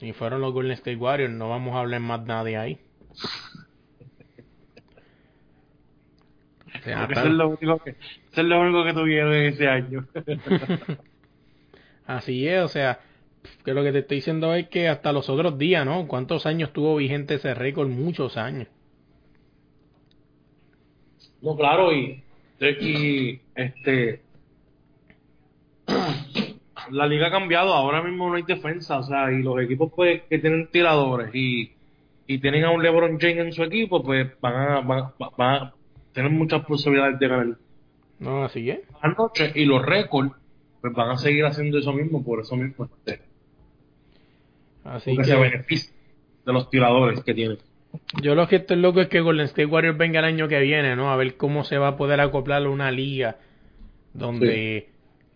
Y 0.00 0.12
fueron 0.12 0.40
los 0.40 0.52
Golden 0.52 0.72
State 0.72 0.96
Warriors, 0.96 1.32
no 1.32 1.48
vamos 1.48 1.74
a 1.74 1.80
hablar 1.80 2.00
más 2.00 2.24
nada 2.24 2.44
de 2.44 2.56
ahí. 2.56 2.78
Eso, 6.90 7.24
es 7.24 7.32
lo 7.32 7.48
único 7.48 7.78
que, 7.78 7.90
eso 7.90 8.40
es 8.40 8.44
lo 8.44 8.60
único 8.60 8.84
que 8.84 8.92
tuvieron 8.92 9.32
ese 9.34 9.68
año. 9.68 10.06
Así 12.06 12.46
es, 12.48 12.62
o 12.62 12.68
sea, 12.68 13.00
que 13.64 13.74
lo 13.74 13.82
que 13.82 13.92
te 13.92 14.00
estoy 14.00 14.16
diciendo 14.16 14.54
es 14.54 14.68
que 14.68 14.88
hasta 14.88 15.12
los 15.12 15.28
otros 15.28 15.58
días, 15.58 15.86
¿no? 15.86 16.06
¿Cuántos 16.08 16.46
años 16.46 16.72
tuvo 16.72 16.96
vigente 16.96 17.34
ese 17.34 17.54
récord? 17.54 17.88
Muchos 17.88 18.36
años. 18.36 18.68
No, 21.40 21.56
claro, 21.56 21.92
y 21.92 22.22
y 22.70 23.40
este 23.54 24.20
la 26.90 27.06
liga 27.06 27.28
ha 27.28 27.30
cambiado, 27.30 27.72
ahora 27.74 28.02
mismo 28.02 28.28
no 28.28 28.36
hay 28.36 28.42
defensa, 28.42 28.98
o 28.98 29.02
sea, 29.02 29.32
y 29.32 29.42
los 29.42 29.60
equipos 29.60 29.92
pues 29.94 30.22
que 30.28 30.38
tienen 30.38 30.68
tiradores 30.68 31.34
y, 31.34 31.72
y 32.26 32.38
tienen 32.38 32.64
a 32.64 32.70
un 32.70 32.82
LeBron 32.82 33.18
James 33.18 33.38
en 33.38 33.52
su 33.52 33.64
equipo, 33.64 34.02
pues 34.02 34.28
van 34.40 34.54
a, 34.54 34.80
van, 34.80 35.12
a 35.38 35.74
tener 36.12 36.30
muchas 36.30 36.64
posibilidades 36.64 37.18
de 37.18 37.28
ganar. 37.28 37.56
No, 38.18 38.44
así 38.44 38.70
es. 38.70 38.80
Anoche, 39.00 39.52
y 39.54 39.64
los 39.64 39.84
récords, 39.84 40.32
pues 40.80 40.92
van 40.92 41.10
a 41.10 41.16
seguir 41.16 41.44
haciendo 41.44 41.78
eso 41.78 41.92
mismo, 41.92 42.24
por 42.24 42.40
eso 42.40 42.56
mismo. 42.56 42.88
Este, 43.04 43.22
así 44.84 45.16
que 45.16 45.24
se 45.24 45.36
beneficia 45.36 45.92
de 46.46 46.52
los 46.52 46.70
tiradores 46.70 47.22
que 47.22 47.34
tienen. 47.34 47.58
Yo 48.22 48.34
lo 48.34 48.48
que 48.48 48.56
estoy 48.56 48.78
loco 48.78 49.00
es 49.00 49.08
que 49.08 49.20
Golden 49.20 49.46
State 49.46 49.66
Warriors 49.66 49.98
venga 49.98 50.20
el 50.20 50.24
año 50.24 50.48
que 50.48 50.60
viene, 50.60 50.96
¿no? 50.96 51.12
A 51.12 51.16
ver 51.16 51.36
cómo 51.36 51.64
se 51.64 51.78
va 51.78 51.88
a 51.88 51.96
poder 51.96 52.20
acoplar 52.20 52.62
a 52.62 52.70
una 52.70 52.90
liga 52.90 53.36
donde 54.14 54.88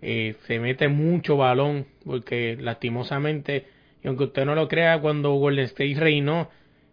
eh, 0.02 0.36
se 0.46 0.58
mete 0.58 0.88
mucho 0.88 1.36
balón, 1.36 1.86
porque 2.04 2.56
lastimosamente, 2.58 3.66
y 4.02 4.08
aunque 4.08 4.24
usted 4.24 4.44
no 4.44 4.54
lo 4.54 4.68
crea, 4.68 5.00
cuando 5.00 5.32
Golden 5.32 5.64
State 5.64 5.96
reinó, 5.96 6.48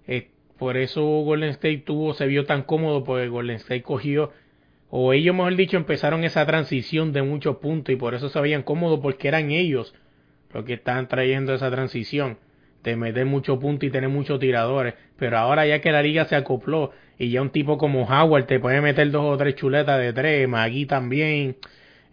eh, 0.08 0.30
por 0.64 0.78
eso 0.78 1.04
Golden 1.04 1.50
State 1.50 1.84
tuvo, 1.86 2.14
se 2.14 2.26
vio 2.26 2.46
tan 2.46 2.64
cómodo, 2.64 3.04
porque 3.04 3.28
Golden 3.28 3.58
State 3.58 3.82
cogió, 3.82 4.32
o 4.90 5.12
ellos, 5.12 5.36
mejor 5.36 5.58
dicho, 5.58 5.76
empezaron 5.76 6.24
esa 6.24 6.46
transición 6.46 7.12
de 7.12 7.22
muchos 7.22 7.58
puntos 7.58 7.92
y 7.92 7.98
por 7.98 8.14
eso 8.14 8.30
se 8.30 8.40
veían 8.40 8.64
cómodos, 8.64 9.02
porque 9.02 9.28
eran 9.28 9.52
ellos 9.52 9.94
los 10.54 10.64
que 10.64 10.76
estaban 10.76 11.10
trayendo 11.10 11.54
esa 11.54 11.70
transición 11.70 12.38
de 12.82 12.96
meter 12.96 13.26
muchos 13.26 13.60
puntos 13.60 13.90
y 13.90 13.92
tener 13.92 14.10
muchos 14.10 14.40
tiradores. 14.40 14.94
Pero 15.18 15.38
ahora 15.38 15.68
ya 15.68 15.82
que 15.82 15.92
la 15.92 16.02
liga 16.02 16.24
se 16.24 16.38
acopló 16.38 16.92
y 17.20 17.30
ya 17.30 17.42
un 17.42 17.50
tipo 17.50 17.78
como 17.78 18.04
Howard 18.04 18.46
te 18.46 18.62
puede 18.62 18.80
meter 18.80 19.12
dos 19.12 19.26
o 19.26 19.36
tres 19.36 19.56
chuletas 19.56 20.00
de 20.00 20.14
tres, 20.14 20.48
Magui 20.48 20.86
también, 20.86 21.58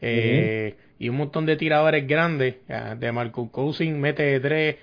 eh, 0.01 0.75
y 0.99 1.09
un 1.09 1.19
montón 1.19 1.47
de 1.47 1.55
tiradores 1.55 2.05
grandes. 2.05 2.57
De 2.99 3.13
Marco 3.13 3.53
Cousin 3.53 4.01
mete 4.01 4.25
de 4.25 4.41
tres, 4.41 4.77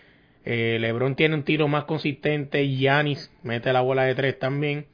eh, 0.49 0.77
LeBron 0.79 1.15
tiene 1.15 1.35
un 1.35 1.43
tiro 1.43 1.67
más 1.67 1.83
consistente, 1.83 2.73
Yanis 2.73 3.29
mete 3.43 3.73
la 3.73 3.81
bola 3.81 4.03
de 4.03 4.15
tres 4.15 4.39
también. 4.39 4.85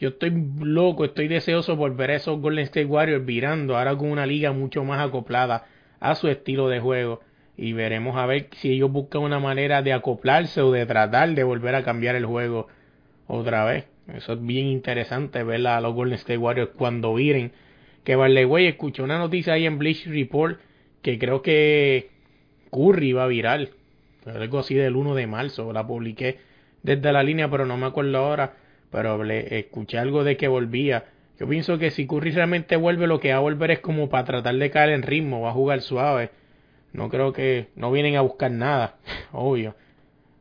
Yo 0.00 0.08
estoy 0.08 0.32
loco, 0.58 1.04
estoy 1.04 1.28
deseoso 1.28 1.76
por 1.76 1.94
ver 1.94 2.12
a 2.12 2.16
esos 2.16 2.40
Golden 2.40 2.64
State 2.64 2.86
Warriors 2.86 3.26
virando 3.26 3.76
ahora 3.76 3.94
con 3.94 4.10
una 4.10 4.24
liga 4.24 4.52
mucho 4.52 4.84
más 4.84 5.06
acoplada 5.06 5.66
a 6.00 6.14
su 6.14 6.28
estilo 6.28 6.70
de 6.70 6.80
juego 6.80 7.20
y 7.58 7.74
veremos 7.74 8.16
a 8.16 8.24
ver 8.24 8.48
si 8.52 8.72
ellos 8.72 8.90
buscan 8.90 9.20
una 9.20 9.38
manera 9.38 9.82
de 9.82 9.92
acoplarse 9.92 10.62
o 10.62 10.72
de 10.72 10.86
tratar 10.86 11.34
de 11.34 11.44
volver 11.44 11.74
a 11.74 11.84
cambiar 11.84 12.16
el 12.16 12.24
juego 12.24 12.68
otra 13.26 13.66
vez. 13.66 13.84
Eso 14.14 14.32
es 14.32 14.46
bien 14.46 14.64
interesante 14.64 15.42
ver 15.42 15.66
a 15.66 15.78
los 15.82 15.92
Golden 15.92 16.14
State 16.14 16.38
Warriors 16.38 16.70
cuando 16.74 17.12
viren. 17.12 17.52
Que 18.02 18.16
vale, 18.16 18.46
güey, 18.46 18.66
escuché 18.66 19.02
una 19.02 19.18
noticia 19.18 19.52
ahí 19.52 19.66
en 19.66 19.76
Bleach 19.76 20.06
Report 20.06 20.58
que 21.02 21.18
creo 21.18 21.42
que 21.42 22.08
Curry 22.70 23.12
va 23.12 23.24
a 23.24 23.26
viral. 23.26 23.75
Algo 24.26 24.58
así 24.58 24.74
del 24.74 24.96
1 24.96 25.14
de 25.14 25.26
marzo. 25.26 25.72
La 25.72 25.86
publiqué 25.86 26.38
desde 26.82 27.12
la 27.12 27.22
línea, 27.22 27.50
pero 27.50 27.66
no 27.66 27.76
me 27.76 27.86
acuerdo 27.86 28.18
ahora. 28.18 28.54
Pero 28.90 29.22
escuché 29.24 29.98
algo 29.98 30.24
de 30.24 30.36
que 30.36 30.48
volvía. 30.48 31.04
Yo 31.38 31.48
pienso 31.48 31.78
que 31.78 31.90
si 31.90 32.06
Curry 32.06 32.30
realmente 32.30 32.76
vuelve, 32.76 33.06
lo 33.06 33.20
que 33.20 33.30
va 33.30 33.36
a 33.36 33.40
volver 33.40 33.70
es 33.70 33.80
como 33.80 34.08
para 34.08 34.24
tratar 34.24 34.54
de 34.54 34.70
caer 34.70 34.90
en 34.90 35.02
ritmo, 35.02 35.42
va 35.42 35.50
a 35.50 35.52
jugar 35.52 35.82
suave 35.82 36.30
no 36.96 37.10
creo 37.10 37.32
que 37.32 37.68
no 37.76 37.92
vienen 37.92 38.16
a 38.16 38.22
buscar 38.22 38.50
nada, 38.50 38.96
obvio. 39.32 39.74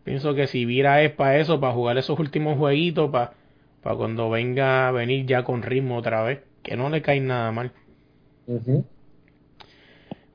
Pienso 0.03 0.35
que 0.35 0.47
si 0.47 0.65
Vira 0.65 1.03
es 1.03 1.11
para 1.11 1.37
eso, 1.37 1.59
para 1.59 1.73
jugar 1.73 1.97
esos 1.97 2.17
últimos 2.17 2.57
jueguitos, 2.57 3.11
para, 3.11 3.33
para 3.81 3.95
cuando 3.95 4.29
venga 4.29 4.87
a 4.87 4.91
venir 4.91 5.25
ya 5.25 5.43
con 5.43 5.63
ritmo 5.63 5.97
otra 5.97 6.23
vez, 6.23 6.39
que 6.63 6.77
no 6.77 6.89
le 6.89 7.01
cae 7.01 7.19
nada 7.19 7.51
mal. 7.51 7.71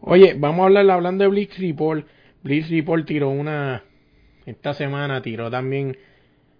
Oye, 0.00 0.34
vamos 0.36 0.60
a 0.60 0.66
hablar 0.66 0.90
hablando 0.90 1.24
de 1.24 1.30
Blitz 1.30 1.58
Report. 1.58 2.06
Blitz 2.42 2.70
Report 2.70 3.06
tiró 3.06 3.30
una, 3.30 3.84
esta 4.46 4.74
semana 4.74 5.22
tiró 5.22 5.50
también 5.50 5.96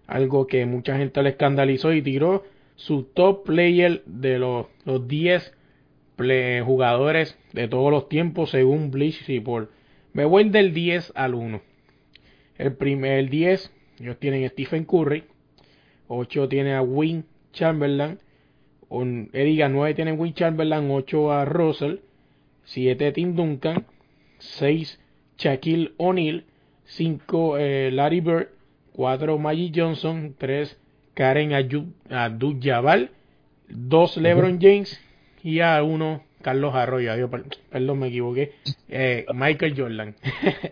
algo 0.06 0.46
que 0.46 0.66
mucha 0.66 0.96
gente 0.98 1.22
le 1.22 1.30
escandalizó 1.30 1.92
y 1.92 2.02
tiró 2.02 2.44
su 2.76 3.04
top 3.04 3.44
player 3.44 4.02
de 4.06 4.38
los, 4.38 4.66
los 4.84 5.06
10 5.06 5.54
jugadores 6.64 7.38
de 7.52 7.66
todos 7.68 7.90
los 7.90 8.08
tiempos 8.08 8.50
según 8.50 8.90
Bleach 8.90 9.26
Report. 9.26 9.70
Me 10.12 10.24
voy 10.24 10.48
del 10.50 10.74
10 10.74 11.12
al 11.14 11.34
1. 11.34 11.62
El 12.58 12.74
primer 12.74 13.30
10, 13.30 13.72
ellos 14.00 14.18
tienen 14.18 14.48
Stephen 14.50 14.84
Curry. 14.84 15.24
8 16.08 16.48
tiene 16.48 16.74
a 16.74 16.82
Win 16.82 17.24
Chamberlain. 17.52 18.18
Un, 18.88 19.30
diga, 19.32 19.68
9 19.68 19.94
tienen 19.94 20.20
Win 20.20 20.34
Chamberlain. 20.34 20.90
8 20.90 21.32
a 21.32 21.44
Russell. 21.46 22.00
7 22.64 23.12
Tim 23.12 23.34
Duncan. 23.34 23.86
6 24.38 25.00
Shaquille 25.40 25.94
O'Neal. 25.96 26.44
5 26.84 27.58
eh, 27.58 27.90
Larry 27.92 28.20
Bird. 28.20 28.48
4 28.92 29.38
Maggie 29.38 29.72
Johnson. 29.74 30.34
3 30.38 30.76
Karen 31.14 31.52
Abdul-Jabbar. 31.52 33.10
2 33.68 34.16
LeBron 34.18 34.58
James 34.60 35.00
y 35.42 35.60
a 35.60 35.82
uno 35.82 36.22
Carlos 36.42 36.74
Arroyo, 36.74 37.30
perdón, 37.70 37.98
me 37.98 38.08
equivoqué, 38.08 38.52
eh, 38.88 39.26
Michael 39.34 39.74
Jordan. 39.76 40.14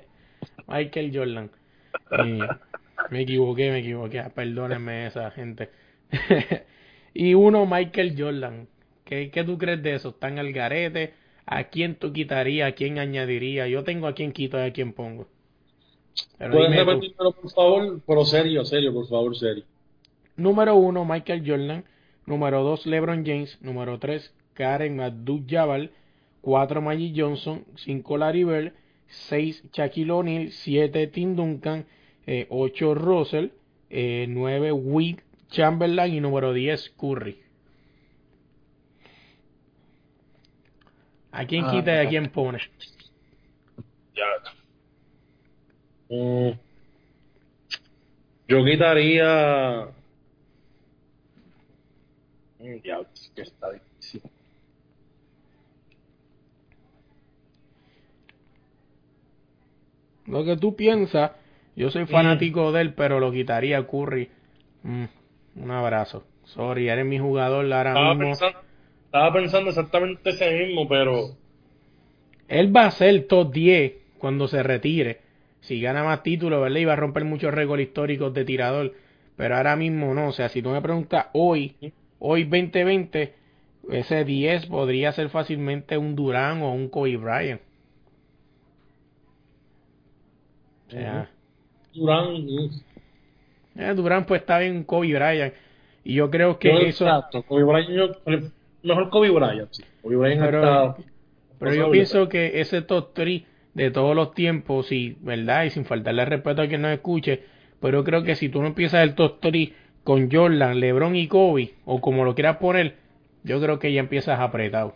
Michael 0.66 1.10
Jordan. 1.14 1.50
me 3.10 3.20
equivoqué, 3.20 3.70
me 3.70 3.78
equivoqué, 3.78 4.22
perdónenme 4.34 5.06
esa 5.06 5.30
gente. 5.30 5.70
y 7.14 7.34
uno 7.34 7.66
Michael 7.66 8.14
Jordan. 8.16 8.66
¿Qué, 9.04 9.30
¿Qué 9.30 9.44
tú 9.44 9.58
crees 9.58 9.82
de 9.82 9.94
eso? 9.94 10.10
¿Están 10.10 10.38
al 10.38 10.52
garete? 10.52 11.14
¿A 11.50 11.64
quién 11.64 11.94
tú 11.94 12.12
quitarías? 12.12 12.68
¿A 12.68 12.74
quién 12.74 12.98
añadiría? 12.98 13.66
Yo 13.68 13.82
tengo 13.82 14.06
a 14.06 14.12
quién 14.12 14.32
quito 14.32 14.58
y 14.58 14.62
a 14.62 14.72
quién 14.72 14.92
pongo. 14.92 15.26
¿Puedes 16.38 16.76
repetírmelo, 16.76 17.32
por 17.32 17.50
favor? 17.50 18.00
Pero 18.06 18.24
serio, 18.26 18.64
serio, 18.66 18.92
por 18.92 19.08
favor, 19.08 19.34
serio. 19.34 19.64
Número 20.36 20.76
uno, 20.76 21.06
Michael 21.06 21.42
Jordan. 21.46 21.84
Número 22.26 22.62
dos, 22.62 22.84
LeBron 22.84 23.24
James. 23.24 23.56
Número 23.62 23.98
tres, 23.98 24.30
Karen 24.52 25.00
Abdul-Jabbar, 25.00 25.90
4 26.42 26.82
Maggie 26.82 27.14
Johnson, 27.16 27.64
5 27.76 28.18
Larry 28.18 28.44
Bird, 28.44 28.72
6 29.06 29.70
Shaquille 29.72 30.10
O'Neal, 30.10 30.50
7 30.50 31.06
Tim 31.06 31.34
Duncan, 31.34 31.86
8 32.26 32.92
eh, 32.92 32.94
Russell, 32.94 33.46
9 33.88 34.68
eh, 34.68 34.72
Wick 34.72 35.24
Chamberlain 35.50 36.14
y 36.14 36.20
número 36.20 36.52
10 36.52 36.90
Curry. 36.90 37.47
¿A 41.38 41.46
quién 41.46 41.66
ah, 41.66 41.70
quita 41.70 41.94
y 41.94 42.04
a 42.04 42.08
quién 42.08 42.30
pone? 42.30 42.58
Ya. 44.12 44.24
Mm. 46.10 46.50
yo 48.48 48.64
quitaría. 48.64 49.86
Mm, 52.58 52.76
ya, 52.82 52.98
que 53.36 53.42
está 53.42 53.70
difícil. 53.70 54.22
Lo 60.26 60.44
que 60.44 60.56
tú 60.56 60.74
piensas, 60.74 61.30
yo 61.76 61.88
soy 61.92 62.06
fanático 62.06 62.72
de 62.72 62.80
él, 62.80 62.94
pero 62.94 63.20
lo 63.20 63.30
quitaría 63.30 63.86
Curry. 63.86 64.28
Mm, 64.82 65.04
un 65.54 65.70
abrazo. 65.70 66.24
Sorry, 66.46 66.88
eres 66.88 67.06
mi 67.06 67.20
jugador 67.20 67.72
ahora 67.72 67.90
estaba 67.90 68.14
mismo. 68.14 68.30
Pensando, 68.30 68.58
estaba 69.08 69.32
pensando 69.32 69.70
exactamente 69.70 70.30
ese 70.30 70.50
mismo, 70.50 70.86
pero. 70.86 71.30
Él 72.46 72.74
va 72.74 72.86
a 72.86 72.90
ser 72.90 73.26
top 73.26 73.52
10 73.52 73.92
cuando 74.18 74.48
se 74.48 74.62
retire. 74.62 75.20
Si 75.60 75.80
gana 75.80 76.04
más 76.04 76.22
títulos, 76.22 76.60
¿verdad? 76.60 76.78
Y 76.78 76.84
va 76.84 76.92
a 76.92 76.96
romper 76.96 77.24
muchos 77.24 77.52
récords 77.52 77.82
históricos 77.82 78.34
de 78.34 78.44
tirador. 78.44 78.94
Pero 79.36 79.56
ahora 79.56 79.76
mismo 79.76 80.12
no. 80.12 80.28
O 80.28 80.32
sea, 80.32 80.50
si 80.50 80.60
tú 80.60 80.68
me 80.68 80.82
preguntas 80.82 81.26
hoy, 81.32 81.74
hoy 82.18 82.44
2020, 82.44 83.34
ese 83.90 84.24
10 84.24 84.66
podría 84.66 85.12
ser 85.12 85.30
fácilmente 85.30 85.96
un 85.96 86.14
Durán 86.14 86.60
o 86.60 86.72
un 86.72 86.88
Kobe 86.90 87.16
Bryant. 87.16 87.62
Durán. 91.94 92.46
Eh, 93.74 93.94
Durán 93.94 94.26
pues 94.26 94.42
está 94.42 94.58
bien 94.58 94.84
Kobe 94.84 95.14
Bryant. 95.14 95.54
Y 96.04 96.14
yo 96.14 96.30
creo 96.30 96.58
que 96.58 96.88
eso... 96.88 97.06
Exacto, 97.06 97.42
Kobe 97.42 97.64
Bryant, 97.64 98.52
mejor 98.88 99.10
Kobe 99.10 99.30
Bryant, 99.30 99.68
sí. 99.70 99.84
Kobe 100.02 100.16
Bryant 100.16 100.40
pero, 100.40 100.96
pero 101.58 101.74
yo 101.74 101.90
pienso 101.90 102.28
que 102.28 102.60
ese 102.60 102.82
top 102.82 103.12
3 103.14 103.42
de 103.74 103.90
todos 103.90 104.16
los 104.16 104.34
tiempos, 104.34 104.90
y 104.92 105.16
¿verdad? 105.20 105.64
Y 105.64 105.70
sin 105.70 105.84
faltarle 105.84 106.24
respeto 106.24 106.62
a 106.62 106.68
quien 106.68 106.82
nos 106.82 106.92
escuche, 106.92 107.42
pero 107.80 108.04
creo 108.04 108.24
que 108.24 108.34
si 108.34 108.48
tú 108.48 108.60
no 108.60 108.68
empiezas 108.68 109.02
el 109.02 109.14
top 109.14 109.38
3 109.40 109.70
con 110.04 110.30
Jordan, 110.30 110.80
LeBron 110.80 111.14
y 111.16 111.28
Kobe, 111.28 111.74
o 111.84 112.00
como 112.00 112.24
lo 112.24 112.34
quieras 112.34 112.56
poner, 112.56 112.96
yo 113.44 113.60
creo 113.60 113.78
que 113.78 113.92
ya 113.92 114.00
empiezas 114.00 114.40
apretado. 114.40 114.94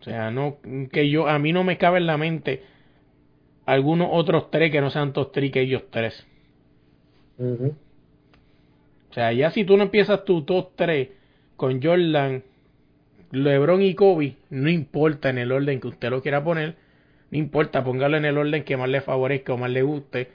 O 0.00 0.04
sea, 0.04 0.30
no 0.30 0.58
que 0.92 1.08
yo 1.08 1.28
a 1.28 1.38
mí 1.38 1.52
no 1.52 1.64
me 1.64 1.78
cabe 1.78 1.98
en 1.98 2.06
la 2.06 2.18
mente 2.18 2.62
algunos 3.64 4.08
otros 4.12 4.50
tres 4.50 4.70
que 4.70 4.80
no 4.80 4.90
sean 4.90 5.12
top 5.12 5.32
3 5.32 5.50
que 5.50 5.62
ellos 5.62 5.84
tres. 5.90 6.26
O 7.38 9.14
sea, 9.14 9.32
ya 9.32 9.50
si 9.50 9.64
tú 9.64 9.76
no 9.76 9.84
empiezas 9.84 10.24
tu 10.24 10.42
top 10.42 10.72
3 10.76 11.08
con 11.56 11.82
Jordan, 11.82 12.42
LeBron 13.30 13.82
y 13.82 13.94
Kobe, 13.94 14.36
no 14.50 14.70
importa 14.70 15.30
en 15.30 15.38
el 15.38 15.52
orden 15.52 15.80
que 15.80 15.88
usted 15.88 16.10
lo 16.10 16.22
quiera 16.22 16.44
poner, 16.44 16.76
no 17.30 17.38
importa, 17.38 17.82
póngalo 17.82 18.16
en 18.16 18.24
el 18.24 18.38
orden 18.38 18.64
que 18.64 18.76
más 18.76 18.88
le 18.88 19.00
favorezca 19.00 19.54
o 19.54 19.58
más 19.58 19.70
le 19.70 19.82
guste, 19.82 20.30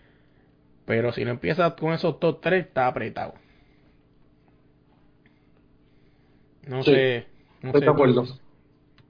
pero 0.86 1.12
si 1.12 1.24
no 1.24 1.32
empieza 1.32 1.76
con 1.76 1.94
esos 1.94 2.20
top 2.20 2.42
3, 2.42 2.66
está 2.66 2.88
apretado. 2.88 3.36
No 6.68 6.84
sé. 6.84 7.26
No 7.62 7.70
estoy 7.70 7.82
de 7.82 7.90
acuerdo. 7.90 8.26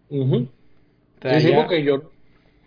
Uh 0.09 0.47
sí, 1.39 1.51
porque 1.53 1.83
yo, 1.83 2.11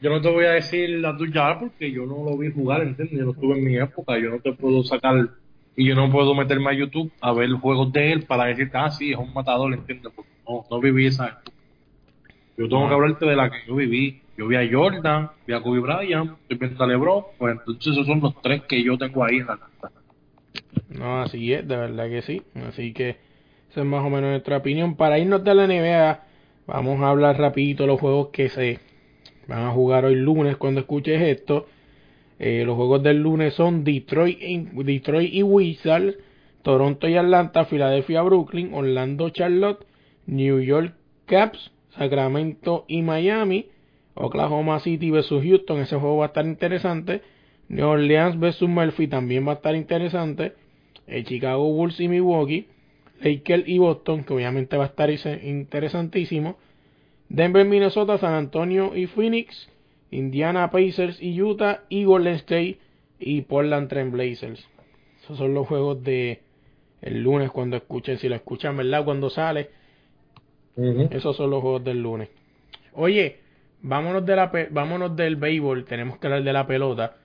yo 0.01 0.11
no 0.11 0.21
te 0.21 0.31
voy 0.31 0.45
a 0.45 0.53
decir 0.53 0.91
la 1.01 1.17
tuya 1.17 1.59
porque 1.59 1.91
yo 1.91 2.05
no 2.07 2.25
lo 2.25 2.37
vi 2.37 2.51
jugar, 2.51 2.83
¿entiendes? 2.83 3.19
Yo 3.19 3.25
no 3.25 3.33
estuve 3.33 3.59
en 3.59 3.65
mi 3.65 3.77
época, 3.77 4.19
yo 4.19 4.31
no 4.31 4.39
te 4.41 4.53
puedo 4.53 4.83
sacar 4.85 5.31
y 5.77 5.87
yo 5.87 5.95
no 5.95 6.11
puedo 6.11 6.35
meterme 6.35 6.71
a 6.71 6.75
YouTube 6.75 7.11
a 7.21 7.33
ver 7.33 7.51
juegos 7.53 7.93
de 7.93 8.13
él 8.13 8.23
para 8.25 8.45
decirte, 8.45 8.77
ah, 8.77 8.91
sí, 8.91 9.13
es 9.13 9.19
un 9.19 9.33
matador, 9.33 9.73
¿entiendes? 9.73 10.13
Porque 10.15 10.31
no, 10.49 10.65
no 10.71 10.81
viví 10.81 11.07
esa. 11.07 11.41
Yo 12.57 12.69
tengo 12.69 12.89
que 12.89 12.95
hablarte 12.95 13.27
de 13.27 13.37
la 13.37 13.51
que 13.51 13.57
yo 13.67 13.77
viví. 13.77 14.21
Yo 14.37 14.47
vi 14.47 14.57
a 14.57 14.69
Jordan, 14.71 15.31
vi 15.47 15.53
a 15.53 15.61
Kobe 15.61 15.81
Bryant, 15.81 16.33
estoy 16.43 16.57
viendo 16.57 16.83
a 16.83 16.87
LeBron, 16.87 17.25
pues 17.39 17.53
entonces 17.53 17.93
esos 17.93 18.07
son 18.07 18.21
los 18.21 18.41
tres 18.41 18.63
que 18.63 18.83
yo 18.83 18.97
tengo 18.97 19.25
ahí 19.25 19.37
en 19.37 19.47
la 19.47 19.55
lista. 19.55 19.91
No, 20.89 21.21
así 21.21 21.53
es, 21.53 21.67
de 21.67 21.77
verdad 21.77 22.09
que 22.09 22.23
sí. 22.23 22.43
Así 22.67 22.93
que 22.93 23.17
esa 23.71 23.81
es 23.81 23.87
más 23.87 24.05
o 24.05 24.11
menos 24.11 24.31
nuestra 24.31 24.59
opinión. 24.59 24.97
Para 24.97 25.19
irnos 25.19 25.45
de 25.45 25.55
la 25.55 25.67
NBA, 25.67 26.21
vamos 26.67 27.01
a 27.01 27.11
hablar 27.11 27.39
rapidito 27.39 27.85
de 27.85 27.89
los 27.89 28.01
juegos 28.01 28.29
que 28.29 28.49
se 28.49 28.79
van 29.49 29.67
a 29.67 29.71
jugar 29.71 30.05
hoy 30.05 30.15
lunes 30.15 30.57
cuando 30.57 30.81
escuches 30.81 31.21
esto. 31.21 31.67
Eh, 32.45 32.65
los 32.67 32.75
juegos 32.75 33.05
del 33.05 33.23
lunes 33.23 33.55
son 33.55 33.85
Detroit, 33.85 34.37
Detroit 34.41 35.33
y 35.33 35.45
Wizards, 35.45 36.19
Toronto 36.63 37.07
y 37.07 37.15
Atlanta, 37.15 37.67
Filadelfia, 37.67 38.21
Brooklyn, 38.23 38.75
Orlando, 38.75 39.29
Charlotte, 39.29 39.87
New 40.27 40.59
York 40.59 40.93
Caps, 41.27 41.71
Sacramento 41.97 42.85
y 42.89 43.03
Miami, 43.03 43.67
Oklahoma 44.15 44.81
City 44.81 45.13
versus 45.13 45.41
Houston, 45.45 45.83
ese 45.83 45.95
juego 45.95 46.17
va 46.17 46.25
a 46.25 46.29
estar 46.29 46.45
interesante. 46.45 47.23
New 47.69 47.87
Orleans 47.87 48.37
versus 48.41 48.69
Murphy 48.69 49.07
también 49.07 49.47
va 49.47 49.53
a 49.53 49.55
estar 49.55 49.77
interesante. 49.77 50.55
Eh, 51.07 51.23
Chicago 51.23 51.73
Bulls 51.73 52.01
y 52.01 52.09
Milwaukee. 52.09 52.67
Lakers 53.21 53.69
y 53.69 53.79
Boston, 53.79 54.25
que 54.25 54.35
obviamente 54.35 54.77
va 54.77 54.83
a 54.83 54.89
estar 54.89 55.11
interesantísimo. 55.11 56.59
Denver, 57.29 57.65
Minnesota, 57.65 58.19
San 58.19 58.35
Antonio 58.35 58.97
y 58.97 59.07
Phoenix. 59.07 59.69
Indiana 60.13 60.71
Pacers 60.71 61.21
y 61.21 61.41
Utah. 61.43 61.83
Y 61.89 62.05
Golden 62.05 62.35
State 62.35 62.79
y 63.19 63.43
Portland 63.43 63.89
Trail 63.89 64.11
Blazers. 64.11 64.65
Esos 65.23 65.39
son 65.39 65.55
los 65.55 65.67
juegos 65.67 66.03
de 66.03 66.43
el 67.01 67.23
lunes 67.23 67.51
cuando 67.51 67.77
escuchen, 67.77 68.19
si 68.19 68.29
lo 68.29 68.37
escuchan, 68.37 68.77
¿verdad? 68.77 69.05
Cuando 69.05 69.29
sale. 69.29 69.71
Esos 71.11 71.37
son 71.37 71.51
los 71.51 71.61
juegos 71.61 71.85
del 71.85 72.03
lunes. 72.03 72.29
Oye, 72.95 73.41
vámonos, 73.83 74.25
de 74.25 74.37
la, 74.37 74.51
vámonos 74.71 75.15
del 75.17 75.37
béisbol, 75.37 75.85
tenemos 75.85 76.19
que 76.19 76.27
hablar 76.29 76.45
de 76.45 76.53
la 76.53 76.67
pelota, 76.67 77.17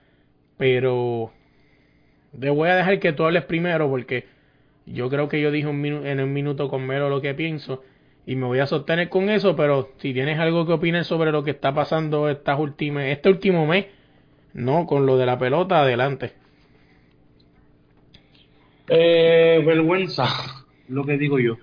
pero 0.56 1.30
te 2.38 2.50
voy 2.50 2.68
a 2.68 2.76
dejar 2.76 2.98
que 2.98 3.12
tú 3.12 3.24
hables 3.24 3.44
primero 3.44 3.88
porque 3.88 4.26
yo 4.84 5.08
creo 5.08 5.28
que 5.28 5.40
yo 5.40 5.50
dije 5.50 5.66
un 5.66 5.84
en 5.84 6.20
un 6.20 6.32
minuto 6.32 6.68
con 6.68 6.86
Melo 6.86 7.08
lo 7.08 7.20
que 7.20 7.34
pienso 7.34 7.82
y 8.28 8.36
me 8.36 8.44
voy 8.44 8.58
a 8.58 8.66
sostener 8.66 9.08
con 9.08 9.30
eso, 9.30 9.56
pero 9.56 9.94
si 9.96 10.12
tienes 10.12 10.38
algo 10.38 10.66
que 10.66 10.74
opinar 10.74 11.02
sobre 11.06 11.32
lo 11.32 11.42
que 11.42 11.52
está 11.52 11.72
pasando 11.72 12.28
estas 12.28 12.60
últimas, 12.60 13.04
este 13.06 13.30
último 13.30 13.66
mes, 13.66 13.86
no, 14.52 14.84
con 14.84 15.06
lo 15.06 15.16
de 15.16 15.24
la 15.24 15.38
pelota, 15.38 15.80
adelante. 15.80 16.34
Eh, 18.86 19.62
vergüenza, 19.64 20.26
lo 20.88 21.06
que 21.06 21.16
digo 21.16 21.38
yo. 21.38 21.56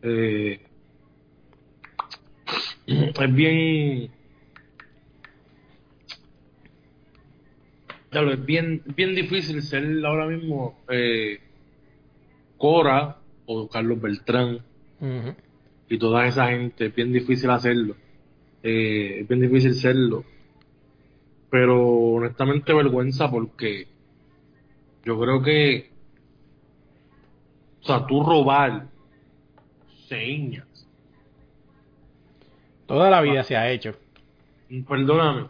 Eh, 0.00 0.58
es 2.86 3.34
bien 3.34 4.10
Claro, 8.08 8.32
es 8.32 8.42
bien, 8.42 8.82
bien 8.96 9.14
difícil 9.14 9.60
ser 9.62 9.84
ahora 10.06 10.26
mismo 10.26 10.82
eh, 10.88 11.40
Cora 12.56 13.21
o 13.52 13.68
Carlos 13.68 14.00
Beltrán 14.00 14.60
y 15.88 15.98
toda 15.98 16.26
esa 16.26 16.48
gente, 16.48 16.86
es 16.86 16.94
bien 16.94 17.12
difícil 17.12 17.50
hacerlo. 17.50 17.96
Eh, 18.62 19.20
es 19.20 19.28
bien 19.28 19.40
difícil 19.40 19.74
serlo. 19.74 20.24
Pero 21.50 21.86
honestamente 21.86 22.72
vergüenza 22.72 23.30
porque 23.30 23.88
yo 25.04 25.18
creo 25.20 25.42
que, 25.42 25.90
o 27.82 27.84
sea, 27.84 28.06
tú 28.06 28.22
robar 28.22 28.86
señas. 30.08 30.66
Toda 32.86 33.10
la 33.10 33.20
vida 33.20 33.42
se 33.42 33.56
ha 33.56 33.70
hecho. 33.70 33.94
Perdóname 34.88 35.48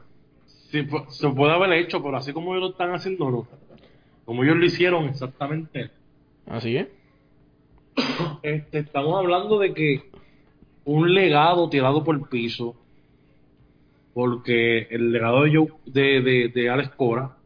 se 1.08 1.28
puede 1.28 1.52
haber 1.52 1.72
hecho, 1.72 2.02
pero 2.02 2.16
así 2.16 2.32
como 2.32 2.54
ellos 2.54 2.68
lo 2.68 2.70
están 2.70 2.94
haciendo, 2.94 3.30
no. 3.30 3.46
Como 4.24 4.42
ellos 4.42 4.56
lo 4.56 4.64
hicieron 4.64 5.04
exactamente. 5.04 5.90
Así 6.46 6.76
es. 6.76 6.88
Este, 8.42 8.80
estamos 8.80 9.16
hablando 9.18 9.58
de 9.58 9.72
que 9.72 10.02
un 10.84 11.14
legado 11.14 11.68
tirado 11.68 12.02
por 12.02 12.16
el 12.16 12.22
piso, 12.22 12.74
porque 14.14 14.88
el 14.90 15.12
legado 15.12 15.42
de, 15.44 15.70
de, 15.86 16.50
de, 16.52 16.70
Alex 16.70 16.90
Cora 16.96 17.36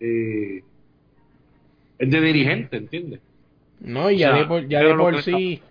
eh, 0.00 0.62
es 1.98 2.10
de 2.10 2.20
dirigente, 2.20 2.76
¿entiendes? 2.76 3.20
No, 3.80 4.10
y 4.10 4.18
ya 4.18 4.34
de 4.34 4.44
por, 4.46 4.68
ya 4.68 4.80
de 4.80 4.94
por 4.94 5.22
sí 5.22 5.62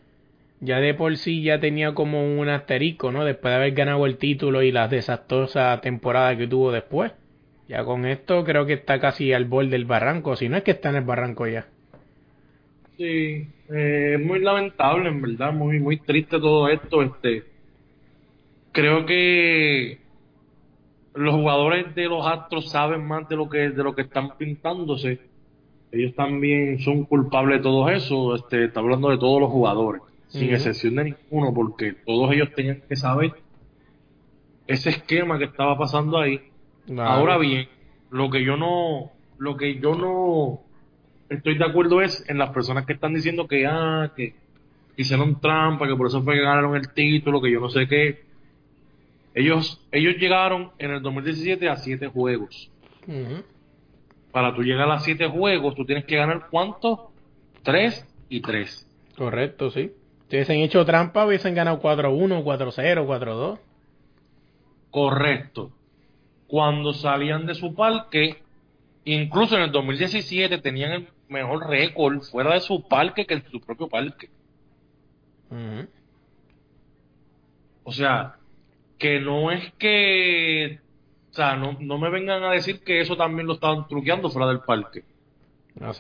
ya 0.61 0.79
de 0.79 0.93
por 0.93 1.15
sí 1.17 1.41
ya 1.41 1.59
tenía 1.59 1.93
como 1.93 2.37
un 2.37 2.49
asterisco, 2.49 3.11
¿no? 3.11 3.23
Después 3.23 3.51
de 3.51 3.55
haber 3.55 3.73
ganado 3.73 4.05
el 4.05 4.17
título 4.17 4.61
y 4.61 4.71
la 4.71 4.87
desastrosa 4.87 5.79
temporada 5.81 6.37
que 6.37 6.47
tuvo 6.47 6.71
después. 6.71 7.13
Ya 7.67 7.83
con 7.85 8.05
esto 8.05 8.43
creo 8.43 8.65
que 8.65 8.73
está 8.73 8.99
casi 8.99 9.31
al 9.31 9.45
borde 9.45 9.69
del 9.69 9.85
barranco, 9.85 10.35
si 10.35 10.49
no 10.49 10.57
es 10.57 10.63
que 10.63 10.71
está 10.71 10.89
en 10.89 10.95
el 10.97 11.03
barranco 11.03 11.47
ya. 11.47 11.67
Sí, 12.99 13.47
eh, 13.69 14.15
es 14.15 14.25
muy 14.25 14.39
lamentable, 14.39 15.07
en 15.07 15.21
verdad, 15.21 15.53
muy 15.53 15.79
muy 15.79 16.01
triste 16.01 16.37
todo 16.37 16.67
esto. 16.67 17.01
Este, 17.01 17.45
creo 18.73 19.05
que 19.05 19.99
los 21.13 21.33
jugadores 21.33 21.95
de 21.95 22.09
los 22.09 22.27
Astros 22.27 22.69
saben 22.69 23.07
más 23.07 23.29
de 23.29 23.37
lo 23.37 23.47
que 23.47 23.69
de 23.69 23.83
lo 23.85 23.95
que 23.95 24.01
están 24.01 24.37
pintándose. 24.37 25.21
Ellos 25.93 26.13
también 26.13 26.79
son 26.79 27.05
culpables 27.05 27.59
de 27.59 27.63
todo 27.63 27.89
eso. 27.89 28.35
Este, 28.35 28.65
está 28.65 28.81
hablando 28.81 29.09
de 29.11 29.17
todos 29.17 29.39
los 29.39 29.49
jugadores 29.49 30.01
sin 30.27 30.49
excepción 30.49 30.95
de 30.95 31.05
ninguno, 31.05 31.53
porque 31.53 31.93
todos 32.05 32.33
ellos 32.33 32.49
tenían 32.53 32.81
que 32.81 32.97
saber 32.97 33.31
ese 34.67 34.89
esquema 34.89 35.37
que 35.37 35.45
estaba 35.45 35.77
pasando 35.77 36.19
ahí. 36.19 36.41
Ahora 36.97 37.37
bien, 37.37 37.69
lo 38.11 38.29
que 38.29 38.43
yo 38.43 38.57
no, 38.57 39.09
lo 39.37 39.55
que 39.55 39.79
yo 39.79 39.95
no 39.95 40.68
estoy 41.29 41.57
de 41.57 41.65
acuerdo 41.65 42.01
es 42.01 42.27
en 42.29 42.37
las 42.37 42.49
personas 42.51 42.85
que 42.85 42.93
están 42.93 43.13
diciendo 43.13 43.47
que 43.47 43.65
ah, 43.65 44.11
que 44.15 44.35
hicieron 44.97 45.39
trampa, 45.39 45.87
que 45.87 45.95
por 45.95 46.07
eso 46.07 46.21
fue 46.23 46.35
que 46.35 46.41
ganaron 46.41 46.75
el 46.75 46.91
título, 46.93 47.41
que 47.41 47.51
yo 47.51 47.59
no 47.59 47.69
sé 47.69 47.87
qué. 47.87 48.23
Ellos, 49.33 49.79
ellos 49.91 50.15
llegaron 50.17 50.71
en 50.77 50.91
el 50.91 51.01
2017 51.01 51.69
a 51.69 51.77
siete 51.77 52.07
juegos. 52.07 52.69
Para 54.31 54.53
tú 54.53 54.61
llegar 54.61 54.89
a 54.91 54.99
siete 54.99 55.27
juegos, 55.27 55.75
tú 55.75 55.85
tienes 55.85 56.05
que 56.05 56.17
ganar 56.17 56.47
cuántos? 56.51 56.99
Tres 57.63 58.05
y 58.27 58.41
tres. 58.41 58.85
Correcto, 59.17 59.71
sí. 59.71 59.91
Si 60.29 60.35
hubiesen 60.35 60.59
hecho 60.59 60.85
trampa, 60.85 61.25
hubiesen 61.25 61.55
ganado 61.55 61.81
4-1, 61.81 62.43
4-0, 62.43 63.05
4-2. 63.07 63.59
Correcto. 64.91 65.71
Cuando 66.47 66.93
salían 66.93 67.45
de 67.45 67.55
su 67.55 67.73
parque, 67.73 68.41
incluso 69.05 69.55
en 69.55 69.63
el 69.63 69.71
2017 69.71 70.57
tenían 70.59 70.91
el 70.91 71.07
mejor 71.29 71.67
récord 71.67 72.21
fuera 72.23 72.53
de 72.53 72.59
su 72.59 72.87
parque 72.87 73.25
que 73.25 73.35
en 73.35 73.43
su 73.49 73.61
propio 73.61 73.87
parque. 73.87 74.29
O 77.83 77.91
sea, 77.91 78.35
que 78.97 79.19
no 79.19 79.51
es 79.51 79.71
que. 79.73 80.79
O 81.31 81.33
sea, 81.33 81.55
no, 81.55 81.77
no 81.79 81.97
me 81.97 82.09
vengan 82.09 82.43
a 82.43 82.51
decir 82.51 82.83
que 82.83 83.01
eso 83.01 83.15
también 83.15 83.47
lo 83.47 83.53
estaban 83.53 83.87
truqueando 83.87 84.29
fuera 84.29 84.47
del 84.47 84.61
parque. 84.61 85.03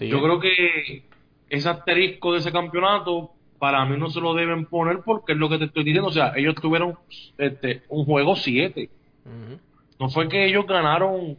Yo 0.01 0.21
creo 0.21 0.39
que 0.39 1.03
ese 1.49 1.69
asterisco 1.69 2.33
de 2.33 2.39
ese 2.39 2.51
campeonato 2.51 3.31
para 3.59 3.85
mí 3.85 3.97
no 3.97 4.09
se 4.09 4.19
lo 4.19 4.33
deben 4.33 4.65
poner 4.65 5.01
porque 5.05 5.33
es 5.33 5.37
lo 5.37 5.49
que 5.49 5.57
te 5.57 5.65
estoy 5.65 5.83
diciendo. 5.83 6.09
O 6.09 6.13
sea, 6.13 6.33
ellos 6.35 6.55
tuvieron 6.55 6.97
este, 7.37 7.83
un 7.89 8.05
juego 8.05 8.35
7. 8.35 8.89
No 9.99 10.09
fue 10.09 10.27
que 10.27 10.45
ellos 10.45 10.65
ganaron 10.65 11.37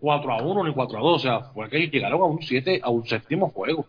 4 0.00 0.32
a 0.32 0.42
1 0.42 0.64
ni 0.64 0.72
4 0.72 0.98
a 0.98 1.00
2. 1.00 1.14
O 1.14 1.18
sea, 1.18 1.40
fue 1.40 1.68
que 1.68 1.78
ellos 1.78 1.90
llegaron 1.92 2.20
a 2.20 2.24
un 2.24 2.42
7, 2.42 2.80
a 2.82 2.90
un 2.90 3.06
séptimo 3.06 3.48
juego. 3.50 3.86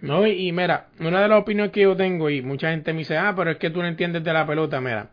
No, 0.00 0.26
y, 0.26 0.50
mira, 0.50 0.88
una 0.98 1.22
de 1.22 1.28
las 1.28 1.40
opiniones 1.40 1.72
que 1.72 1.82
yo 1.82 1.96
tengo, 1.96 2.28
y 2.28 2.42
mucha 2.42 2.70
gente 2.70 2.92
me 2.92 3.00
dice, 3.00 3.16
ah, 3.16 3.34
pero 3.36 3.52
es 3.52 3.58
que 3.58 3.70
tú 3.70 3.80
no 3.80 3.86
entiendes 3.86 4.24
de 4.24 4.32
la 4.32 4.46
pelota, 4.46 4.80
mira. 4.80 5.10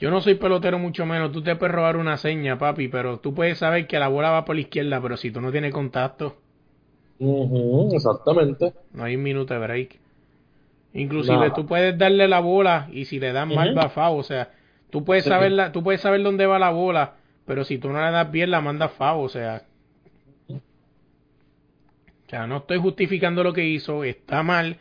Yo 0.00 0.10
no 0.10 0.20
soy 0.20 0.34
pelotero 0.34 0.80
mucho 0.80 1.06
menos, 1.06 1.30
tú 1.30 1.42
te 1.42 1.54
puedes 1.54 1.74
robar 1.74 1.96
una 1.96 2.16
seña, 2.16 2.58
papi, 2.58 2.88
pero 2.88 3.20
tú 3.20 3.32
puedes 3.32 3.58
saber 3.58 3.86
que 3.86 4.00
la 4.00 4.08
bola 4.08 4.30
va 4.30 4.44
por 4.44 4.56
la 4.56 4.62
izquierda, 4.62 5.00
pero 5.00 5.16
si 5.16 5.30
tú 5.30 5.40
no 5.40 5.52
tienes 5.52 5.72
contacto, 5.72 6.36
exactamente. 7.92 8.72
No 8.92 9.04
hay 9.04 9.16
un 9.16 9.22
minuto 9.22 9.54
de 9.54 9.60
break. 9.60 9.98
Inclusive 10.94 11.50
tú 11.50 11.66
puedes 11.66 11.96
darle 11.98 12.28
la 12.28 12.40
bola 12.40 12.88
y 12.92 13.04
si 13.04 13.18
le 13.18 13.32
das 13.32 13.48
mal 13.48 13.76
va 13.76 13.88
FAO, 13.88 14.16
o 14.16 14.22
sea, 14.22 14.50
tú 14.90 15.04
puedes 15.04 15.24
saber 15.24 15.52
la, 15.52 15.72
tú 15.72 15.82
puedes 15.82 16.00
saber 16.00 16.22
dónde 16.22 16.46
va 16.46 16.58
la 16.58 16.70
bola, 16.70 17.14
pero 17.46 17.64
si 17.64 17.78
tú 17.78 17.90
no 17.90 18.04
le 18.04 18.10
das 18.10 18.30
bien 18.30 18.50
la 18.50 18.60
mandas 18.60 18.92
FAO, 18.92 19.20
o 19.20 19.28
sea. 19.28 19.64
O 20.48 22.28
sea, 22.28 22.46
no 22.46 22.58
estoy 22.58 22.78
justificando 22.78 23.44
lo 23.44 23.52
que 23.52 23.66
hizo, 23.66 24.02
está 24.02 24.42
mal, 24.42 24.78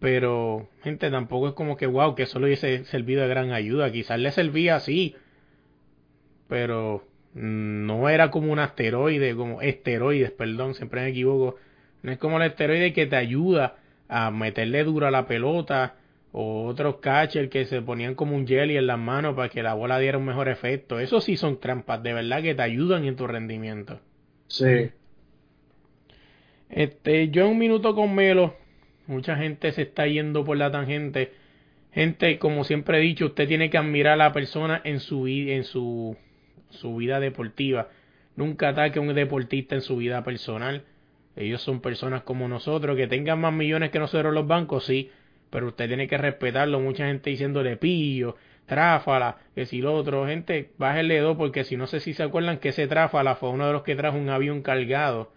pero 0.00 0.68
gente 0.82 1.10
tampoco 1.10 1.48
es 1.48 1.54
como 1.54 1.76
que 1.76 1.86
wow, 1.86 2.14
que 2.14 2.26
solo 2.26 2.46
hubiese 2.46 2.84
servido 2.86 3.22
de 3.22 3.28
gran 3.28 3.52
ayuda, 3.52 3.92
quizás 3.92 4.18
le 4.18 4.32
servía 4.32 4.76
así, 4.76 5.14
pero 6.48 7.06
no 7.34 8.08
era 8.08 8.30
como 8.30 8.52
un 8.52 8.58
asteroide, 8.58 9.36
como 9.36 9.60
esteroides, 9.62 10.32
perdón, 10.32 10.74
siempre 10.74 11.02
me 11.02 11.08
equivoco, 11.08 11.56
no 12.02 12.10
es 12.10 12.18
como 12.18 12.38
el 12.38 12.50
esteroide 12.50 12.92
que 12.92 13.06
te 13.06 13.16
ayuda 13.16 13.76
a 14.08 14.30
meterle 14.30 14.82
duro 14.84 15.06
a 15.06 15.10
la 15.10 15.26
pelota 15.26 15.96
o 16.32 16.66
otros 16.66 16.96
catchers 16.96 17.50
que 17.50 17.66
se 17.66 17.82
ponían 17.82 18.14
como 18.14 18.34
un 18.34 18.46
jelly 18.46 18.76
en 18.76 18.86
las 18.86 18.98
manos 18.98 19.34
para 19.34 19.50
que 19.50 19.62
la 19.62 19.74
bola 19.74 19.98
diera 19.98 20.18
un 20.18 20.24
mejor 20.24 20.48
efecto. 20.48 20.98
Eso 20.98 21.20
sí 21.20 21.36
son 21.36 21.60
trampas, 21.60 22.02
de 22.02 22.14
verdad 22.14 22.42
que 22.42 22.54
te 22.54 22.62
ayudan 22.62 23.04
en 23.04 23.16
tu 23.16 23.26
rendimiento. 23.26 24.00
Sí. 24.48 24.90
Este, 26.70 27.28
yo 27.28 27.44
en 27.44 27.52
un 27.52 27.58
minuto 27.58 27.94
con 27.94 28.14
Melo, 28.14 28.56
mucha 29.06 29.36
gente 29.36 29.72
se 29.72 29.82
está 29.82 30.06
yendo 30.06 30.42
por 30.42 30.56
la 30.56 30.70
tangente. 30.70 31.32
Gente, 31.92 32.38
como 32.38 32.64
siempre 32.64 32.98
he 32.98 33.02
dicho, 33.02 33.26
usted 33.26 33.46
tiene 33.46 33.68
que 33.68 33.76
admirar 33.76 34.14
a 34.14 34.16
la 34.16 34.32
persona 34.32 34.80
en 34.84 35.00
su 35.00 35.26
en 35.26 35.64
su, 35.64 36.16
su 36.70 36.96
vida 36.96 37.20
deportiva. 37.20 37.88
Nunca 38.36 38.70
ataque 38.70 38.98
a 38.98 39.02
un 39.02 39.14
deportista 39.14 39.74
en 39.74 39.82
su 39.82 39.98
vida 39.98 40.24
personal. 40.24 40.84
Ellos 41.36 41.60
son 41.60 41.80
personas 41.82 42.22
como 42.22 42.48
nosotros, 42.48 42.96
que 42.96 43.06
tengan 43.06 43.40
más 43.40 43.52
millones 43.52 43.90
que 43.90 43.98
nosotros 43.98 44.32
los 44.32 44.46
bancos, 44.46 44.86
sí, 44.86 45.10
pero 45.52 45.68
usted 45.68 45.86
tiene 45.86 46.08
que 46.08 46.16
respetarlo. 46.16 46.80
Mucha 46.80 47.06
gente 47.06 47.28
diciéndole 47.28 47.76
pillo, 47.76 48.36
tráfala, 48.64 49.36
que 49.54 49.66
si 49.66 49.82
lo 49.82 49.94
otro, 49.94 50.26
gente, 50.26 50.70
bájale 50.78 51.20
dos, 51.20 51.36
porque 51.36 51.62
si 51.64 51.76
no 51.76 51.86
sé 51.86 52.00
si 52.00 52.14
se 52.14 52.22
acuerdan 52.22 52.56
que 52.56 52.70
ese 52.70 52.88
tráfala 52.88 53.34
fue 53.34 53.50
uno 53.50 53.66
de 53.66 53.74
los 53.74 53.82
que 53.82 53.94
trajo 53.94 54.16
un 54.16 54.30
avión 54.30 54.62
cargado 54.62 55.30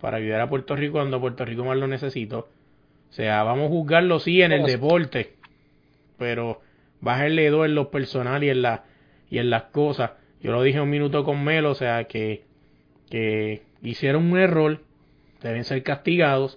para 0.00 0.18
ayudar 0.18 0.40
a 0.40 0.48
Puerto 0.48 0.76
Rico 0.76 0.92
cuando 0.92 1.20
Puerto 1.20 1.44
Rico 1.44 1.64
más 1.64 1.76
lo 1.76 1.88
necesitó. 1.88 2.48
O 3.10 3.12
sea, 3.12 3.42
vamos 3.42 3.66
a 3.66 3.68
juzgarlo 3.70 4.20
sí 4.20 4.40
en 4.40 4.52
el 4.52 4.64
deporte, 4.64 5.32
pero 6.16 6.60
bájale 7.00 7.50
dos 7.50 7.66
en 7.66 7.74
lo 7.74 7.90
personal 7.90 8.44
y 8.44 8.50
en, 8.50 8.62
la, 8.62 8.84
y 9.30 9.38
en 9.38 9.50
las 9.50 9.64
cosas. 9.64 10.12
Yo 10.40 10.52
lo 10.52 10.62
dije 10.62 10.80
un 10.80 10.90
minuto 10.90 11.24
con 11.24 11.42
Melo, 11.42 11.72
o 11.72 11.74
sea, 11.74 12.04
que, 12.04 12.44
que 13.10 13.62
hicieron 13.82 14.30
un 14.30 14.38
error 14.38 14.80
deben 15.42 15.64
ser 15.64 15.82
castigados. 15.82 16.56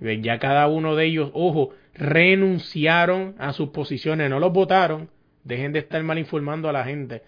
Ya 0.00 0.38
cada 0.38 0.66
uno 0.66 0.96
de 0.96 1.06
ellos, 1.06 1.30
ojo, 1.32 1.70
renunciaron 1.96 3.34
a 3.38 3.52
sus 3.52 3.70
posiciones, 3.70 4.28
no 4.30 4.38
los 4.38 4.52
votaron. 4.52 5.10
Dejen 5.44 5.72
de 5.72 5.78
estar 5.78 6.02
mal 6.02 6.18
informando 6.18 6.68
a 6.68 6.72
la 6.72 6.84
gente. 6.84 7.22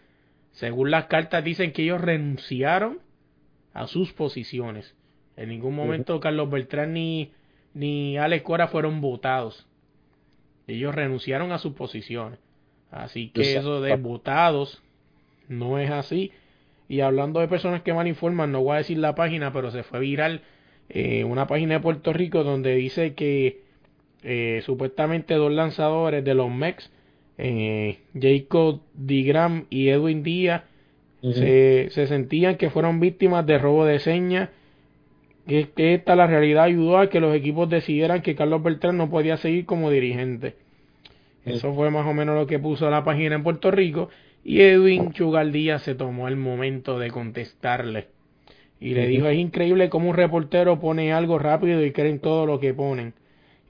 Según 0.52 0.90
las 0.90 1.06
cartas 1.06 1.44
dicen 1.44 1.72
que 1.72 1.82
ellos 1.82 2.00
renunciaron 2.00 2.98
a 3.72 3.86
sus 3.86 4.12
posiciones. 4.12 4.94
En 5.36 5.50
ningún 5.50 5.74
momento 5.74 6.18
Carlos 6.20 6.50
Beltrán 6.50 6.92
ni, 6.92 7.32
ni 7.74 8.18
Alex 8.18 8.42
Cora 8.42 8.68
fueron 8.68 9.00
votados. 9.00 9.66
Ellos 10.66 10.94
renunciaron 10.94 11.52
a 11.52 11.58
sus 11.58 11.74
posiciones. 11.74 12.38
Así 12.90 13.30
que 13.30 13.56
eso 13.56 13.80
de 13.80 13.96
votados 13.96 14.82
no 15.48 15.78
es 15.78 15.90
así. 15.90 16.32
Y 16.88 17.00
hablando 17.00 17.40
de 17.40 17.48
personas 17.48 17.82
que 17.82 17.94
mal 17.94 18.08
informan, 18.08 18.50
no 18.50 18.62
voy 18.62 18.74
a 18.74 18.78
decir 18.78 18.98
la 18.98 19.14
página, 19.14 19.52
pero 19.52 19.70
se 19.70 19.82
fue 19.82 20.00
viral 20.00 20.42
eh, 20.88 21.24
una 21.24 21.46
página 21.46 21.74
de 21.74 21.80
Puerto 21.80 22.12
Rico 22.12 22.44
donde 22.44 22.74
dice 22.74 23.14
que 23.14 23.67
eh, 24.22 24.62
supuestamente 24.64 25.34
dos 25.34 25.52
lanzadores 25.52 26.24
de 26.24 26.34
los 26.34 26.50
Mex, 26.50 26.90
eh, 27.38 27.98
Jacob 28.18 28.80
Digram 28.94 29.66
y 29.70 29.88
Edwin 29.88 30.22
Díaz, 30.22 30.62
se, 31.20 31.88
se, 31.90 32.06
sentían 32.06 32.56
que 32.56 32.70
fueron 32.70 33.00
víctimas 33.00 33.44
de 33.46 33.58
robo 33.58 33.84
de 33.84 33.98
señas. 33.98 34.50
Que, 35.46 35.68
que 35.70 35.94
esta 35.94 36.14
la 36.14 36.26
realidad 36.26 36.64
ayudó 36.64 36.98
a 36.98 37.08
que 37.08 37.20
los 37.20 37.34
equipos 37.34 37.68
decidieran 37.70 38.22
que 38.22 38.34
Carlos 38.34 38.62
Beltrán 38.62 38.98
no 38.98 39.08
podía 39.08 39.38
seguir 39.38 39.64
como 39.64 39.90
dirigente. 39.90 40.54
Eso 41.44 41.74
fue 41.74 41.90
más 41.90 42.06
o 42.06 42.12
menos 42.12 42.36
lo 42.36 42.46
que 42.46 42.58
puso 42.58 42.90
la 42.90 43.04
página 43.04 43.36
en 43.36 43.42
Puerto 43.42 43.70
Rico. 43.70 44.10
Y 44.44 44.60
Edwin 44.60 45.12
Chugaldía 45.12 45.78
se 45.78 45.94
tomó 45.94 46.28
el 46.28 46.36
momento 46.36 46.98
de 46.98 47.10
contestarle. 47.10 48.08
Y 48.80 48.94
le 48.94 49.06
dijo, 49.08 49.26
es 49.26 49.38
increíble 49.38 49.88
cómo 49.88 50.10
un 50.10 50.16
reportero 50.16 50.78
pone 50.78 51.12
algo 51.12 51.38
rápido 51.38 51.84
y 51.84 51.92
creen 51.92 52.20
todo 52.20 52.46
lo 52.46 52.60
que 52.60 52.74
ponen. 52.74 53.14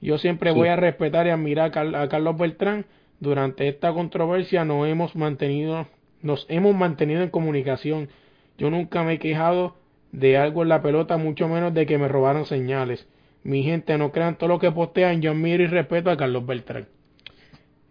Yo 0.01 0.17
siempre 0.17 0.51
voy 0.51 0.69
a 0.69 0.75
respetar 0.75 1.27
y 1.27 1.29
admirar 1.29 1.77
a 1.77 2.09
Carlos 2.09 2.37
Beltrán. 2.37 2.85
Durante 3.19 3.67
esta 3.67 3.91
controversia 3.93 4.63
nos 4.63 4.87
hemos 4.87 5.15
mantenido, 5.15 5.87
nos 6.21 6.45
hemos 6.49 6.75
mantenido 6.75 7.21
en 7.21 7.29
comunicación. 7.29 8.09
Yo 8.57 8.69
nunca 8.69 9.03
me 9.03 9.13
he 9.13 9.19
quejado 9.19 9.75
de 10.11 10.37
algo 10.37 10.63
en 10.63 10.69
la 10.69 10.81
pelota, 10.81 11.17
mucho 11.17 11.47
menos 11.47 11.73
de 11.73 11.85
que 11.85 11.97
me 11.97 12.07
robaron 12.07 12.45
señales. 12.45 13.07
Mi 13.43 13.63
gente, 13.63 13.97
no 13.97 14.11
crean 14.11 14.37
todo 14.37 14.49
lo 14.49 14.59
que 14.59 14.71
postean, 14.71 15.21
yo 15.21 15.31
admiro 15.31 15.63
y 15.63 15.67
respeto 15.67 16.09
a 16.09 16.17
Carlos 16.17 16.45
Beltrán. 16.45 16.87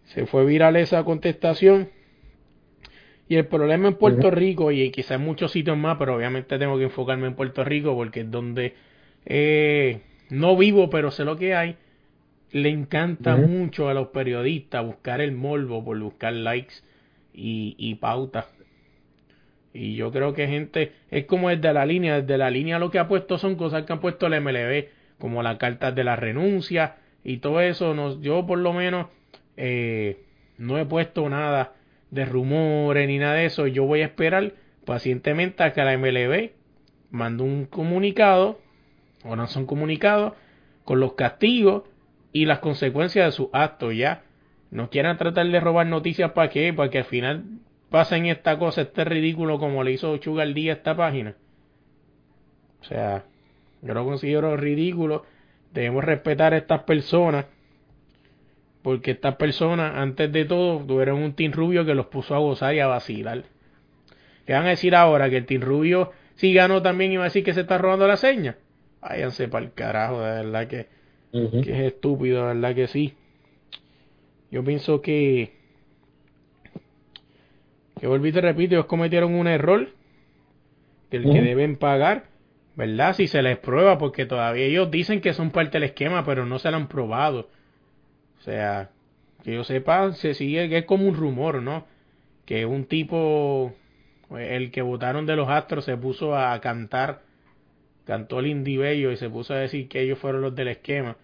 Se 0.04 0.26
fue 0.26 0.44
viral 0.46 0.76
esa 0.76 1.04
contestación 1.04 1.90
y 3.28 3.36
el 3.36 3.46
problema 3.46 3.88
en 3.88 3.94
Puerto 3.94 4.30
Rico, 4.30 4.72
y 4.72 4.90
quizás 4.90 5.12
en 5.12 5.22
muchos 5.24 5.52
sitios 5.52 5.76
más, 5.76 5.98
pero 5.98 6.16
obviamente 6.16 6.58
tengo 6.58 6.78
que 6.78 6.84
enfocarme 6.84 7.26
en 7.26 7.34
Puerto 7.34 7.62
Rico 7.62 7.94
porque 7.94 8.20
es 8.20 8.30
donde 8.30 8.74
eh, 9.26 10.00
no 10.30 10.56
vivo, 10.56 10.88
pero 10.88 11.10
sé 11.10 11.24
lo 11.24 11.36
que 11.36 11.54
hay. 11.54 11.76
Le 12.50 12.70
encanta 12.70 13.36
mucho 13.36 13.88
a 13.88 13.94
los 13.94 14.08
periodistas 14.08 14.84
buscar 14.84 15.20
el 15.20 15.32
morbo 15.32 15.84
por 15.84 15.98
buscar 15.98 16.32
likes 16.32 16.74
y, 17.34 17.74
y 17.78 17.96
pautas. 17.96 18.46
Y 19.74 19.94
yo 19.96 20.10
creo 20.10 20.32
que 20.32 20.48
gente, 20.48 20.92
es 21.10 21.26
como 21.26 21.50
desde 21.50 21.72
la 21.72 21.84
línea, 21.84 22.20
desde 22.20 22.38
la 22.38 22.50
línea 22.50 22.78
lo 22.78 22.90
que 22.90 22.98
ha 22.98 23.06
puesto 23.06 23.38
son 23.38 23.56
cosas 23.56 23.84
que 23.84 23.92
han 23.92 24.00
puesto 24.00 24.26
el 24.26 24.40
MLB, 24.40 24.86
como 25.18 25.42
las 25.42 25.58
cartas 25.58 25.94
de 25.94 26.04
la 26.04 26.16
renuncia 26.16 26.96
y 27.22 27.38
todo 27.38 27.60
eso. 27.60 27.94
No, 27.94 28.20
yo 28.20 28.46
por 28.46 28.58
lo 28.58 28.72
menos 28.72 29.08
eh, 29.56 30.22
no 30.56 30.78
he 30.78 30.86
puesto 30.86 31.28
nada 31.28 31.74
de 32.10 32.24
rumores 32.24 33.06
ni 33.08 33.18
nada 33.18 33.34
de 33.34 33.46
eso. 33.46 33.66
Yo 33.66 33.84
voy 33.84 34.00
a 34.00 34.06
esperar 34.06 34.52
pacientemente 34.84 35.62
a 35.62 35.72
que 35.72 35.84
la 35.84 35.96
MLB 35.98 36.50
mande 37.10 37.42
un 37.42 37.66
comunicado 37.66 38.60
o 39.24 39.36
no 39.36 39.46
son 39.48 39.66
comunicados 39.66 40.32
con 40.84 41.00
los 41.00 41.14
castigos 41.14 41.84
y 42.32 42.46
las 42.46 42.58
consecuencias 42.60 43.26
de 43.26 43.32
sus 43.32 43.48
actos 43.52 43.94
ya. 43.96 44.22
No 44.70 44.90
quieran 44.90 45.16
tratar 45.16 45.46
de 45.46 45.60
robar 45.60 45.86
noticias 45.86 46.32
para 46.32 46.50
qué, 46.50 46.72
para 46.72 46.90
que 46.90 46.98
al 46.98 47.04
final 47.04 47.44
pasen 47.90 48.26
esta 48.26 48.58
cosa, 48.58 48.82
este 48.82 49.04
ridículo 49.04 49.58
como 49.58 49.82
le 49.82 49.92
hizo 49.92 50.16
Díaz 50.16 50.76
a 50.76 50.78
esta 50.78 50.96
página. 50.96 51.36
O 52.80 52.84
sea, 52.84 53.24
yo 53.82 53.94
lo 53.94 54.04
considero 54.04 54.56
ridículo. 54.56 55.24
Debemos 55.72 56.04
respetar 56.04 56.52
a 56.52 56.58
estas 56.58 56.82
personas 56.82 57.46
porque 58.82 59.12
estas 59.12 59.36
personas, 59.36 59.96
antes 59.96 60.32
de 60.32 60.44
todo, 60.44 60.78
tuvieron 60.84 61.22
un 61.22 61.34
Team 61.34 61.52
Rubio 61.52 61.84
que 61.84 61.94
los 61.94 62.06
puso 62.06 62.34
a 62.34 62.38
gozar 62.38 62.74
y 62.74 62.80
a 62.80 62.86
vacilar. 62.86 63.44
¿Qué 64.46 64.52
van 64.52 64.66
a 64.66 64.70
decir 64.70 64.94
ahora? 64.94 65.28
Que 65.28 65.38
el 65.38 65.46
Team 65.46 65.62
Rubio 65.62 66.12
si 66.38 66.54
ganó 66.54 66.82
también 66.82 67.18
va 67.18 67.22
a 67.22 67.24
decir 67.24 67.42
que 67.42 67.52
se 67.52 67.62
está 67.62 67.78
robando 67.78 68.06
la 68.06 68.16
seña. 68.16 68.56
Váyanse 69.00 69.48
para 69.48 69.64
el 69.64 69.72
carajo, 69.72 70.20
de 70.20 70.44
verdad 70.44 70.68
que, 70.68 70.86
que 71.32 71.60
es 71.72 71.92
estúpido, 71.92 72.40
de 72.40 72.54
verdad 72.54 72.74
que 72.74 72.86
sí. 72.86 73.14
Yo 74.50 74.64
pienso 74.64 75.02
que, 75.02 75.52
que 78.00 78.06
volví 78.06 78.32
te 78.32 78.40
repito, 78.40 78.74
ellos 78.74 78.86
cometieron 78.86 79.34
un 79.34 79.46
error, 79.46 79.90
que 81.10 81.18
el 81.18 81.24
que 81.24 81.42
deben 81.42 81.76
pagar, 81.76 82.24
¿verdad? 82.76 83.14
Si 83.14 83.28
se 83.28 83.42
les 83.42 83.58
prueba, 83.58 83.98
porque 83.98 84.24
todavía 84.24 84.64
ellos 84.64 84.90
dicen 84.90 85.20
que 85.20 85.34
son 85.34 85.50
parte 85.50 85.72
del 85.72 85.84
esquema, 85.84 86.24
pero 86.24 86.46
no 86.46 86.58
se 86.58 86.70
lo 86.70 86.76
han 86.76 86.88
probado. 86.88 87.48
O 88.38 88.42
sea, 88.42 88.90
que 89.42 89.54
yo 89.54 89.64
sepa, 89.64 90.12
se 90.12 90.34
sigue 90.34 90.68
que 90.68 90.78
es 90.78 90.84
como 90.84 91.06
un 91.06 91.14
rumor, 91.14 91.62
¿no? 91.62 91.86
Que 92.46 92.64
un 92.64 92.86
tipo, 92.86 93.74
el 94.30 94.70
que 94.70 94.82
votaron 94.82 95.26
de 95.26 95.36
los 95.36 95.48
Astros, 95.48 95.84
se 95.84 95.96
puso 95.96 96.36
a 96.36 96.58
cantar, 96.60 97.22
cantó 98.08 98.40
el 98.40 98.46
Indie 98.46 99.12
y 99.12 99.16
se 99.18 99.28
puso 99.28 99.52
a 99.52 99.58
decir 99.58 99.86
que 99.86 100.00
ellos 100.00 100.18
fueron 100.18 100.40
los 100.40 100.54
del 100.56 100.68
esquema. 100.68 101.18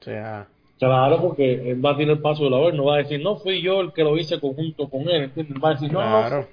O 0.00 0.04
sea. 0.04 0.46
Claro, 0.78 1.20
porque 1.20 1.72
él 1.72 1.84
va 1.84 1.90
a 1.90 1.96
tener 1.96 2.12
el 2.12 2.22
paso 2.22 2.44
de 2.44 2.50
la 2.50 2.58
vez, 2.60 2.74
no 2.74 2.84
va 2.84 2.94
a 2.94 2.98
decir, 2.98 3.20
no 3.20 3.38
fui 3.38 3.60
yo 3.60 3.80
el 3.80 3.92
que 3.92 4.04
lo 4.04 4.16
hice 4.16 4.38
conjunto 4.38 4.88
con 4.88 5.08
él, 5.08 5.32
Va 5.62 5.70
a 5.70 5.72
decir, 5.72 5.92
no, 5.92 5.98
claro. 5.98 6.46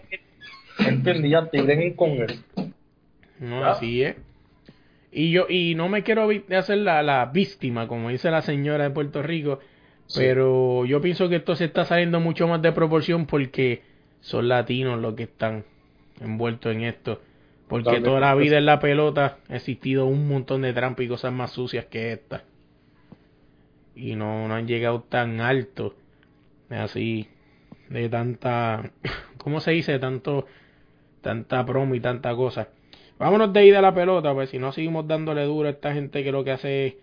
no, 0.80 0.88
entendí, 0.88 1.30
ya 1.30 1.46
te 1.46 1.96
con 1.96 2.10
él. 2.14 2.40
No, 3.40 3.64
así 3.64 4.02
es. 4.02 4.16
Y 5.12 5.30
yo, 5.30 5.46
y 5.48 5.76
no 5.76 5.88
me 5.88 6.02
quiero 6.02 6.28
hacer 6.58 6.80
la, 6.80 7.04
la 7.04 7.28
víctima, 7.28 7.88
como 7.88 8.10
dice 8.10 8.32
la 8.32 8.42
señora 8.42 8.86
de 8.86 8.90
Puerto 8.90 9.22
Rico, 9.22 9.60
pero 10.16 10.84
yo 10.86 11.00
pienso 11.00 11.30
que 11.30 11.36
esto 11.36 11.56
se 11.56 11.66
está 11.66 11.86
saliendo 11.86 12.20
mucho 12.20 12.48
más 12.48 12.60
de 12.64 12.72
proporción 12.72 13.28
porque 13.28 13.84
son 14.22 14.48
latinos 14.48 15.00
los 15.00 15.14
que 15.14 15.24
están 15.24 15.64
envueltos 16.20 16.76
en 16.76 16.86
esto. 16.86 17.22
Porque 17.68 18.00
toda 18.00 18.20
la 18.20 18.36
vida 18.36 18.58
en 18.58 18.66
la 18.66 18.80
pelota 18.80 19.40
ha 19.50 19.56
existido 19.56 20.06
un 20.06 20.28
montón 20.28 20.62
de 20.62 20.74
trampas 20.74 21.06
y 21.06 21.08
cosas 21.08 21.34
más 21.34 21.52
sucias 21.52 21.86
que 21.86 22.12
esta. 22.12 22.44
Y 23.96 24.16
no, 24.16 24.48
no 24.48 24.54
han 24.54 24.68
llegado 24.68 25.02
tan 25.02 25.42
alto. 25.42 25.96
Así, 26.70 27.28
de 27.90 28.10
tanta, 28.10 28.92
¿cómo 29.38 29.60
se 29.62 29.72
dice? 29.72 29.98
Tanto, 30.00 30.46
tanta 31.22 31.66
promo 31.66 31.96
y 31.96 32.00
tanta 32.00 32.36
cosa. 32.36 32.70
Vámonos 33.18 33.54
de 33.54 33.66
ida 33.66 33.80
a 33.80 33.82
la 33.82 33.96
pelota, 33.96 34.34
pues 34.34 34.50
si 34.50 34.60
no 34.60 34.72
seguimos 34.72 35.08
dándole 35.08 35.44
duro 35.46 35.68
a 35.68 35.72
esta 35.72 35.94
gente 35.94 36.24
que 36.24 36.32
lo 36.32 36.44
que 36.44 36.52
hace 36.52 36.88
es 36.88 36.96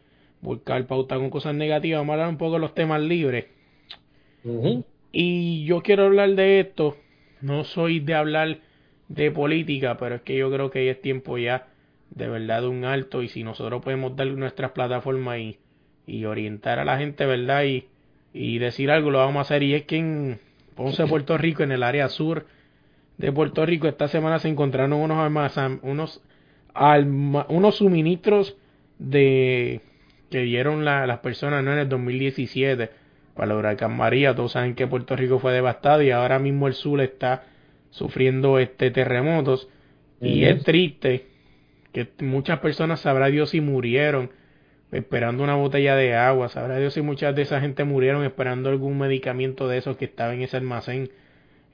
buscar 0.42 0.86
pauta 0.86 1.16
con 1.16 1.30
cosas 1.30 1.54
negativas. 1.54 2.00
Vamos 2.00 2.10
a 2.10 2.14
hablar 2.14 2.28
un 2.28 2.36
poco 2.36 2.54
de 2.54 2.60
los 2.60 2.74
temas 2.74 3.00
libres. 3.00 3.46
Y 5.12 5.64
yo 5.64 5.82
quiero 5.82 6.04
hablar 6.04 6.30
de 6.34 6.60
esto. 6.60 6.96
No 7.40 7.64
soy 7.64 8.00
de 8.00 8.14
hablar 8.14 8.58
de 9.14 9.30
política, 9.30 9.96
pero 9.98 10.16
es 10.16 10.22
que 10.22 10.36
yo 10.36 10.50
creo 10.50 10.70
que 10.70 10.88
es 10.88 11.00
tiempo 11.00 11.36
ya 11.36 11.68
de 12.10 12.28
verdad 12.28 12.62
de 12.62 12.68
un 12.68 12.84
alto. 12.84 13.22
Y 13.22 13.28
si 13.28 13.44
nosotros 13.44 13.82
podemos 13.82 14.16
dar 14.16 14.26
nuestras 14.28 14.72
plataformas 14.72 15.38
y, 15.38 15.58
y 16.06 16.24
orientar 16.24 16.78
a 16.78 16.84
la 16.84 16.98
gente, 16.98 17.26
¿verdad? 17.26 17.64
Y, 17.64 17.86
y 18.32 18.58
decir 18.58 18.90
algo, 18.90 19.10
lo 19.10 19.18
vamos 19.18 19.36
a 19.36 19.40
hacer. 19.42 19.62
Y 19.62 19.74
es 19.74 19.84
que 19.84 19.98
en 19.98 20.38
Ponce, 20.74 21.06
Puerto 21.06 21.36
Rico, 21.36 21.62
en 21.62 21.72
el 21.72 21.82
área 21.82 22.08
sur 22.08 22.46
de 23.18 23.30
Puerto 23.30 23.66
Rico, 23.66 23.86
esta 23.86 24.08
semana 24.08 24.38
se 24.38 24.48
encontraron 24.48 24.94
unos 24.94 25.52
unos, 25.82 26.22
unos 27.48 27.76
suministros 27.76 28.56
de 28.98 29.82
que 30.30 30.40
dieron 30.40 30.86
las 30.86 31.18
personas 31.18 31.62
¿no? 31.62 31.74
en 31.74 31.80
el 31.80 31.88
2017 31.90 32.90
para 33.34 33.52
el 33.52 33.58
huracán 33.58 33.94
María. 33.94 34.34
Todos 34.34 34.52
saben 34.52 34.74
que 34.74 34.86
Puerto 34.86 35.14
Rico 35.14 35.38
fue 35.38 35.52
devastado 35.52 36.00
y 36.00 36.10
ahora 36.10 36.38
mismo 36.38 36.66
el 36.66 36.72
sur 36.72 37.02
está 37.02 37.44
sufriendo 37.93 38.59
este 38.59 38.90
terremotos. 38.90 39.68
Y 40.20 40.45
es 40.45 40.64
triste 40.64 41.26
que 41.93 42.09
muchas 42.20 42.59
personas, 42.59 43.01
sabrá 43.01 43.28
Dios 43.28 43.51
si 43.51 43.61
murieron 43.61 44.30
esperando 44.90 45.43
una 45.43 45.55
botella 45.55 45.97
de 45.97 46.14
agua, 46.14 46.49
sabrá 46.49 46.78
Dios 46.78 46.95
si 46.95 47.03
muchas 47.03 47.34
de 47.34 47.43
esa 47.43 47.61
gente 47.61 47.84
murieron 47.84 48.24
esperando 48.24 48.68
algún 48.68 48.99
medicamento 48.99 49.66
de 49.68 49.78
esos 49.78 49.97
que 49.97 50.05
estaba 50.05 50.34
en 50.34 50.43
ese 50.43 50.57
almacén. 50.57 51.11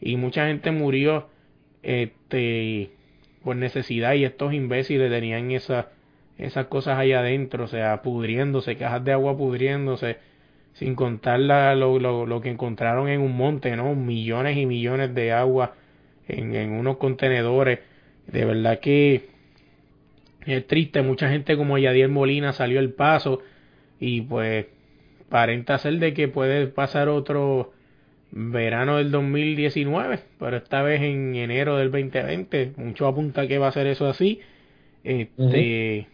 Y 0.00 0.16
mucha 0.16 0.46
gente 0.46 0.70
murió 0.70 1.28
este 1.82 2.90
por 3.42 3.56
necesidad 3.56 4.14
y 4.14 4.24
estos 4.24 4.52
imbéciles 4.52 5.10
tenían 5.10 5.50
esa, 5.52 5.88
esas 6.36 6.66
cosas 6.66 6.98
ahí 6.98 7.12
adentro, 7.12 7.64
o 7.64 7.68
sea, 7.68 8.02
pudriéndose, 8.02 8.76
cajas 8.76 9.04
de 9.04 9.12
agua 9.12 9.36
pudriéndose 9.36 10.18
sin 10.74 10.94
contar 10.94 11.40
lo, 11.40 11.98
lo, 11.98 12.26
lo, 12.26 12.40
que 12.40 12.50
encontraron 12.50 13.08
en 13.08 13.20
un 13.20 13.36
monte, 13.36 13.74
¿no? 13.76 13.94
Millones 13.94 14.56
y 14.56 14.66
millones 14.66 15.14
de 15.14 15.32
agua 15.32 15.74
en, 16.28 16.54
en 16.54 16.72
unos 16.72 16.98
contenedores. 16.98 17.80
De 18.26 18.44
verdad 18.44 18.80
que 18.80 19.28
es 20.46 20.66
triste, 20.66 21.02
mucha 21.02 21.28
gente 21.28 21.56
como 21.56 21.78
Yadier 21.78 22.08
Molina 22.08 22.52
salió 22.52 22.80
el 22.80 22.92
paso 22.92 23.40
y 24.00 24.22
pues 24.22 24.66
parenta 25.28 25.78
ser 25.78 25.98
de 25.98 26.14
que 26.14 26.28
puede 26.28 26.66
pasar 26.68 27.08
otro 27.08 27.72
verano 28.30 28.98
del 28.98 29.10
2019, 29.10 30.20
pero 30.38 30.56
esta 30.56 30.82
vez 30.82 31.02
en 31.02 31.34
enero 31.34 31.76
del 31.76 31.90
2020, 31.90 32.72
mucho 32.76 33.06
apunta 33.06 33.46
que 33.46 33.58
va 33.58 33.68
a 33.68 33.72
ser 33.72 33.86
eso 33.86 34.06
así. 34.06 34.40
Este, 35.04 36.06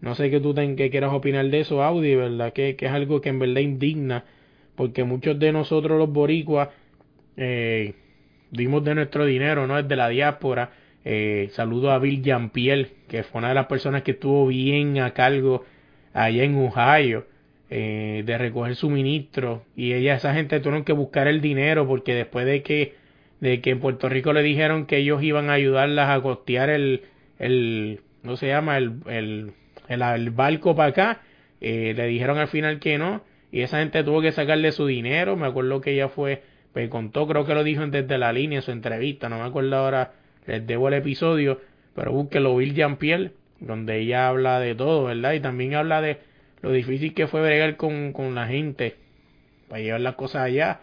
no 0.00 0.14
sé 0.14 0.30
qué 0.30 0.40
tú 0.40 0.54
ten, 0.54 0.76
que 0.76 0.90
quieras 0.90 1.12
opinar 1.12 1.46
de 1.48 1.60
eso, 1.60 1.82
Audi, 1.82 2.14
¿verdad? 2.14 2.52
Que, 2.52 2.76
que, 2.76 2.86
es 2.86 2.92
algo 2.92 3.20
que 3.20 3.30
en 3.30 3.38
verdad 3.38 3.60
indigna, 3.60 4.24
porque 4.74 5.04
muchos 5.04 5.38
de 5.38 5.52
nosotros 5.52 5.98
los 5.98 6.12
boricuas 6.12 6.68
eh, 7.36 7.94
dimos 8.50 8.84
de 8.84 8.94
nuestro 8.94 9.24
dinero, 9.24 9.66
¿no? 9.66 9.78
Es 9.78 9.88
de 9.88 9.96
la 9.96 10.08
diáspora. 10.08 10.70
Eh, 11.04 11.50
saludo 11.52 11.90
a 11.92 11.98
Bill 11.98 12.22
Jampiel, 12.24 12.92
que 13.08 13.22
fue 13.22 13.38
una 13.38 13.48
de 13.48 13.54
las 13.54 13.66
personas 13.66 14.02
que 14.02 14.12
estuvo 14.12 14.46
bien 14.46 14.98
a 14.98 15.12
cargo 15.12 15.64
allá 16.12 16.44
en 16.44 16.56
Ohio. 16.56 17.26
Eh, 17.68 18.22
de 18.24 18.38
recoger 18.38 18.76
suministros 18.76 19.62
y 19.74 19.92
ella 19.92 20.14
esa 20.14 20.32
gente 20.32 20.60
tuvieron 20.60 20.84
que 20.84 20.92
buscar 20.92 21.26
el 21.26 21.40
dinero 21.40 21.84
porque 21.84 22.14
después 22.14 22.46
de 22.46 22.62
que 22.62 22.94
de 23.40 23.60
que 23.60 23.70
en 23.70 23.80
Puerto 23.80 24.08
Rico 24.08 24.32
le 24.32 24.44
dijeron 24.44 24.86
que 24.86 24.98
ellos 24.98 25.20
iban 25.24 25.50
a 25.50 25.54
ayudarlas 25.54 26.10
a 26.10 26.22
costear 26.22 26.70
el 26.70 27.02
el 27.40 28.02
no 28.22 28.36
se 28.36 28.46
llama 28.46 28.78
el, 28.78 29.00
el 29.08 29.52
el, 29.88 30.30
barco 30.30 30.74
para 30.74 30.90
acá, 30.90 31.20
eh, 31.60 31.94
le 31.96 32.06
dijeron 32.06 32.38
al 32.38 32.48
final 32.48 32.78
que 32.80 32.98
no, 32.98 33.22
y 33.52 33.60
esa 33.60 33.78
gente 33.78 34.02
tuvo 34.04 34.20
que 34.20 34.32
sacarle 34.32 34.72
su 34.72 34.86
dinero, 34.86 35.36
me 35.36 35.46
acuerdo 35.46 35.80
que 35.80 35.92
ella 35.92 36.08
fue, 36.08 36.42
pues 36.76 36.90
contó, 36.90 37.26
creo 37.26 37.46
que 37.46 37.54
lo 37.54 37.64
dijo 37.64 37.86
desde 37.86 38.18
la 38.18 38.34
línea 38.34 38.58
en 38.58 38.62
su 38.62 38.70
entrevista, 38.70 39.30
no 39.30 39.38
me 39.38 39.44
acuerdo 39.44 39.74
ahora, 39.76 40.12
les 40.46 40.66
debo 40.66 40.88
el 40.88 40.94
episodio, 40.94 41.58
pero 41.94 42.12
búsquelo 42.12 42.54
Bill 42.54 42.74
Jean-Pierre, 42.74 43.30
donde 43.60 43.98
ella 43.98 44.28
habla 44.28 44.60
de 44.60 44.74
todo, 44.74 45.04
¿verdad? 45.04 45.32
Y 45.32 45.40
también 45.40 45.74
habla 45.74 46.02
de 46.02 46.18
lo 46.60 46.70
difícil 46.72 47.14
que 47.14 47.28
fue 47.28 47.40
bregar 47.40 47.78
con, 47.78 48.12
con 48.12 48.34
la 48.34 48.46
gente 48.46 48.96
para 49.70 49.80
llevar 49.80 50.02
las 50.02 50.16
cosas 50.16 50.42
allá. 50.42 50.80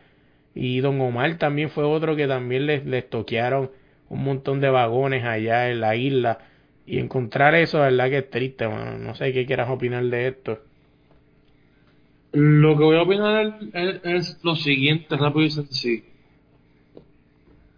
Y 0.56 0.80
Don 0.80 1.00
Omar 1.00 1.38
también 1.38 1.70
fue 1.70 1.84
otro 1.84 2.16
que 2.16 2.26
también 2.28 2.66
les, 2.66 2.84
les 2.88 3.08
toquearon 3.08 3.70
un 4.10 4.24
montón 4.24 4.62
de 4.62 4.72
vagones 4.72 5.24
allá 5.24 5.70
en 5.70 5.80
la 5.80 5.96
isla 5.96 6.40
y 6.88 6.98
encontrar 6.98 7.54
eso, 7.54 7.82
verdad 7.82 8.10
que 8.10 8.18
es 8.18 8.30
triste, 8.32 8.68
No 8.68 9.14
sé 9.14 9.32
qué 9.32 9.46
quieras 9.46 9.70
opinar 9.70 10.04
de 10.06 10.30
esto. 10.30 10.60
Lo 12.34 12.76
que 12.76 12.84
voy 12.84 12.98
a 12.98 13.04
opinar 13.04 13.60
es, 14.04 14.44
lo 14.44 14.56
siguiente, 14.56 15.16
rápido 15.16 15.46
y 15.46 15.52
sencillo. 15.52 16.04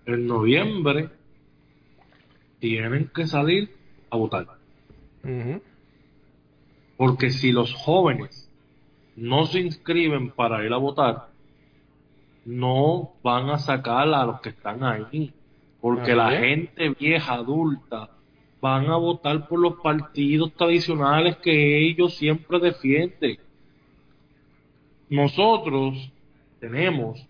En 0.05 0.27
noviembre 0.27 1.09
tienen 2.59 3.11
que 3.13 3.27
salir 3.27 3.69
a 4.09 4.15
votar. 4.15 4.47
Porque 6.95 7.31
si 7.31 7.51
los 7.51 7.73
jóvenes 7.73 8.49
no 9.17 9.45
se 9.45 9.59
inscriben 9.59 10.31
para 10.31 10.65
ir 10.65 10.71
a 10.71 10.77
votar, 10.77 11.27
no 12.45 13.11
van 13.23 13.49
a 13.49 13.57
sacar 13.57 14.07
a 14.07 14.25
los 14.25 14.39
que 14.39 14.49
están 14.49 14.85
ahí. 14.85 15.33
Porque 15.81 16.15
la 16.15 16.31
gente 16.31 16.95
vieja, 16.97 17.33
adulta, 17.33 18.09
van 18.61 18.85
a 18.85 18.95
votar 18.95 19.49
por 19.49 19.59
los 19.59 19.81
partidos 19.81 20.53
tradicionales 20.53 21.35
que 21.37 21.85
ellos 21.85 22.15
siempre 22.15 22.59
defienden. 22.59 23.44
Nosotros 25.09 26.11
tenemos 26.59 27.25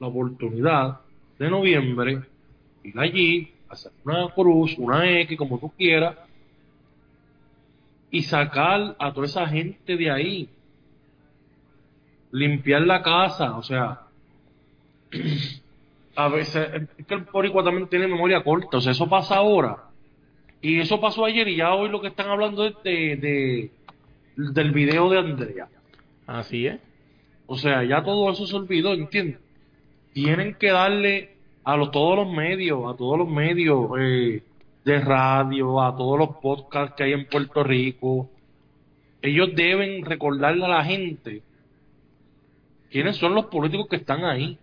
la 0.00 0.08
oportunidad 0.08 1.00
de 1.38 1.50
noviembre 1.50 2.22
ir 2.82 2.98
allí, 2.98 3.52
hacer 3.68 3.92
una 4.04 4.28
cruz, 4.28 4.74
una 4.78 5.10
X, 5.20 5.38
como 5.38 5.58
tú 5.58 5.70
quieras, 5.76 6.16
y 8.10 8.22
sacar 8.22 8.94
a 8.98 9.12
toda 9.12 9.26
esa 9.26 9.46
gente 9.46 9.96
de 9.96 10.10
ahí. 10.10 10.48
Limpiar 12.30 12.82
la 12.82 13.02
casa, 13.02 13.56
o 13.56 13.62
sea, 13.62 14.02
a 16.16 16.28
veces, 16.28 16.68
es 16.98 17.06
que 17.06 17.14
el 17.14 17.22
boricua 17.22 17.64
también 17.64 17.88
tiene 17.88 18.06
memoria 18.06 18.42
corta, 18.42 18.78
o 18.78 18.80
sea, 18.80 18.92
eso 18.92 19.08
pasa 19.08 19.36
ahora. 19.36 19.84
Y 20.60 20.80
eso 20.80 21.00
pasó 21.00 21.24
ayer 21.24 21.46
y 21.48 21.56
ya 21.56 21.74
hoy 21.74 21.90
lo 21.90 22.00
que 22.00 22.08
están 22.08 22.28
hablando 22.28 22.62
de, 22.62 23.70
del 24.36 24.72
video 24.72 25.10
de 25.10 25.18
Andrea. 25.18 25.68
Así 26.26 26.66
es. 26.66 26.80
O 27.46 27.56
sea, 27.56 27.84
ya 27.84 28.02
todo 28.02 28.30
eso 28.30 28.46
se 28.46 28.56
olvidó, 28.56 28.94
¿entiendes? 28.94 29.38
Tienen 30.12 30.54
que 30.54 30.70
darle 30.70 31.36
a 31.64 31.76
los, 31.76 31.90
todos 31.90 32.16
los 32.16 32.32
medios, 32.32 32.92
a 32.92 32.96
todos 32.96 33.18
los 33.18 33.28
medios 33.28 33.90
eh, 33.98 34.42
de 34.84 35.00
radio, 35.00 35.82
a 35.82 35.96
todos 35.96 36.18
los 36.18 36.36
podcasts 36.36 36.94
que 36.96 37.04
hay 37.04 37.12
en 37.12 37.26
Puerto 37.26 37.64
Rico, 37.64 38.30
ellos 39.22 39.50
deben 39.54 40.04
recordarle 40.04 40.64
a 40.66 40.68
la 40.68 40.84
gente 40.84 41.42
quiénes 42.90 43.16
son 43.16 43.34
los 43.34 43.46
políticos 43.46 43.88
que 43.88 43.96
están 43.96 44.24
ahí. 44.24 44.58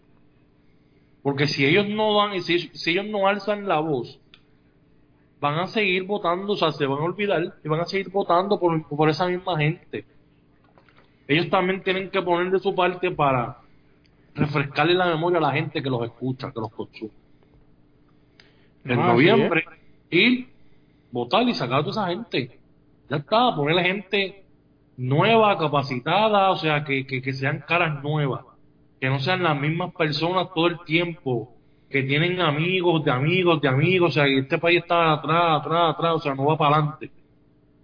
Porque 1.23 1.47
si 1.47 1.65
ellos 1.65 1.87
no 1.89 2.15
van, 2.15 2.39
si, 2.41 2.59
si 2.59 2.91
ellos 2.91 3.05
no 3.07 3.27
alzan 3.27 3.67
la 3.67 3.79
voz, 3.79 4.19
van 5.39 5.57
a 5.59 5.67
seguir 5.67 6.03
votando, 6.03 6.53
o 6.53 6.55
sea, 6.55 6.71
se 6.71 6.85
van 6.85 6.99
a 6.99 7.03
olvidar 7.03 7.55
y 7.63 7.67
van 7.67 7.79
a 7.81 7.85
seguir 7.85 8.09
votando 8.09 8.59
por, 8.59 8.87
por 8.87 9.09
esa 9.09 9.27
misma 9.27 9.57
gente. 9.57 10.05
Ellos 11.31 11.49
también 11.49 11.81
tienen 11.81 12.09
que 12.09 12.21
poner 12.21 12.51
de 12.51 12.59
su 12.59 12.73
parte 12.75 13.11
para 13.11 13.57
refrescarle 14.33 14.93
la 14.93 15.07
memoria 15.07 15.37
a 15.39 15.41
la 15.41 15.51
gente 15.51 15.81
que 15.81 15.89
los 15.89 16.03
escucha, 16.03 16.51
que 16.51 16.59
los 16.59 16.71
consume. 16.71 17.11
En 18.83 18.99
ah, 18.99 19.07
noviembre, 19.07 19.65
ir, 20.09 20.47
votar 21.11 21.43
y 21.47 21.53
sacar 21.53 21.79
a 21.79 21.83
toda 21.83 21.91
esa 21.91 22.07
gente. 22.07 22.59
Ya 23.09 23.17
está, 23.17 23.55
ponerle 23.55 23.83
gente 23.83 24.43
nueva, 24.97 25.57
capacitada, 25.57 26.51
o 26.51 26.57
sea, 26.57 26.83
que, 26.83 27.05
que, 27.05 27.21
que 27.21 27.33
sean 27.33 27.63
caras 27.67 28.01
nuevas 28.03 28.41
que 29.01 29.09
no 29.09 29.19
sean 29.19 29.41
las 29.41 29.59
mismas 29.59 29.93
personas 29.95 30.49
todo 30.53 30.67
el 30.67 30.79
tiempo, 30.85 31.51
que 31.89 32.03
tienen 32.03 32.39
amigos 32.39 33.03
de 33.03 33.09
amigos 33.09 33.59
de 33.59 33.67
amigos, 33.67 34.11
o 34.11 34.13
sea, 34.13 34.25
que 34.25 34.37
este 34.37 34.59
país 34.59 34.77
está 34.77 35.13
atrás, 35.13 35.59
atrás, 35.59 35.95
atrás, 35.95 36.13
o 36.13 36.19
sea, 36.19 36.35
no 36.35 36.45
va 36.45 36.55
para 36.55 36.75
adelante. 36.75 37.11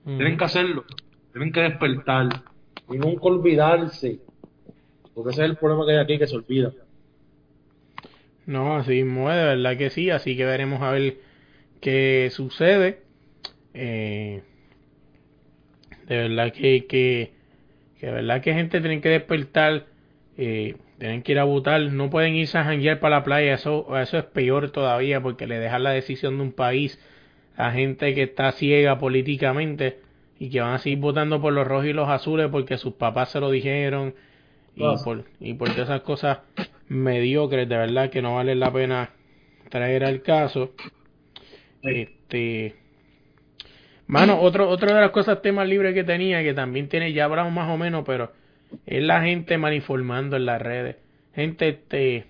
Tienen 0.05 0.37
que 0.37 0.43
hacerlo, 0.43 0.85
tienen 1.31 1.51
que 1.51 1.61
despertar 1.61 2.43
y 2.89 2.97
nunca 2.97 3.23
olvidarse, 3.23 4.19
porque 5.13 5.31
ese 5.31 5.43
es 5.43 5.49
el 5.49 5.57
problema 5.57 5.85
que 5.85 5.93
hay 5.93 5.97
aquí, 5.99 6.17
que 6.17 6.27
se 6.27 6.35
olvida. 6.35 6.71
No, 8.45 8.77
así 8.77 9.03
mismo 9.03 9.29
de 9.29 9.43
verdad 9.43 9.77
que 9.77 9.89
sí, 9.89 10.09
así 10.09 10.37
que 10.37 10.45
veremos 10.45 10.81
a 10.81 10.91
ver 10.91 11.17
que 11.81 12.29
sucede. 12.31 13.01
Eh, 13.73 14.41
de 16.07 16.17
verdad 16.17 16.53
que, 16.53 16.85
que, 16.87 17.33
de 18.01 18.11
verdad 18.11 18.41
que 18.41 18.53
gente 18.53 18.79
tiene 18.79 19.01
que 19.01 19.09
despertar, 19.09 19.85
eh, 20.37 20.77
tienen 20.97 21.23
que 21.23 21.33
ir 21.33 21.39
a 21.39 21.43
votar, 21.43 21.81
no 21.81 22.09
pueden 22.09 22.35
irse 22.35 22.57
a 22.57 22.63
janguear 22.63 22.99
para 22.99 23.17
la 23.17 23.23
playa, 23.23 23.53
eso, 23.53 23.97
eso 23.99 24.17
es 24.17 24.23
peor 24.23 24.71
todavía 24.71 25.21
porque 25.21 25.45
le 25.45 25.59
dejan 25.59 25.83
la 25.83 25.91
decisión 25.91 26.37
de 26.37 26.43
un 26.43 26.53
país 26.53 26.99
a 27.57 27.71
gente 27.71 28.13
que 28.15 28.23
está 28.23 28.51
ciega 28.53 28.97
políticamente 28.97 29.99
y 30.39 30.49
que 30.49 30.61
van 30.61 30.73
a 30.73 30.77
seguir 30.77 30.99
votando 30.99 31.41
por 31.41 31.53
los 31.53 31.67
rojos 31.67 31.85
y 31.85 31.93
los 31.93 32.09
azules 32.09 32.49
porque 32.51 32.77
sus 32.77 32.93
papás 32.93 33.29
se 33.31 33.39
lo 33.39 33.49
dijeron 33.49 34.13
y, 34.75 34.83
por, 35.03 35.23
y 35.39 35.53
por 35.55 35.69
esas 35.69 36.01
cosas 36.01 36.39
mediocres 36.87 37.67
de 37.67 37.77
verdad 37.77 38.09
que 38.09 38.21
no 38.21 38.35
vale 38.35 38.55
la 38.55 38.71
pena 38.71 39.11
traer 39.69 40.05
al 40.05 40.21
caso. 40.21 40.73
Este, 41.81 42.75
mano, 44.07 44.39
otro, 44.39 44.69
otra 44.69 44.93
de 44.93 45.01
las 45.01 45.11
cosas 45.11 45.41
temas 45.41 45.67
libres 45.67 45.93
que 45.93 46.03
tenía, 46.03 46.43
que 46.43 46.53
también 46.53 46.89
tiene, 46.89 47.13
ya 47.13 47.25
hablamos 47.25 47.53
más 47.53 47.69
o 47.69 47.77
menos, 47.77 48.03
pero 48.05 48.31
es 48.85 49.03
la 49.03 49.21
gente 49.21 49.57
mal 49.57 49.73
informando 49.73 50.35
en 50.35 50.45
las 50.45 50.61
redes. 50.61 50.97
Gente, 51.33 51.69
este, 51.69 52.25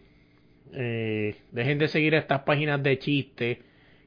eh, 0.74 1.36
dejen 1.52 1.78
de 1.78 1.88
seguir 1.88 2.14
estas 2.14 2.42
páginas 2.42 2.82
de 2.84 3.00
chistes 3.00 3.60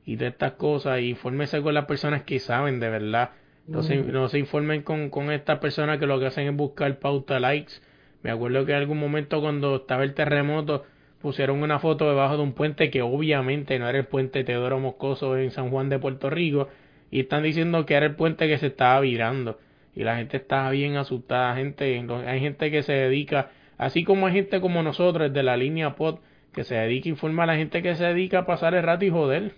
y 0.05 0.17
de 0.17 0.29
estas 0.29 0.53
cosas 0.53 1.01
y 1.01 1.11
infórmense 1.11 1.61
con 1.63 1.75
las 1.75 1.87
personas 1.87 2.23
que 2.23 2.39
saben 2.39 2.81
de 2.81 2.91
verdad. 2.91 3.31
No, 3.71 3.85
se, 3.85 3.97
no 3.97 4.29
se 4.29 4.39
informen 4.39 4.83
con, 4.83 5.11
con 5.11 5.31
estas 5.31 5.61
personas 5.61 5.99
que 5.99 6.07
lo 6.07 6.19
que 6.19 6.27
hacen 6.27 6.49
es 6.49 6.57
buscar 6.57 6.99
pauta 6.99 7.39
likes. 7.39 7.75
Me 8.23 8.31
acuerdo 8.31 8.67
que 8.67 8.73
en 8.73 8.79
algún 8.79 8.99
momento 8.99 9.41
cuando 9.41 9.77
estaba 9.77 10.03
el 10.03 10.13
terremoto 10.15 10.85
pusieron 11.23 11.63
una 11.63 11.79
foto 11.79 12.09
debajo 12.09 12.37
de 12.37 12.43
un 12.43 12.53
puente 12.53 12.91
que 12.91 13.03
obviamente 13.03 13.79
no 13.79 13.89
era 13.89 13.99
el 13.99 14.07
puente 14.07 14.43
Teodoro 14.43 14.81
Moscoso 14.81 15.37
en 15.37 15.51
San 15.53 15.71
Juan 15.71 15.89
de 15.89 15.99
Puerto 15.99 16.31
Rico 16.31 16.69
y 17.11 17.21
están 17.21 17.43
diciendo 17.43 17.87
que 17.87 17.95
era 17.95 18.07
el 18.07 18.17
puente 18.17 18.49
que 18.49 18.59
se 18.59 18.69
estaba 18.69 19.01
virando 19.01 19.59
y 19.95 20.05
la 20.05 20.17
gente 20.17 20.39
estaba 20.39 20.71
bien 20.71 20.97
asustada, 20.97 21.55
gente, 21.57 22.05
hay 22.27 22.41
gente 22.41 22.71
que 22.71 22.83
se 22.83 22.93
dedica, 22.93 23.51
así 23.77 24.05
como 24.05 24.27
hay 24.27 24.33
gente 24.33 24.61
como 24.61 24.83
nosotros 24.83 25.33
de 25.33 25.43
la 25.43 25.57
línea 25.57 25.95
POT 25.95 26.21
que 26.53 26.65
se 26.65 26.75
dedica 26.75 27.09
a 27.09 27.11
informar 27.11 27.51
a 27.51 27.53
la 27.53 27.59
gente 27.59 27.83
que 27.83 27.95
se 27.95 28.05
dedica 28.05 28.41
a 28.41 28.47
pasar 28.47 28.75
el 28.75 28.83
rato 28.83 29.05
y 29.05 29.11
joder 29.11 29.53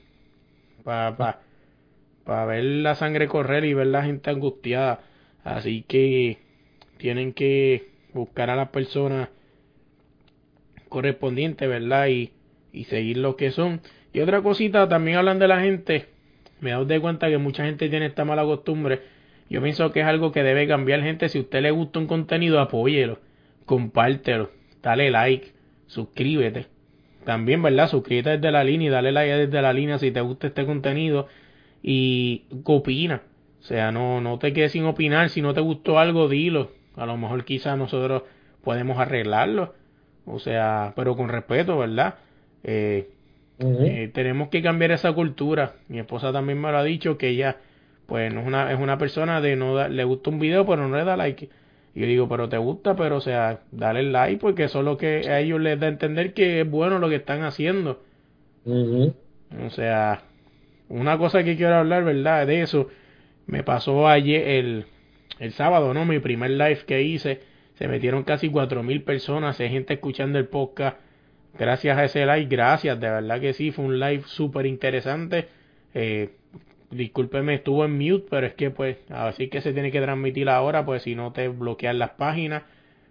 para 0.85 1.17
pa, 1.17 1.41
pa 2.25 2.45
ver 2.45 2.65
la 2.65 2.95
sangre 2.95 3.29
correr 3.29 3.65
y 3.65 3.75
ver 3.75 3.89
la 3.89 4.05
gente 4.05 4.31
angustiada, 4.31 5.01
así 5.45 5.83
que 5.83 6.39
tienen 6.99 7.33
que 7.33 7.89
buscar 8.13 8.51
a 8.51 8.57
las 8.57 8.69
personas 8.69 9.29
correspondientes, 10.89 11.69
¿verdad? 11.69 12.09
Y, 12.09 12.33
y 12.73 12.85
seguir 12.85 13.19
lo 13.19 13.37
que 13.37 13.51
son. 13.51 13.81
Y 14.13 14.21
otra 14.21 14.43
cosita, 14.43 14.89
también 14.89 15.17
hablan 15.17 15.39
de 15.39 15.49
la 15.49 15.61
gente, 15.61 16.07
me 16.61 16.73
doy 16.73 16.87
de 16.87 17.01
cuenta 17.01 17.29
que 17.29 17.39
mucha 17.39 17.65
gente 17.65 17.89
tiene 17.89 18.07
esta 18.07 18.25
mala 18.25 18.45
costumbre. 18.45 19.01
Yo 19.51 19.61
pienso 19.61 19.91
que 19.93 20.01
es 20.01 20.07
algo 20.07 20.33
que 20.33 20.43
debe 20.43 20.67
cambiar, 20.69 21.03
gente. 21.03 21.29
Si 21.29 21.39
a 21.39 21.41
usted 21.41 21.61
le 21.61 21.71
gusta 21.73 21.99
un 21.99 22.07
contenido, 22.07 22.61
apóyelo, 22.61 23.19
compártelo, 23.67 24.51
dale 24.81 25.11
like, 25.11 25.53
suscríbete. 25.87 26.67
También, 27.25 27.63
¿verdad? 27.63 27.89
Suscríbete 27.89 28.31
desde 28.31 28.51
la 28.51 28.65
línea 28.65 28.89
y 28.89 28.91
dale 28.91 29.13
like 29.13 29.33
desde 29.47 29.61
la 29.61 29.73
línea 29.73 29.99
si 29.99 30.11
te 30.11 30.21
gusta 30.21 30.47
este 30.47 30.65
contenido. 30.65 31.27
Y 31.83 32.45
opina. 32.65 33.23
O 33.61 33.65
sea, 33.65 33.93
no, 33.93 34.21
no 34.21 34.39
te 34.39 34.53
quedes 34.53 34.73
sin 34.73 34.85
opinar. 34.85 35.31
Si 35.31 35.43
no 35.43 35.55
te 35.55 35.61
gustó 35.61 35.99
algo, 35.99 36.29
dilo. 36.29 36.71
A 36.97 37.07
lo 37.07 37.17
mejor 37.17 37.45
quizás 37.45 37.77
nosotros 37.79 38.23
podemos 38.63 38.99
arreglarlo. 38.99 39.75
O 40.25 40.39
sea, 40.39 40.93
pero 40.97 41.17
con 41.17 41.29
respeto, 41.29 41.79
¿verdad? 41.79 42.15
Eh, 42.65 43.11
eh, 43.59 44.11
tenemos 44.13 44.49
que 44.49 44.63
cambiar 44.63 44.93
esa 44.93 45.13
cultura. 45.13 45.75
Mi 45.89 45.99
esposa 45.99 46.33
también 46.33 46.61
me 46.61 46.71
lo 46.71 46.79
ha 46.79 46.85
dicho 46.85 47.19
que 47.19 47.29
ella, 47.29 47.57
pues, 48.07 48.33
no 48.33 48.41
es 48.41 48.47
una, 48.47 48.73
es 48.73 48.79
una 48.79 48.99
persona 48.99 49.41
de 49.41 49.57
no 49.57 49.89
le 49.89 50.05
gusta 50.05 50.31
un 50.31 50.39
video, 50.39 50.67
pero 50.67 50.89
no 50.89 50.97
le 50.97 51.05
da 51.05 51.17
like. 51.17 51.49
Y 51.95 52.01
yo 52.01 52.07
digo, 52.07 52.29
pero 52.29 52.49
te 52.49 52.57
gusta, 52.57 52.97
pero 52.97 53.17
o 53.17 53.21
sea, 53.21 53.61
dale 53.71 54.03
like 54.03 54.41
porque 54.41 54.65
eso 54.65 54.79
es 54.79 54.85
lo 54.85 54.97
que 54.97 55.29
a 55.29 55.41
ellos 55.41 55.61
les 55.61 55.79
da 55.79 55.87
a 55.87 55.91
entender 55.91 56.33
que 56.33 56.63
es 56.63 56.71
bueno 56.71 56.99
lo 56.99 57.09
que 57.09 57.17
están 57.17 57.43
haciendo. 57.43 58.01
O 59.67 59.71
sea, 59.71 60.23
una 60.93 61.17
cosa 61.17 61.43
que 61.43 61.57
quiero 61.57 61.75
hablar, 61.77 62.05
¿verdad? 62.05 62.47
De 62.47 62.61
eso, 62.61 62.89
me 63.47 63.63
pasó 63.63 64.09
ayer, 64.09 64.47
el, 64.47 64.85
el 65.39 65.53
sábado, 65.53 65.95
¿no? 65.95 66.05
Mi 66.05 66.19
primer 66.19 66.51
live 66.51 66.81
que 66.87 67.03
hice 67.03 67.41
se 67.75 67.89
metieron 67.89 68.23
casi 68.25 68.51
cuatro 68.51 68.83
mil 68.83 69.03
personas, 69.03 69.59
hay 69.61 69.71
gente 69.71 69.95
escuchando 69.95 70.39
el 70.39 70.47
podcast. 70.47 70.99
Gracias 71.59 71.99
a 71.99 72.05
ese 72.05 72.27
live, 72.27 72.47
gracias, 72.47 73.01
de 73.01 73.11
verdad 73.11 73.41
que 73.41 73.55
sí, 73.55 73.73
fue 73.73 73.87
un 73.87 73.99
live 73.99 74.23
súper 74.27 74.67
interesante. 74.67 75.49
Eh, 75.95 76.31
discúlpeme, 76.91 77.55
estuvo 77.55 77.85
en 77.85 77.97
mute, 77.97 78.27
pero 78.31 78.47
es 78.47 78.55
que 78.55 78.71
pues 78.71 78.99
así 79.11 79.49
que 79.49 79.61
se 79.63 79.73
tiene 79.73 79.91
que 79.91 80.01
transmitir 80.01 80.49
ahora, 80.49 80.85
pues 80.85 81.03
si 81.03 81.15
no 81.15 81.33
te 81.33 81.49
bloquean 81.49 81.99
las 81.99 82.11
páginas. 82.11 82.65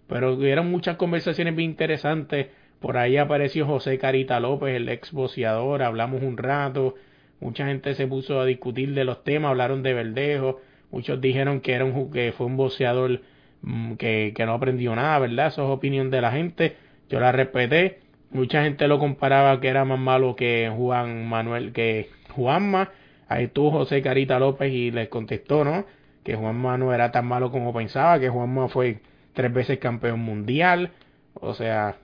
Pero 0.07 0.33
hubieron 0.33 0.69
muchas 0.69 0.97
conversaciones 0.97 1.55
bien 1.55 1.71
interesantes. 1.71 2.47
Por 2.79 2.97
ahí 2.97 3.17
apareció 3.17 3.65
José 3.65 3.97
Carita 3.97 4.39
López, 4.39 4.75
el 4.75 4.89
ex 4.89 5.11
boceador, 5.11 5.81
hablamos 5.83 6.21
un 6.21 6.37
rato. 6.37 6.95
Mucha 7.41 7.65
gente 7.65 7.93
se 7.95 8.07
puso 8.07 8.39
a 8.39 8.45
discutir 8.45 8.93
de 8.93 9.03
los 9.03 9.25
temas, 9.25 9.49
hablaron 9.49 9.83
de 9.83 9.93
Verdejo. 9.93 10.61
Muchos 10.91 11.19
dijeron 11.19 11.59
que, 11.59 11.73
era 11.73 11.83
un, 11.83 12.11
que 12.11 12.31
fue 12.31 12.45
un 12.45 12.55
boceador 12.55 13.21
Mm, 13.61 13.93
que, 13.95 14.33
que 14.35 14.45
no 14.45 14.53
aprendió 14.53 14.95
nada, 14.95 15.19
¿verdad? 15.19 15.47
Eso 15.47 15.63
es 15.63 15.69
opinión 15.69 16.09
de 16.09 16.21
la 16.21 16.31
gente. 16.31 16.77
Yo 17.09 17.19
la 17.19 17.31
respeté. 17.31 17.99
Mucha 18.31 18.63
gente 18.63 18.87
lo 18.87 18.99
comparaba 18.99 19.59
que 19.59 19.67
era 19.67 19.85
más 19.85 19.99
malo 19.99 20.35
que 20.35 20.71
Juan 20.75 21.27
Manuel, 21.27 21.73
que 21.73 22.09
Juanma. 22.29 22.91
Ahí 23.27 23.45
estuvo 23.45 23.71
José 23.71 24.01
Carita 24.01 24.39
López 24.39 24.71
y 24.73 24.91
les 24.91 25.09
contestó, 25.09 25.63
¿no? 25.63 25.85
Que 26.23 26.35
Juanma 26.35 26.77
no 26.77 26.93
era 26.93 27.11
tan 27.11 27.25
malo 27.27 27.51
como 27.51 27.73
pensaba, 27.73 28.19
que 28.19 28.29
Juanma 28.29 28.67
fue 28.69 28.99
tres 29.33 29.53
veces 29.53 29.79
campeón 29.79 30.19
mundial. 30.21 30.91
O 31.33 31.53
sea, 31.53 31.97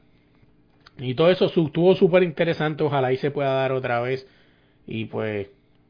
y 0.97 1.15
todo 1.15 1.29
eso 1.31 1.45
estuvo 1.45 1.95
súper 1.95 2.23
interesante. 2.23 2.83
Ojalá 2.83 3.11
y 3.13 3.17
se 3.17 3.31
pueda 3.31 3.53
dar 3.53 3.71
otra 3.71 4.01
vez. 4.01 4.27
Y 4.87 5.05
pues, 5.05 5.49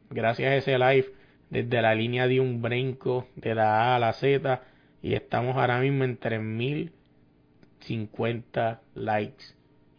gracias 0.10 0.52
a 0.52 0.56
ese 0.56 0.78
live, 0.78 1.08
desde 1.50 1.82
la 1.82 1.96
línea 1.96 2.28
de 2.28 2.42
un 2.42 2.62
brinco, 2.62 3.30
de 3.36 3.56
la 3.56 3.94
A 3.94 3.96
a 3.96 4.00
la 4.00 4.12
Z 4.12 4.62
y 5.02 5.14
estamos 5.14 5.56
ahora 5.56 5.80
mismo 5.80 6.04
en 6.04 6.18
3050 6.18 8.82
likes. 8.96 9.46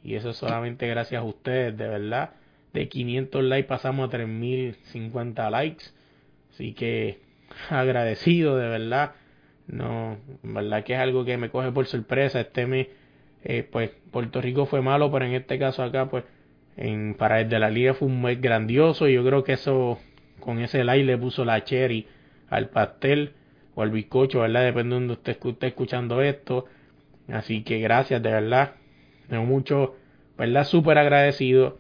Y 0.03 0.17
eso 0.17 0.31
es 0.31 0.37
solamente 0.37 0.87
gracias 0.87 1.23
a 1.23 1.25
ustedes, 1.25 1.77
de 1.77 1.89
verdad. 1.89 2.35
De 2.73 2.89
500 2.89 3.45
likes 3.45 3.69
pasamos 3.69 4.09
a 4.09 4.11
3050 4.11 5.51
likes. 5.51 5.85
Así 6.53 6.73
que 6.75 7.21
agradecido, 7.71 8.57
de 8.57 8.69
verdad. 8.69 9.13
No, 9.67 10.19
verdad 10.43 10.85
que 10.85 10.93
es 10.95 10.99
algo 10.99 11.25
que 11.25 11.39
me 11.39 11.51
coge 11.51 11.73
por 11.73 11.87
sorpresa. 11.87 12.41
Este 12.41 12.67
mes, 12.67 12.89
eh, 13.45 13.67
pues 13.71 13.91
Puerto 14.11 14.41
Rico 14.41 14.67
fue 14.67 14.83
malo, 14.83 15.13
pero 15.13 15.27
en 15.27 15.35
este 15.35 15.59
caso 15.59 15.83
acá, 15.83 16.09
pues 16.09 16.25
en, 16.79 17.15
para 17.15 17.41
el 17.41 17.49
de 17.49 17.59
la 17.59 17.71
liga 17.71 17.93
fue 17.93 18.09
un 18.09 18.23
mes 18.23 18.41
grandioso. 18.41 19.09
Y 19.09 19.15
yo 19.15 19.25
creo 19.25 19.45
que 19.45 19.55
eso, 19.55 19.99
con 20.41 20.61
ese 20.61 20.85
like 20.85 21.05
le 21.05 21.19
puso 21.19 21.45
la 21.45 21.65
cherry 21.65 22.07
al 22.49 22.71
pastel 22.71 23.33
o 23.75 23.83
el 23.83 23.91
bizcocho, 23.91 24.41
¿verdad? 24.41 24.65
Depende 24.65 24.95
de 24.95 25.01
donde 25.01 25.13
usted 25.15 25.37
esté 25.45 25.67
escuchando 25.67 26.23
esto. 26.23 26.67
Así 27.29 27.63
que 27.63 27.81
gracias, 27.81 28.23
de 28.23 28.31
verdad. 28.31 28.75
Tengo 29.29 29.45
mucho, 29.45 29.97
¿verdad? 30.39 30.65
Súper 30.65 30.99
agradecido. 30.99 31.79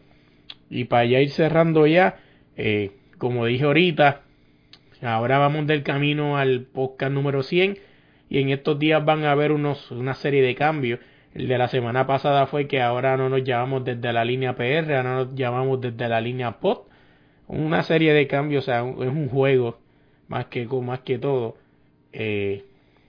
Y 0.69 0.85
para 0.85 1.05
ya 1.07 1.21
ir 1.21 1.31
cerrando 1.31 1.87
ya, 1.87 2.19
eh, 2.57 2.91
como 3.19 3.47
dije 3.47 3.65
ahorita, 3.65 4.23
ahora 5.01 5.39
vamos 5.39 5.67
del 5.67 5.83
camino 5.83 6.37
al 6.37 6.63
podcast 6.63 7.13
número 7.13 7.43
100 7.43 7.79
y 8.29 8.41
en 8.41 8.51
estos 8.51 8.79
días 8.79 9.03
van 9.05 9.25
a 9.25 9.33
haber 9.33 9.53
unos, 9.53 9.91
una 9.91 10.15
serie 10.15 10.43
de 10.43 10.55
cambios. 10.55 11.01
El 11.35 11.49
de 11.49 11.59
la 11.59 11.69
semana 11.69 12.07
pasada 12.07 12.47
fue 12.47 12.67
que 12.67 12.81
ahora 12.81 13.17
no 13.17 13.29
nos 13.29 13.45
llamamos 13.45 13.85
desde 13.85 14.13
la 14.13 14.25
línea 14.25 14.57
PR, 14.57 14.95
ahora 14.97 15.15
nos 15.15 15.35
llamamos 15.35 15.81
desde 15.81 16.09
la 16.09 16.21
línea 16.21 16.59
POT. 16.59 16.89
Una 17.49 17.83
serie 17.83 18.13
de 18.13 18.27
cambios, 18.27 18.65
o 18.65 18.67
sea, 18.67 18.81
es 18.81 19.09
un 19.09 19.29
juego 19.29 19.79
más 20.29 20.47
que, 20.47 20.67
más 20.67 21.01
que 21.01 21.19
todo. 21.19 21.57
Eh, 22.13 22.65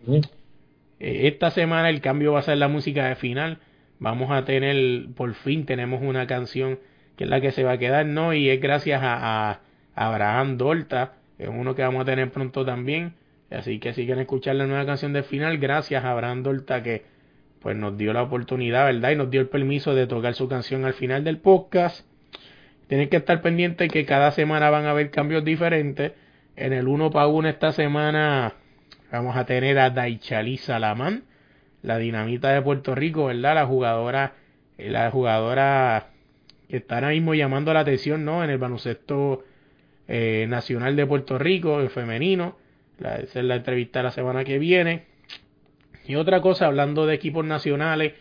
eh, 0.07 1.27
esta 1.27 1.51
semana 1.51 1.89
el 1.89 2.01
cambio 2.01 2.33
va 2.33 2.39
a 2.39 2.43
ser 2.43 2.57
la 2.57 2.67
música 2.67 3.07
de 3.07 3.15
final. 3.15 3.59
Vamos 3.99 4.31
a 4.31 4.45
tener, 4.45 5.07
por 5.15 5.33
fin 5.33 5.65
tenemos 5.65 6.01
una 6.01 6.27
canción 6.27 6.79
que 7.17 7.25
es 7.25 7.29
la 7.29 7.41
que 7.41 7.51
se 7.51 7.63
va 7.63 7.73
a 7.73 7.77
quedar, 7.77 8.05
¿no? 8.05 8.33
Y 8.33 8.49
es 8.49 8.61
gracias 8.61 9.01
a, 9.03 9.49
a 9.51 9.59
Abraham 9.95 10.57
Dolta, 10.57 11.15
es 11.37 11.49
uno 11.49 11.75
que 11.75 11.81
vamos 11.81 12.01
a 12.01 12.05
tener 12.05 12.31
pronto 12.31 12.65
también. 12.65 13.13
Así 13.51 13.79
que 13.79 13.93
si 13.93 14.05
quieren 14.05 14.21
escuchar 14.21 14.55
la 14.55 14.67
nueva 14.67 14.85
canción 14.85 15.11
de 15.11 15.23
final, 15.23 15.57
gracias 15.57 16.03
a 16.03 16.11
Abraham 16.11 16.43
Dolta 16.43 16.83
que 16.83 17.03
pues 17.61 17.75
nos 17.75 17.97
dio 17.97 18.13
la 18.13 18.23
oportunidad, 18.23 18.85
¿verdad? 18.85 19.11
Y 19.11 19.15
nos 19.15 19.29
dio 19.29 19.41
el 19.41 19.49
permiso 19.49 19.95
de 19.95 20.07
tocar 20.07 20.33
su 20.33 20.47
canción 20.47 20.85
al 20.85 20.93
final 20.93 21.23
del 21.23 21.37
podcast. 21.37 22.05
Tienen 22.87 23.09
que 23.09 23.17
estar 23.17 23.41
pendientes 23.41 23.91
que 23.91 24.05
cada 24.05 24.31
semana 24.31 24.69
van 24.69 24.85
a 24.85 24.91
haber 24.91 25.11
cambios 25.11 25.43
diferentes. 25.43 26.13
En 26.55 26.73
el 26.73 26.87
uno 26.87 27.11
para 27.11 27.27
uno 27.27 27.47
esta 27.47 27.71
semana 27.71 28.55
Vamos 29.11 29.35
a 29.35 29.45
tener 29.45 29.79
a 29.79 29.89
Daichali 29.89 30.57
Salamán, 30.57 31.23
la 31.81 31.97
dinamita 31.97 32.51
de 32.51 32.61
Puerto 32.61 32.93
Rico, 32.93 33.25
¿verdad? 33.25 33.55
La 33.55 33.65
jugadora, 33.65 34.33
la 34.77 35.09
jugadora 35.09 36.09
que 36.69 36.77
está 36.77 36.95
ahora 36.95 37.09
mismo 37.09 37.33
llamando 37.33 37.73
la 37.73 37.79
atención, 37.79 38.23
¿no? 38.23 38.43
En 38.43 38.51
el 38.51 38.59
baloncesto 38.59 39.43
eh, 40.07 40.45
nacional 40.47 40.95
de 40.95 41.07
Puerto 41.07 41.39
Rico, 41.39 41.79
el 41.79 41.89
femenino. 41.89 42.55
La, 42.99 43.15
esa 43.15 43.39
es 43.39 43.45
la 43.45 43.55
entrevista 43.55 44.03
la 44.03 44.11
semana 44.11 44.43
que 44.43 44.59
viene. 44.59 45.05
Y 46.09 46.15
otra 46.15 46.41
cosa, 46.41 46.65
hablando 46.65 47.05
de 47.05 47.13
equipos 47.13 47.45
nacionales, 47.45 48.13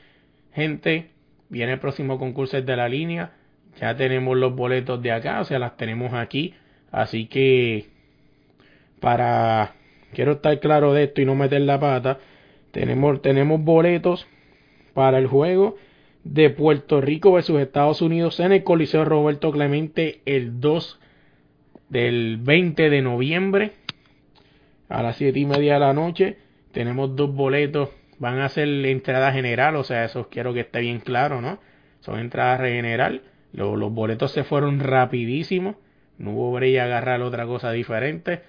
gente, 0.53 1.09
viene 1.49 1.72
el 1.72 1.78
próximo 1.78 2.18
concurso 2.18 2.61
de 2.61 2.76
la 2.76 2.86
línea. 2.86 3.32
Ya 3.80 3.97
tenemos 3.97 4.36
los 4.36 4.55
boletos 4.55 5.01
de 5.01 5.11
acá, 5.11 5.41
o 5.41 5.45
sea, 5.45 5.59
las 5.59 5.78
tenemos 5.78 6.12
aquí. 6.12 6.53
Así 6.93 7.28
que, 7.28 7.86
para, 9.01 9.72
quiero 10.12 10.32
estar 10.32 10.61
claro 10.61 10.93
de 10.93 11.05
esto 11.05 11.22
y 11.22 11.24
no 11.24 11.34
meter 11.34 11.62
la 11.62 11.80
pata, 11.80 12.18
tenemos, 12.72 13.22
tenemos 13.22 13.64
boletos 13.64 14.26
para 14.93 15.16
el 15.16 15.26
juego 15.26 15.78
de 16.24 16.51
Puerto 16.51 17.01
Rico 17.01 17.32
versus 17.32 17.59
Estados 17.59 18.03
Unidos 18.03 18.39
en 18.39 18.53
el 18.53 18.64
Coliseo 18.64 19.07
Roberto 19.07 19.51
Clemente 19.51 20.20
el 20.26 20.61
2 20.61 21.01
del 21.89 22.36
20 22.36 22.91
de 22.91 23.01
noviembre 23.01 23.72
a 24.91 25.03
las 25.03 25.16
7 25.16 25.39
y 25.39 25.47
media 25.47 25.72
de 25.72 25.80
la 25.80 25.95
noche. 25.95 26.47
Tenemos 26.73 27.16
dos 27.16 27.35
boletos, 27.35 27.91
van 28.19 28.41
a 28.41 28.49
ser 28.49 28.69
entrada 28.87 29.33
general, 29.33 29.77
o 29.77 29.85
sea, 29.85 30.05
eso 30.05 30.29
quiero 30.31 30.53
que 30.53 30.61
esté 30.61 30.81
bien 30.81 31.01
claro, 31.01 31.41
¿no? 31.41 31.59
Son 32.01 32.19
entradas 32.19 32.61
general. 32.61 33.23
Los, 33.53 33.93
boletos 33.93 34.33
se 34.33 34.45
fueron 34.45 34.81
rapidísimos, 34.81 35.77
no 36.19 36.33
hubo 36.33 36.53
brilla 36.53 36.85
agarrar 36.85 37.23
otra 37.23 37.47
cosa 37.47 37.73
diferente. 37.73 38.43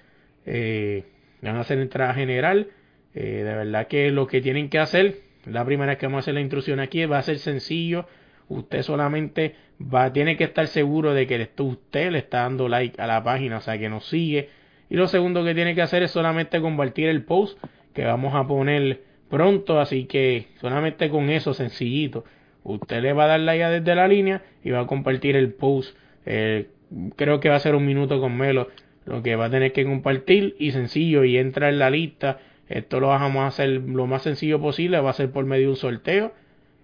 Eh, 0.46 1.04
van 1.42 1.56
a 1.56 1.64
ser 1.64 1.78
entrada 1.78 2.14
general. 2.14 2.68
Eh, 3.14 3.42
de 3.44 3.54
verdad 3.54 3.86
que 3.86 4.10
lo 4.10 4.26
que 4.26 4.40
tienen 4.40 4.68
que 4.68 4.78
hacer, 4.78 5.18
la 5.46 5.64
primera 5.64 5.92
vez 5.92 5.98
que 5.98 6.06
vamos 6.06 6.18
a 6.18 6.20
hacer 6.20 6.34
la 6.34 6.40
intrusión 6.40 6.80
aquí, 6.80 7.04
va 7.06 7.18
a 7.18 7.22
ser 7.22 7.38
sencillo. 7.38 8.06
Usted 8.48 8.82
solamente 8.82 9.54
va, 9.80 10.12
tiene 10.12 10.36
que 10.36 10.44
estar 10.44 10.66
seguro 10.66 11.14
de 11.14 11.26
que 11.26 11.50
usted 11.58 12.10
le 12.10 12.18
está 12.18 12.42
dando 12.42 12.68
like 12.68 13.00
a 13.00 13.06
la 13.06 13.22
página, 13.22 13.58
o 13.58 13.60
sea 13.60 13.78
que 13.78 13.88
nos 13.88 14.06
sigue. 14.06 14.50
Y 14.88 14.96
lo 14.96 15.06
segundo 15.06 15.44
que 15.44 15.54
tiene 15.54 15.74
que 15.74 15.82
hacer 15.82 16.02
es 16.02 16.10
solamente 16.10 16.60
compartir 16.60 17.08
el 17.08 17.22
post 17.22 17.58
que 17.94 18.04
vamos 18.04 18.34
a 18.34 18.46
poner 18.46 19.02
pronto, 19.28 19.80
así 19.80 20.04
que 20.04 20.48
solamente 20.60 21.08
con 21.10 21.30
eso 21.30 21.54
sencillito. 21.54 22.24
Usted 22.62 23.00
le 23.00 23.12
va 23.12 23.24
a 23.24 23.28
dar 23.28 23.40
like 23.40 23.64
desde 23.64 23.94
la 23.94 24.08
línea 24.08 24.42
y 24.62 24.70
va 24.70 24.80
a 24.80 24.86
compartir 24.86 25.36
el 25.36 25.52
post. 25.52 25.96
Eh, 26.26 26.68
creo 27.16 27.40
que 27.40 27.48
va 27.48 27.56
a 27.56 27.60
ser 27.60 27.74
un 27.74 27.86
minuto 27.86 28.20
con 28.20 28.36
Melo 28.36 28.68
lo 29.06 29.22
que 29.22 29.36
va 29.36 29.46
a 29.46 29.50
tener 29.50 29.72
que 29.72 29.84
compartir 29.84 30.56
y 30.58 30.72
sencillo 30.72 31.24
y 31.24 31.38
entra 31.38 31.68
en 31.68 31.78
la 31.78 31.90
lista. 31.90 32.38
Esto 32.68 33.00
lo 33.00 33.08
vamos 33.08 33.42
a 33.42 33.48
hacer 33.48 33.68
lo 33.68 34.06
más 34.06 34.22
sencillo 34.22 34.60
posible, 34.60 35.00
va 35.00 35.10
a 35.10 35.14
ser 35.14 35.30
por 35.30 35.44
medio 35.44 35.66
de 35.66 35.70
un 35.70 35.76
sorteo. 35.76 36.32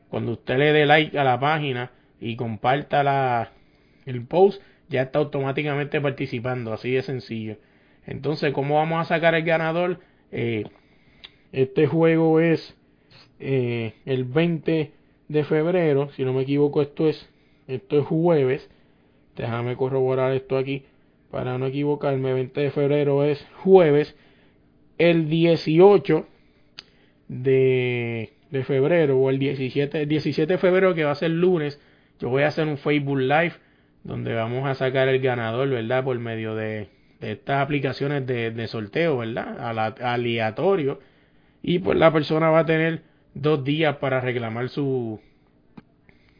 Cuando 0.08 0.32
usted 0.32 0.58
le 0.58 0.72
dé 0.72 0.86
like 0.86 1.16
a 1.18 1.24
la 1.24 1.38
página 1.38 1.92
y 2.20 2.36
comparta 2.36 3.02
la, 3.04 3.52
el 4.06 4.24
post, 4.24 4.62
ya 4.88 5.02
está 5.02 5.18
automáticamente 5.18 6.00
participando, 6.00 6.72
así 6.72 6.90
de 6.90 7.02
sencillo. 7.02 7.58
Entonces, 8.06 8.52
¿cómo 8.52 8.76
vamos 8.76 9.00
a 9.00 9.04
sacar 9.04 9.34
el 9.34 9.44
ganador? 9.44 10.00
Eh, 10.32 10.64
este 11.56 11.86
juego 11.86 12.38
es 12.38 12.76
eh, 13.40 13.94
el 14.04 14.24
20 14.24 14.92
de 15.28 15.44
febrero, 15.44 16.10
si 16.10 16.22
no 16.22 16.34
me 16.34 16.42
equivoco, 16.42 16.82
esto 16.82 17.08
es, 17.08 17.30
esto 17.66 17.98
es 17.98 18.04
jueves. 18.04 18.68
Déjame 19.36 19.74
corroborar 19.74 20.32
esto 20.32 20.58
aquí 20.58 20.84
para 21.30 21.56
no 21.56 21.64
equivocarme. 21.64 22.34
20 22.34 22.60
de 22.60 22.70
febrero 22.70 23.24
es 23.24 23.42
jueves. 23.62 24.14
El 24.98 25.30
18 25.30 26.26
de, 27.28 28.32
febrero 28.66 29.18
o 29.18 29.30
el 29.30 29.38
17, 29.38 30.04
17 30.04 30.52
de 30.52 30.58
febrero 30.58 30.94
que 30.94 31.04
va 31.04 31.12
a 31.12 31.14
ser 31.14 31.30
lunes, 31.30 31.80
yo 32.18 32.28
voy 32.28 32.42
a 32.42 32.48
hacer 32.48 32.68
un 32.68 32.76
Facebook 32.76 33.18
Live 33.18 33.54
donde 34.04 34.34
vamos 34.34 34.68
a 34.68 34.74
sacar 34.74 35.08
el 35.08 35.20
ganador, 35.20 35.70
¿verdad? 35.70 36.04
Por 36.04 36.18
medio 36.18 36.54
de, 36.54 36.88
estas 37.22 37.62
aplicaciones 37.62 38.26
de, 38.26 38.50
de 38.50 38.66
sorteo, 38.66 39.16
¿verdad? 39.16 39.94
aleatorio. 40.02 41.00
Y 41.62 41.78
pues 41.78 41.98
la 41.98 42.12
persona 42.12 42.50
va 42.50 42.60
a 42.60 42.66
tener 42.66 43.02
dos 43.34 43.64
días 43.64 43.96
para 43.96 44.20
reclamar 44.20 44.68
su, 44.68 45.20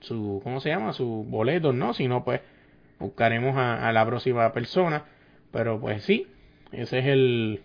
su, 0.00 0.40
¿cómo 0.44 0.60
se 0.60 0.70
llama? 0.70 0.92
Su 0.92 1.26
boleto, 1.28 1.72
¿no? 1.72 1.94
Si 1.94 2.08
no, 2.08 2.24
pues 2.24 2.40
buscaremos 2.98 3.56
a, 3.56 3.88
a, 3.88 3.92
la 3.92 4.06
próxima 4.06 4.52
persona. 4.52 5.04
Pero 5.50 5.80
pues 5.80 6.02
sí, 6.04 6.26
ese 6.72 6.98
es 6.98 7.06
el, 7.06 7.60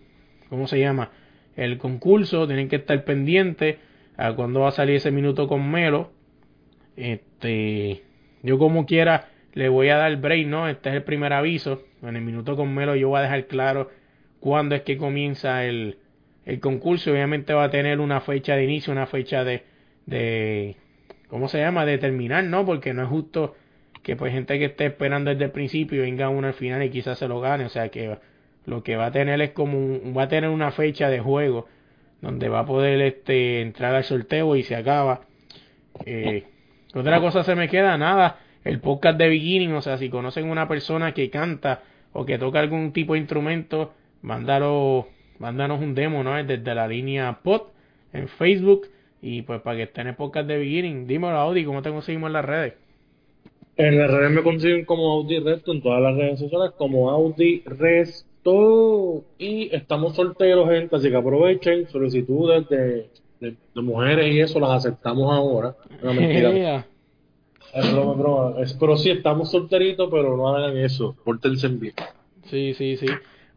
¿cómo 0.48 0.66
se 0.66 0.80
llama? 0.80 1.10
El 1.56 1.78
concurso, 1.78 2.46
tienen 2.46 2.68
que 2.68 2.76
estar 2.76 3.04
pendientes 3.04 3.76
a 4.16 4.34
cuándo 4.34 4.60
va 4.60 4.68
a 4.68 4.72
salir 4.72 4.96
ese 4.96 5.10
minuto 5.10 5.48
con 5.48 5.70
Melo. 5.70 6.12
Este, 6.96 8.02
yo 8.42 8.58
como 8.58 8.86
quiera 8.86 9.28
le 9.54 9.68
voy 9.68 9.88
a 9.88 9.96
dar 9.96 10.16
break, 10.16 10.46
¿no? 10.46 10.68
Este 10.68 10.88
es 10.90 10.96
el 10.96 11.02
primer 11.04 11.32
aviso. 11.32 11.82
En 12.02 12.16
el 12.16 12.22
minuto 12.22 12.56
con 12.56 12.74
Melo 12.74 12.96
yo 12.96 13.08
voy 13.08 13.20
a 13.20 13.22
dejar 13.22 13.46
claro 13.46 13.90
cuándo 14.40 14.74
es 14.74 14.82
que 14.82 14.96
comienza 14.96 15.64
el, 15.64 15.98
el 16.46 16.60
concurso. 16.60 17.12
Obviamente 17.12 17.54
va 17.54 17.64
a 17.64 17.70
tener 17.70 18.00
una 18.00 18.20
fecha 18.20 18.56
de 18.56 18.64
inicio, 18.64 18.92
una 18.92 19.06
fecha 19.06 19.44
de, 19.44 19.64
de 20.06 20.76
¿cómo 21.28 21.48
se 21.48 21.58
llama? 21.58 21.84
De 21.84 21.98
terminar, 21.98 22.44
¿no? 22.44 22.64
Porque 22.64 22.92
no 22.92 23.02
es 23.02 23.08
justo 23.08 23.54
que 24.02 24.16
pues 24.16 24.32
gente 24.32 24.58
que 24.58 24.66
esté 24.66 24.86
esperando 24.86 25.30
desde 25.30 25.44
el 25.44 25.50
principio 25.50 26.02
venga 26.02 26.28
uno 26.28 26.48
al 26.48 26.54
final 26.54 26.82
y 26.82 26.90
quizás 26.90 27.18
se 27.18 27.28
lo 27.28 27.40
gane. 27.40 27.64
O 27.64 27.68
sea 27.68 27.88
que 27.88 28.18
lo 28.66 28.82
que 28.82 28.96
va 28.96 29.06
a 29.06 29.12
tener 29.12 29.40
es 29.40 29.50
como 29.50 29.78
un, 29.78 30.14
va 30.16 30.24
a 30.24 30.28
tener 30.28 30.50
una 30.50 30.72
fecha 30.72 31.08
de 31.08 31.20
juego 31.20 31.68
donde 32.20 32.48
va 32.48 32.60
a 32.60 32.66
poder 32.66 33.00
este 33.02 33.60
entrar 33.60 33.94
al 33.94 34.04
sorteo 34.04 34.56
y 34.56 34.62
se 34.62 34.76
acaba. 34.76 35.22
Eh, 36.06 36.44
otra 36.94 37.20
cosa 37.20 37.42
se 37.42 37.54
me 37.54 37.68
queda, 37.68 37.98
nada, 37.98 38.38
el 38.64 38.80
podcast 38.80 39.18
de 39.18 39.28
beginning, 39.28 39.72
o 39.72 39.82
sea, 39.82 39.98
si 39.98 40.08
conocen 40.08 40.48
una 40.48 40.68
persona 40.68 41.12
que 41.12 41.30
canta 41.30 41.82
o 42.12 42.24
que 42.24 42.38
toca 42.38 42.60
algún 42.60 42.92
tipo 42.92 43.14
de 43.14 43.20
instrumento, 43.20 43.94
mándalo, 44.22 45.08
mándanos 45.42 45.82
un 45.82 45.96
demo, 45.96 46.22
¿no? 46.22 46.42
Desde 46.42 46.74
la 46.74 46.86
línea 46.86 47.40
pod 47.42 47.62
en 48.12 48.28
Facebook 48.28 48.86
y 49.20 49.42
pues 49.42 49.60
para 49.60 49.76
que 49.76 49.82
estén 49.82 50.02
en 50.02 50.10
el 50.10 50.14
podcast 50.14 50.46
de 50.46 50.56
beginning, 50.56 51.08
dímelo 51.08 51.36
Audi, 51.36 51.64
¿cómo 51.64 51.82
te 51.82 51.90
conseguimos 51.90 52.28
en 52.28 52.32
las 52.34 52.44
redes? 52.44 52.74
En 53.76 53.98
las 53.98 54.08
redes 54.08 54.30
me 54.30 54.42
consiguen 54.42 54.84
como 54.84 55.10
Audi 55.10 55.40
Resto, 55.40 55.72
en 55.72 55.82
todas 55.82 56.00
las 56.00 56.14
redes 56.14 56.38
sociales 56.38 56.70
como 56.78 57.10
Audi 57.10 57.62
Resto. 57.66 59.24
Y 59.36 59.74
estamos 59.74 60.14
solteros, 60.14 60.68
gente, 60.68 60.94
así 60.94 61.10
que 61.10 61.16
aprovechen 61.16 61.88
solicitudes 61.88 62.68
de, 62.68 63.08
de, 63.40 63.56
mujeres 63.82 64.32
y 64.32 64.40
eso 64.40 64.60
las 64.60 64.70
aceptamos 64.70 65.32
ahora. 65.32 65.74
Una 66.02 66.12
mentira. 66.20 66.86
es 67.74 67.92
broma, 67.92 68.14
broma. 68.14 68.60
Es, 68.60 68.74
pero 68.74 68.96
sí, 68.96 69.10
estamos 69.10 69.50
solteritos, 69.50 70.08
pero 70.08 70.36
no 70.36 70.48
hagan 70.48 70.76
eso. 70.76 71.16
Pórtense 71.24 71.66
bien. 71.68 71.94
Sí, 72.44 72.74
sí, 72.74 72.96
sí. 72.96 73.06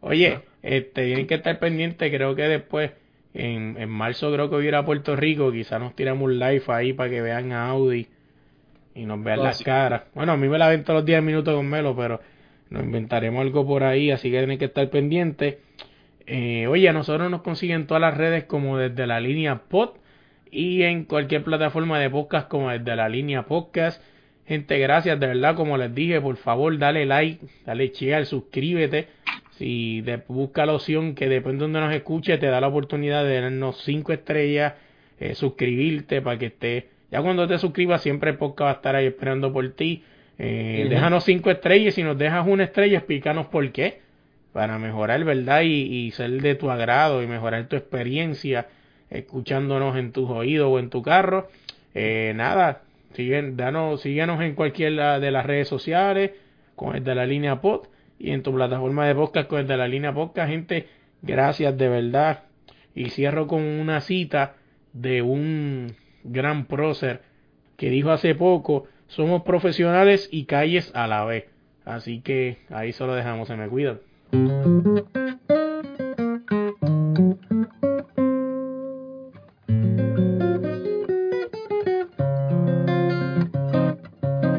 Oye, 0.00 0.40
este, 0.66 1.06
tienen 1.06 1.26
que 1.28 1.34
estar 1.34 1.58
pendientes, 1.60 2.10
creo 2.12 2.34
que 2.34 2.42
después, 2.42 2.90
en, 3.34 3.76
en 3.78 3.88
marzo 3.88 4.32
creo 4.32 4.50
que 4.50 4.56
voy 4.56 4.64
a 4.64 4.68
ir 4.68 4.74
a 4.74 4.84
Puerto 4.84 5.14
Rico, 5.14 5.52
quizás 5.52 5.80
nos 5.80 5.94
tiramos 5.94 6.24
un 6.24 6.40
live 6.40 6.62
ahí 6.68 6.92
para 6.92 7.08
que 7.08 7.22
vean 7.22 7.52
a 7.52 7.68
Audi 7.68 8.08
y 8.96 9.04
nos 9.06 9.22
vean 9.22 9.44
las 9.44 9.62
caras. 9.62 10.02
Bueno, 10.14 10.32
a 10.32 10.36
mí 10.36 10.48
me 10.48 10.58
la 10.58 10.68
ven 10.68 10.82
todos 10.82 10.98
los 10.98 11.06
10 11.06 11.22
minutos 11.22 11.54
con 11.54 11.68
Melo, 11.68 11.94
pero 11.94 12.20
nos 12.70 12.82
inventaremos 12.82 13.40
algo 13.42 13.64
por 13.64 13.84
ahí, 13.84 14.10
así 14.10 14.28
que 14.28 14.38
tienen 14.38 14.58
que 14.58 14.64
estar 14.64 14.90
pendientes. 14.90 15.58
Eh, 16.26 16.66
oye, 16.66 16.88
a 16.88 16.92
nosotros 16.92 17.30
nos 17.30 17.42
consiguen 17.42 17.86
todas 17.86 18.00
las 18.00 18.16
redes 18.16 18.44
como 18.44 18.76
desde 18.76 19.06
la 19.06 19.20
línea 19.20 19.60
pod 19.68 19.90
y 20.50 20.82
en 20.82 21.04
cualquier 21.04 21.44
plataforma 21.44 22.00
de 22.00 22.10
podcast 22.10 22.48
como 22.48 22.70
desde 22.70 22.96
la 22.96 23.08
línea 23.08 23.42
podcast. 23.42 24.02
Gente, 24.46 24.78
gracias, 24.78 25.20
de 25.20 25.26
verdad, 25.28 25.54
como 25.54 25.76
les 25.76 25.94
dije, 25.94 26.20
por 26.20 26.36
favor, 26.36 26.76
dale 26.76 27.06
like, 27.06 27.46
dale 27.64 27.88
share, 27.88 28.26
suscríbete. 28.26 29.08
Si 29.58 30.02
te 30.04 30.16
busca 30.28 30.66
la 30.66 30.74
opción 30.74 31.14
que 31.14 31.28
depende 31.28 31.58
de 31.58 31.62
donde 31.64 31.80
nos 31.80 31.94
escuche, 31.94 32.38
te 32.38 32.46
da 32.46 32.60
la 32.60 32.68
oportunidad 32.68 33.24
de 33.24 33.40
darnos 33.40 33.82
5 33.84 34.12
estrellas, 34.12 34.74
eh, 35.18 35.34
suscribirte 35.34 36.20
para 36.20 36.38
que 36.38 36.46
estés 36.46 36.84
ya 37.10 37.22
cuando 37.22 37.46
te 37.46 37.58
suscribas, 37.58 38.02
siempre 38.02 38.30
el 38.30 38.36
podcast 38.36 38.66
va 38.66 38.70
a 38.70 38.74
estar 38.74 38.96
ahí 38.96 39.06
esperando 39.06 39.52
por 39.52 39.68
ti. 39.70 40.02
Eh, 40.38 40.86
Déjanos 40.90 41.24
cinco 41.24 41.50
estrellas. 41.50 41.94
Si 41.94 42.02
nos 42.02 42.18
dejas 42.18 42.46
una 42.46 42.64
estrella, 42.64 42.98
explícanos 42.98 43.46
por 43.46 43.70
qué. 43.72 44.00
Para 44.52 44.78
mejorar, 44.78 45.22
¿verdad? 45.24 45.62
Y, 45.62 46.10
ser 46.12 46.42
de 46.42 46.54
tu 46.54 46.70
agrado 46.70 47.22
y 47.22 47.26
mejorar 47.26 47.68
tu 47.68 47.76
experiencia 47.76 48.68
escuchándonos 49.10 49.96
en 49.96 50.12
tus 50.12 50.28
oídos 50.28 50.68
o 50.70 50.78
en 50.78 50.90
tu 50.90 51.02
carro. 51.02 51.48
Eh, 51.94 52.32
nada, 52.34 52.82
siguen, 53.12 53.56
danos, 53.56 54.00
síguenos 54.00 54.40
en 54.40 54.54
cualquiera 54.54 55.20
de 55.20 55.30
las 55.30 55.46
redes 55.46 55.68
sociales 55.68 56.32
con 56.74 56.96
el 56.96 57.04
de 57.04 57.14
la 57.14 57.24
línea 57.24 57.60
pod 57.60 57.86
y 58.18 58.30
en 58.30 58.42
tu 58.42 58.54
plataforma 58.54 59.06
de 59.06 59.14
podcast 59.14 59.48
con 59.48 59.60
el 59.60 59.66
de 59.66 59.76
la 59.76 59.88
línea 59.88 60.14
podcast. 60.14 60.50
Gente, 60.50 60.88
gracias 61.22 61.76
de 61.76 61.88
verdad. 61.88 62.44
Y 62.94 63.10
cierro 63.10 63.46
con 63.46 63.62
una 63.62 64.00
cita 64.00 64.54
de 64.92 65.22
un 65.22 65.94
gran 66.24 66.66
prócer 66.66 67.22
que 67.76 67.90
dijo 67.90 68.10
hace 68.10 68.34
poco, 68.34 68.86
somos 69.06 69.42
profesionales 69.42 70.28
y 70.32 70.44
calles 70.44 70.90
a 70.94 71.06
la 71.06 71.24
vez. 71.24 71.44
Así 71.84 72.20
que 72.20 72.58
ahí 72.70 72.92
solo 72.92 73.14
dejamos, 73.14 73.48
se 73.48 73.56
me 73.56 73.68
cuidan. 73.68 74.00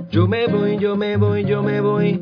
Yo 0.09 0.27
me 0.27 0.47
voy, 0.47 0.77
yo 0.77 0.95
me 0.95 1.17
voy, 1.17 1.43
yo 1.43 1.61
me 1.63 1.81
voy. 1.81 2.21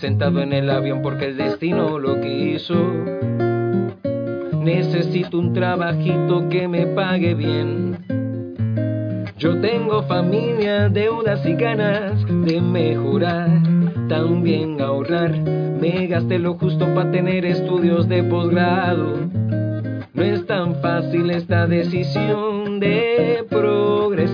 Sentado 0.00 0.40
en 0.40 0.52
el 0.52 0.70
avión 0.70 1.02
porque 1.02 1.26
el 1.26 1.36
destino 1.36 1.98
lo 1.98 2.20
quiso. 2.20 2.76
Necesito 4.62 5.40
un 5.40 5.52
trabajito 5.52 6.48
que 6.48 6.68
me 6.68 6.86
pague 6.86 7.34
bien. 7.34 7.98
Yo 9.38 9.60
tengo 9.60 10.04
familia, 10.04 10.88
deudas 10.88 11.44
y 11.44 11.54
ganas 11.54 12.24
de 12.44 12.60
mejorar, 12.60 13.50
también 14.08 14.80
ahorrar. 14.80 15.32
Me 15.32 16.06
gasté 16.06 16.38
lo 16.38 16.54
justo 16.54 16.86
para 16.94 17.10
tener 17.10 17.44
estudios 17.44 18.08
de 18.08 18.22
posgrado. 18.22 19.16
No 20.14 20.22
es 20.22 20.46
tan 20.46 20.76
fácil 20.76 21.30
esta 21.30 21.66
decisión 21.66 22.78
de 22.78 23.44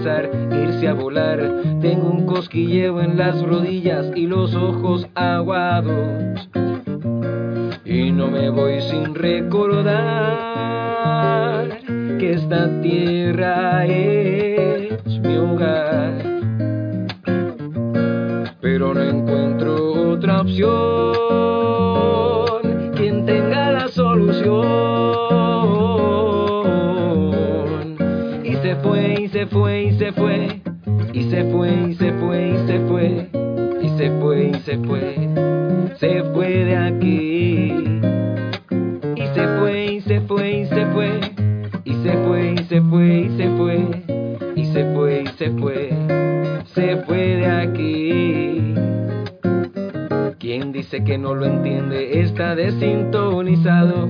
irse 0.04 0.88
a 0.88 0.92
volar. 0.92 1.40
Tengo 1.80 2.10
un 2.10 2.26
cosquilleo 2.26 3.00
en 3.00 3.16
las 3.16 3.40
rodillas 3.42 4.06
y 4.14 4.26
los 4.26 4.54
ojos 4.54 5.06
aguados 5.14 6.48
y 7.84 8.10
no 8.10 8.28
me 8.28 8.50
voy 8.50 8.80
sin 8.80 9.14
recordar 9.14 9.94
que 12.18 12.32
esta 12.32 12.80
tierra 12.80 13.86
es 13.86 15.20
mi 15.20 15.36
hogar. 15.36 16.14
Pero 18.60 18.94
no 18.94 19.02
encuentro 19.02 20.10
otra 20.12 20.40
opción, 20.40 20.72
quien 22.96 23.24
tenga 23.24 23.70
la 23.72 23.88
solución. 23.88 25.03
Se 29.44 29.50
fue, 29.50 29.82
y 29.82 29.98
se 29.98 30.12
fue, 30.12 30.62
y 31.12 31.22
se 31.24 31.44
fue, 31.44 31.70
y 31.90 31.94
se 31.96 32.12
fue, 32.14 32.48
y 32.48 32.66
se 32.66 32.80
fue, 32.88 33.28
y 33.82 33.88
se 33.90 34.10
fue, 34.18 34.44
y 34.46 34.54
se 34.54 34.78
fue, 34.78 35.28
se 35.98 36.22
fue 36.32 36.48
de 36.48 36.76
aquí. 36.76 37.74
Y 39.16 39.26
se 39.34 39.46
fue, 39.58 39.84
y 39.92 40.00
se 40.00 40.20
fue, 40.22 40.50
y 40.50 40.64
se 40.64 40.86
fue, 40.86 41.20
y 41.84 41.92
se 41.92 42.12
fue, 42.24 42.52
y 42.52 42.58
se 42.64 42.80
fue, 42.80 43.18
y 43.18 43.28
se 43.36 43.50
fue, 43.50 43.90
y 44.56 44.64
se 44.64 44.94
fue, 44.94 45.22
y 45.22 45.26
se 45.26 45.50
fue, 45.50 45.90
se 46.64 46.96
fue 47.04 47.36
de 47.36 47.46
aquí. 47.46 48.74
Quien 50.38 50.72
dice 50.72 51.04
que 51.04 51.18
no 51.18 51.34
lo 51.34 51.44
entiende 51.44 52.22
está 52.22 52.54
desintonizado. 52.54 54.08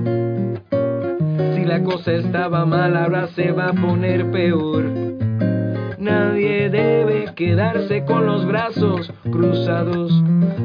Si 1.55 1.65
la 1.65 1.83
cosa 1.83 2.13
estaba 2.13 2.65
mal, 2.65 2.95
ahora 2.95 3.27
se 3.27 3.51
va 3.51 3.71
a 3.71 3.73
poner 3.73 4.31
peor. 4.31 5.04
Debe 6.69 7.31
quedarse 7.35 8.05
con 8.05 8.25
los 8.25 8.45
brazos 8.45 9.13
cruzados 9.23 10.11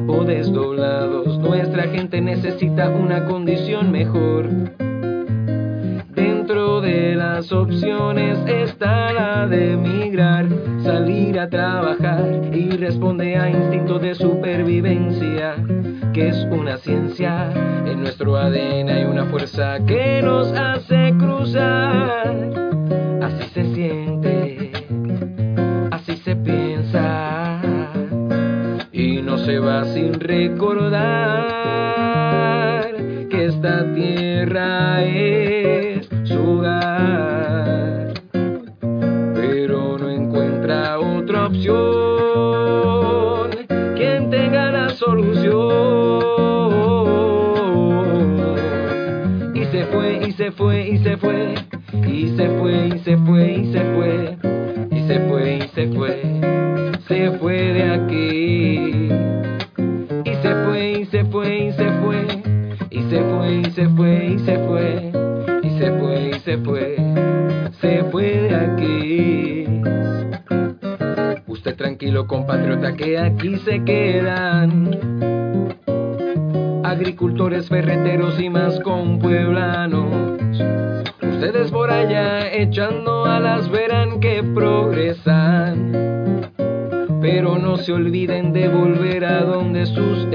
o 0.07 0.25
desdoblados. 0.25 1.39
Nuestra 1.39 1.89
gente 1.89 2.23
necesita 2.23 2.89
una 2.89 3.27
condición 3.27 3.93
mejor. 3.93 4.49
Dentro 6.15 6.81
de 6.81 7.17
las 7.17 7.53
opciones 7.53 8.39
está 8.47 9.13
la 9.13 9.47
de 9.47 9.73
emigrar, 9.73 10.47
salir 10.83 11.39
a 11.39 11.51
trabajar 11.51 12.25
y 12.53 12.71
responde 12.71 13.37
a 13.37 13.51
instinto 13.51 13.99
de 13.99 14.15
supervivencia, 14.15 15.57
que 16.15 16.29
es 16.29 16.47
una 16.51 16.79
ciencia. 16.79 17.53
En 17.87 18.01
nuestro 18.01 18.37
ADN 18.37 18.89
hay 18.89 19.05
una 19.05 19.27
fuerza 19.27 19.79
que 19.87 20.23
nos 20.23 20.51
hace 20.53 21.15
cruzar. 21.19 22.60
Recordar 30.31 31.01
que 33.29 33.47
esta 33.47 33.93
tierra 33.95 35.03
es 35.05 36.09
su 36.23 36.39
hogar, 36.39 38.15
pero 39.35 39.99
no 39.99 40.09
encuentra 40.09 41.01
otra 41.01 41.47
opción. 41.47 41.81
Quien 43.97 44.31
tenga 44.31 44.71
la 44.71 44.91
solución. 44.91 45.51
Y 49.55 49.65
se 49.65 49.85
fue, 49.87 50.21
y 50.29 50.33
se 50.33 50.53
fue, 50.53 50.89
y 50.91 50.99
se 50.99 51.17
fue, 51.17 51.55
y 52.07 52.29
se 52.37 52.49
fue, 52.59 52.87
y 52.87 52.99
se 53.01 53.17
fue, 53.17 53.53
y 53.53 53.73
se 53.73 53.81
fue, 53.97 54.39
que 73.01 73.19
aquí 73.19 73.57
se 73.65 73.83
quedan. 73.83 74.91
Agricultores, 76.85 77.69
ferreteros 77.69 78.39
y 78.39 78.51
más 78.51 78.79
con 78.81 79.19
pueblanos. 79.19 80.39
Ustedes 81.23 81.71
por 81.71 81.91
allá 81.91 82.53
echando 82.53 83.25
alas 83.25 83.71
verán 83.71 84.21
que 84.21 84.43
progresan. 84.43 86.51
Pero 87.23 87.57
no 87.59 87.79
se 87.79 87.93
olviden 87.93 88.53
de 88.53 88.69
volver 88.69 89.25
a 89.25 89.45
donde 89.45 89.87
sus 89.87 90.31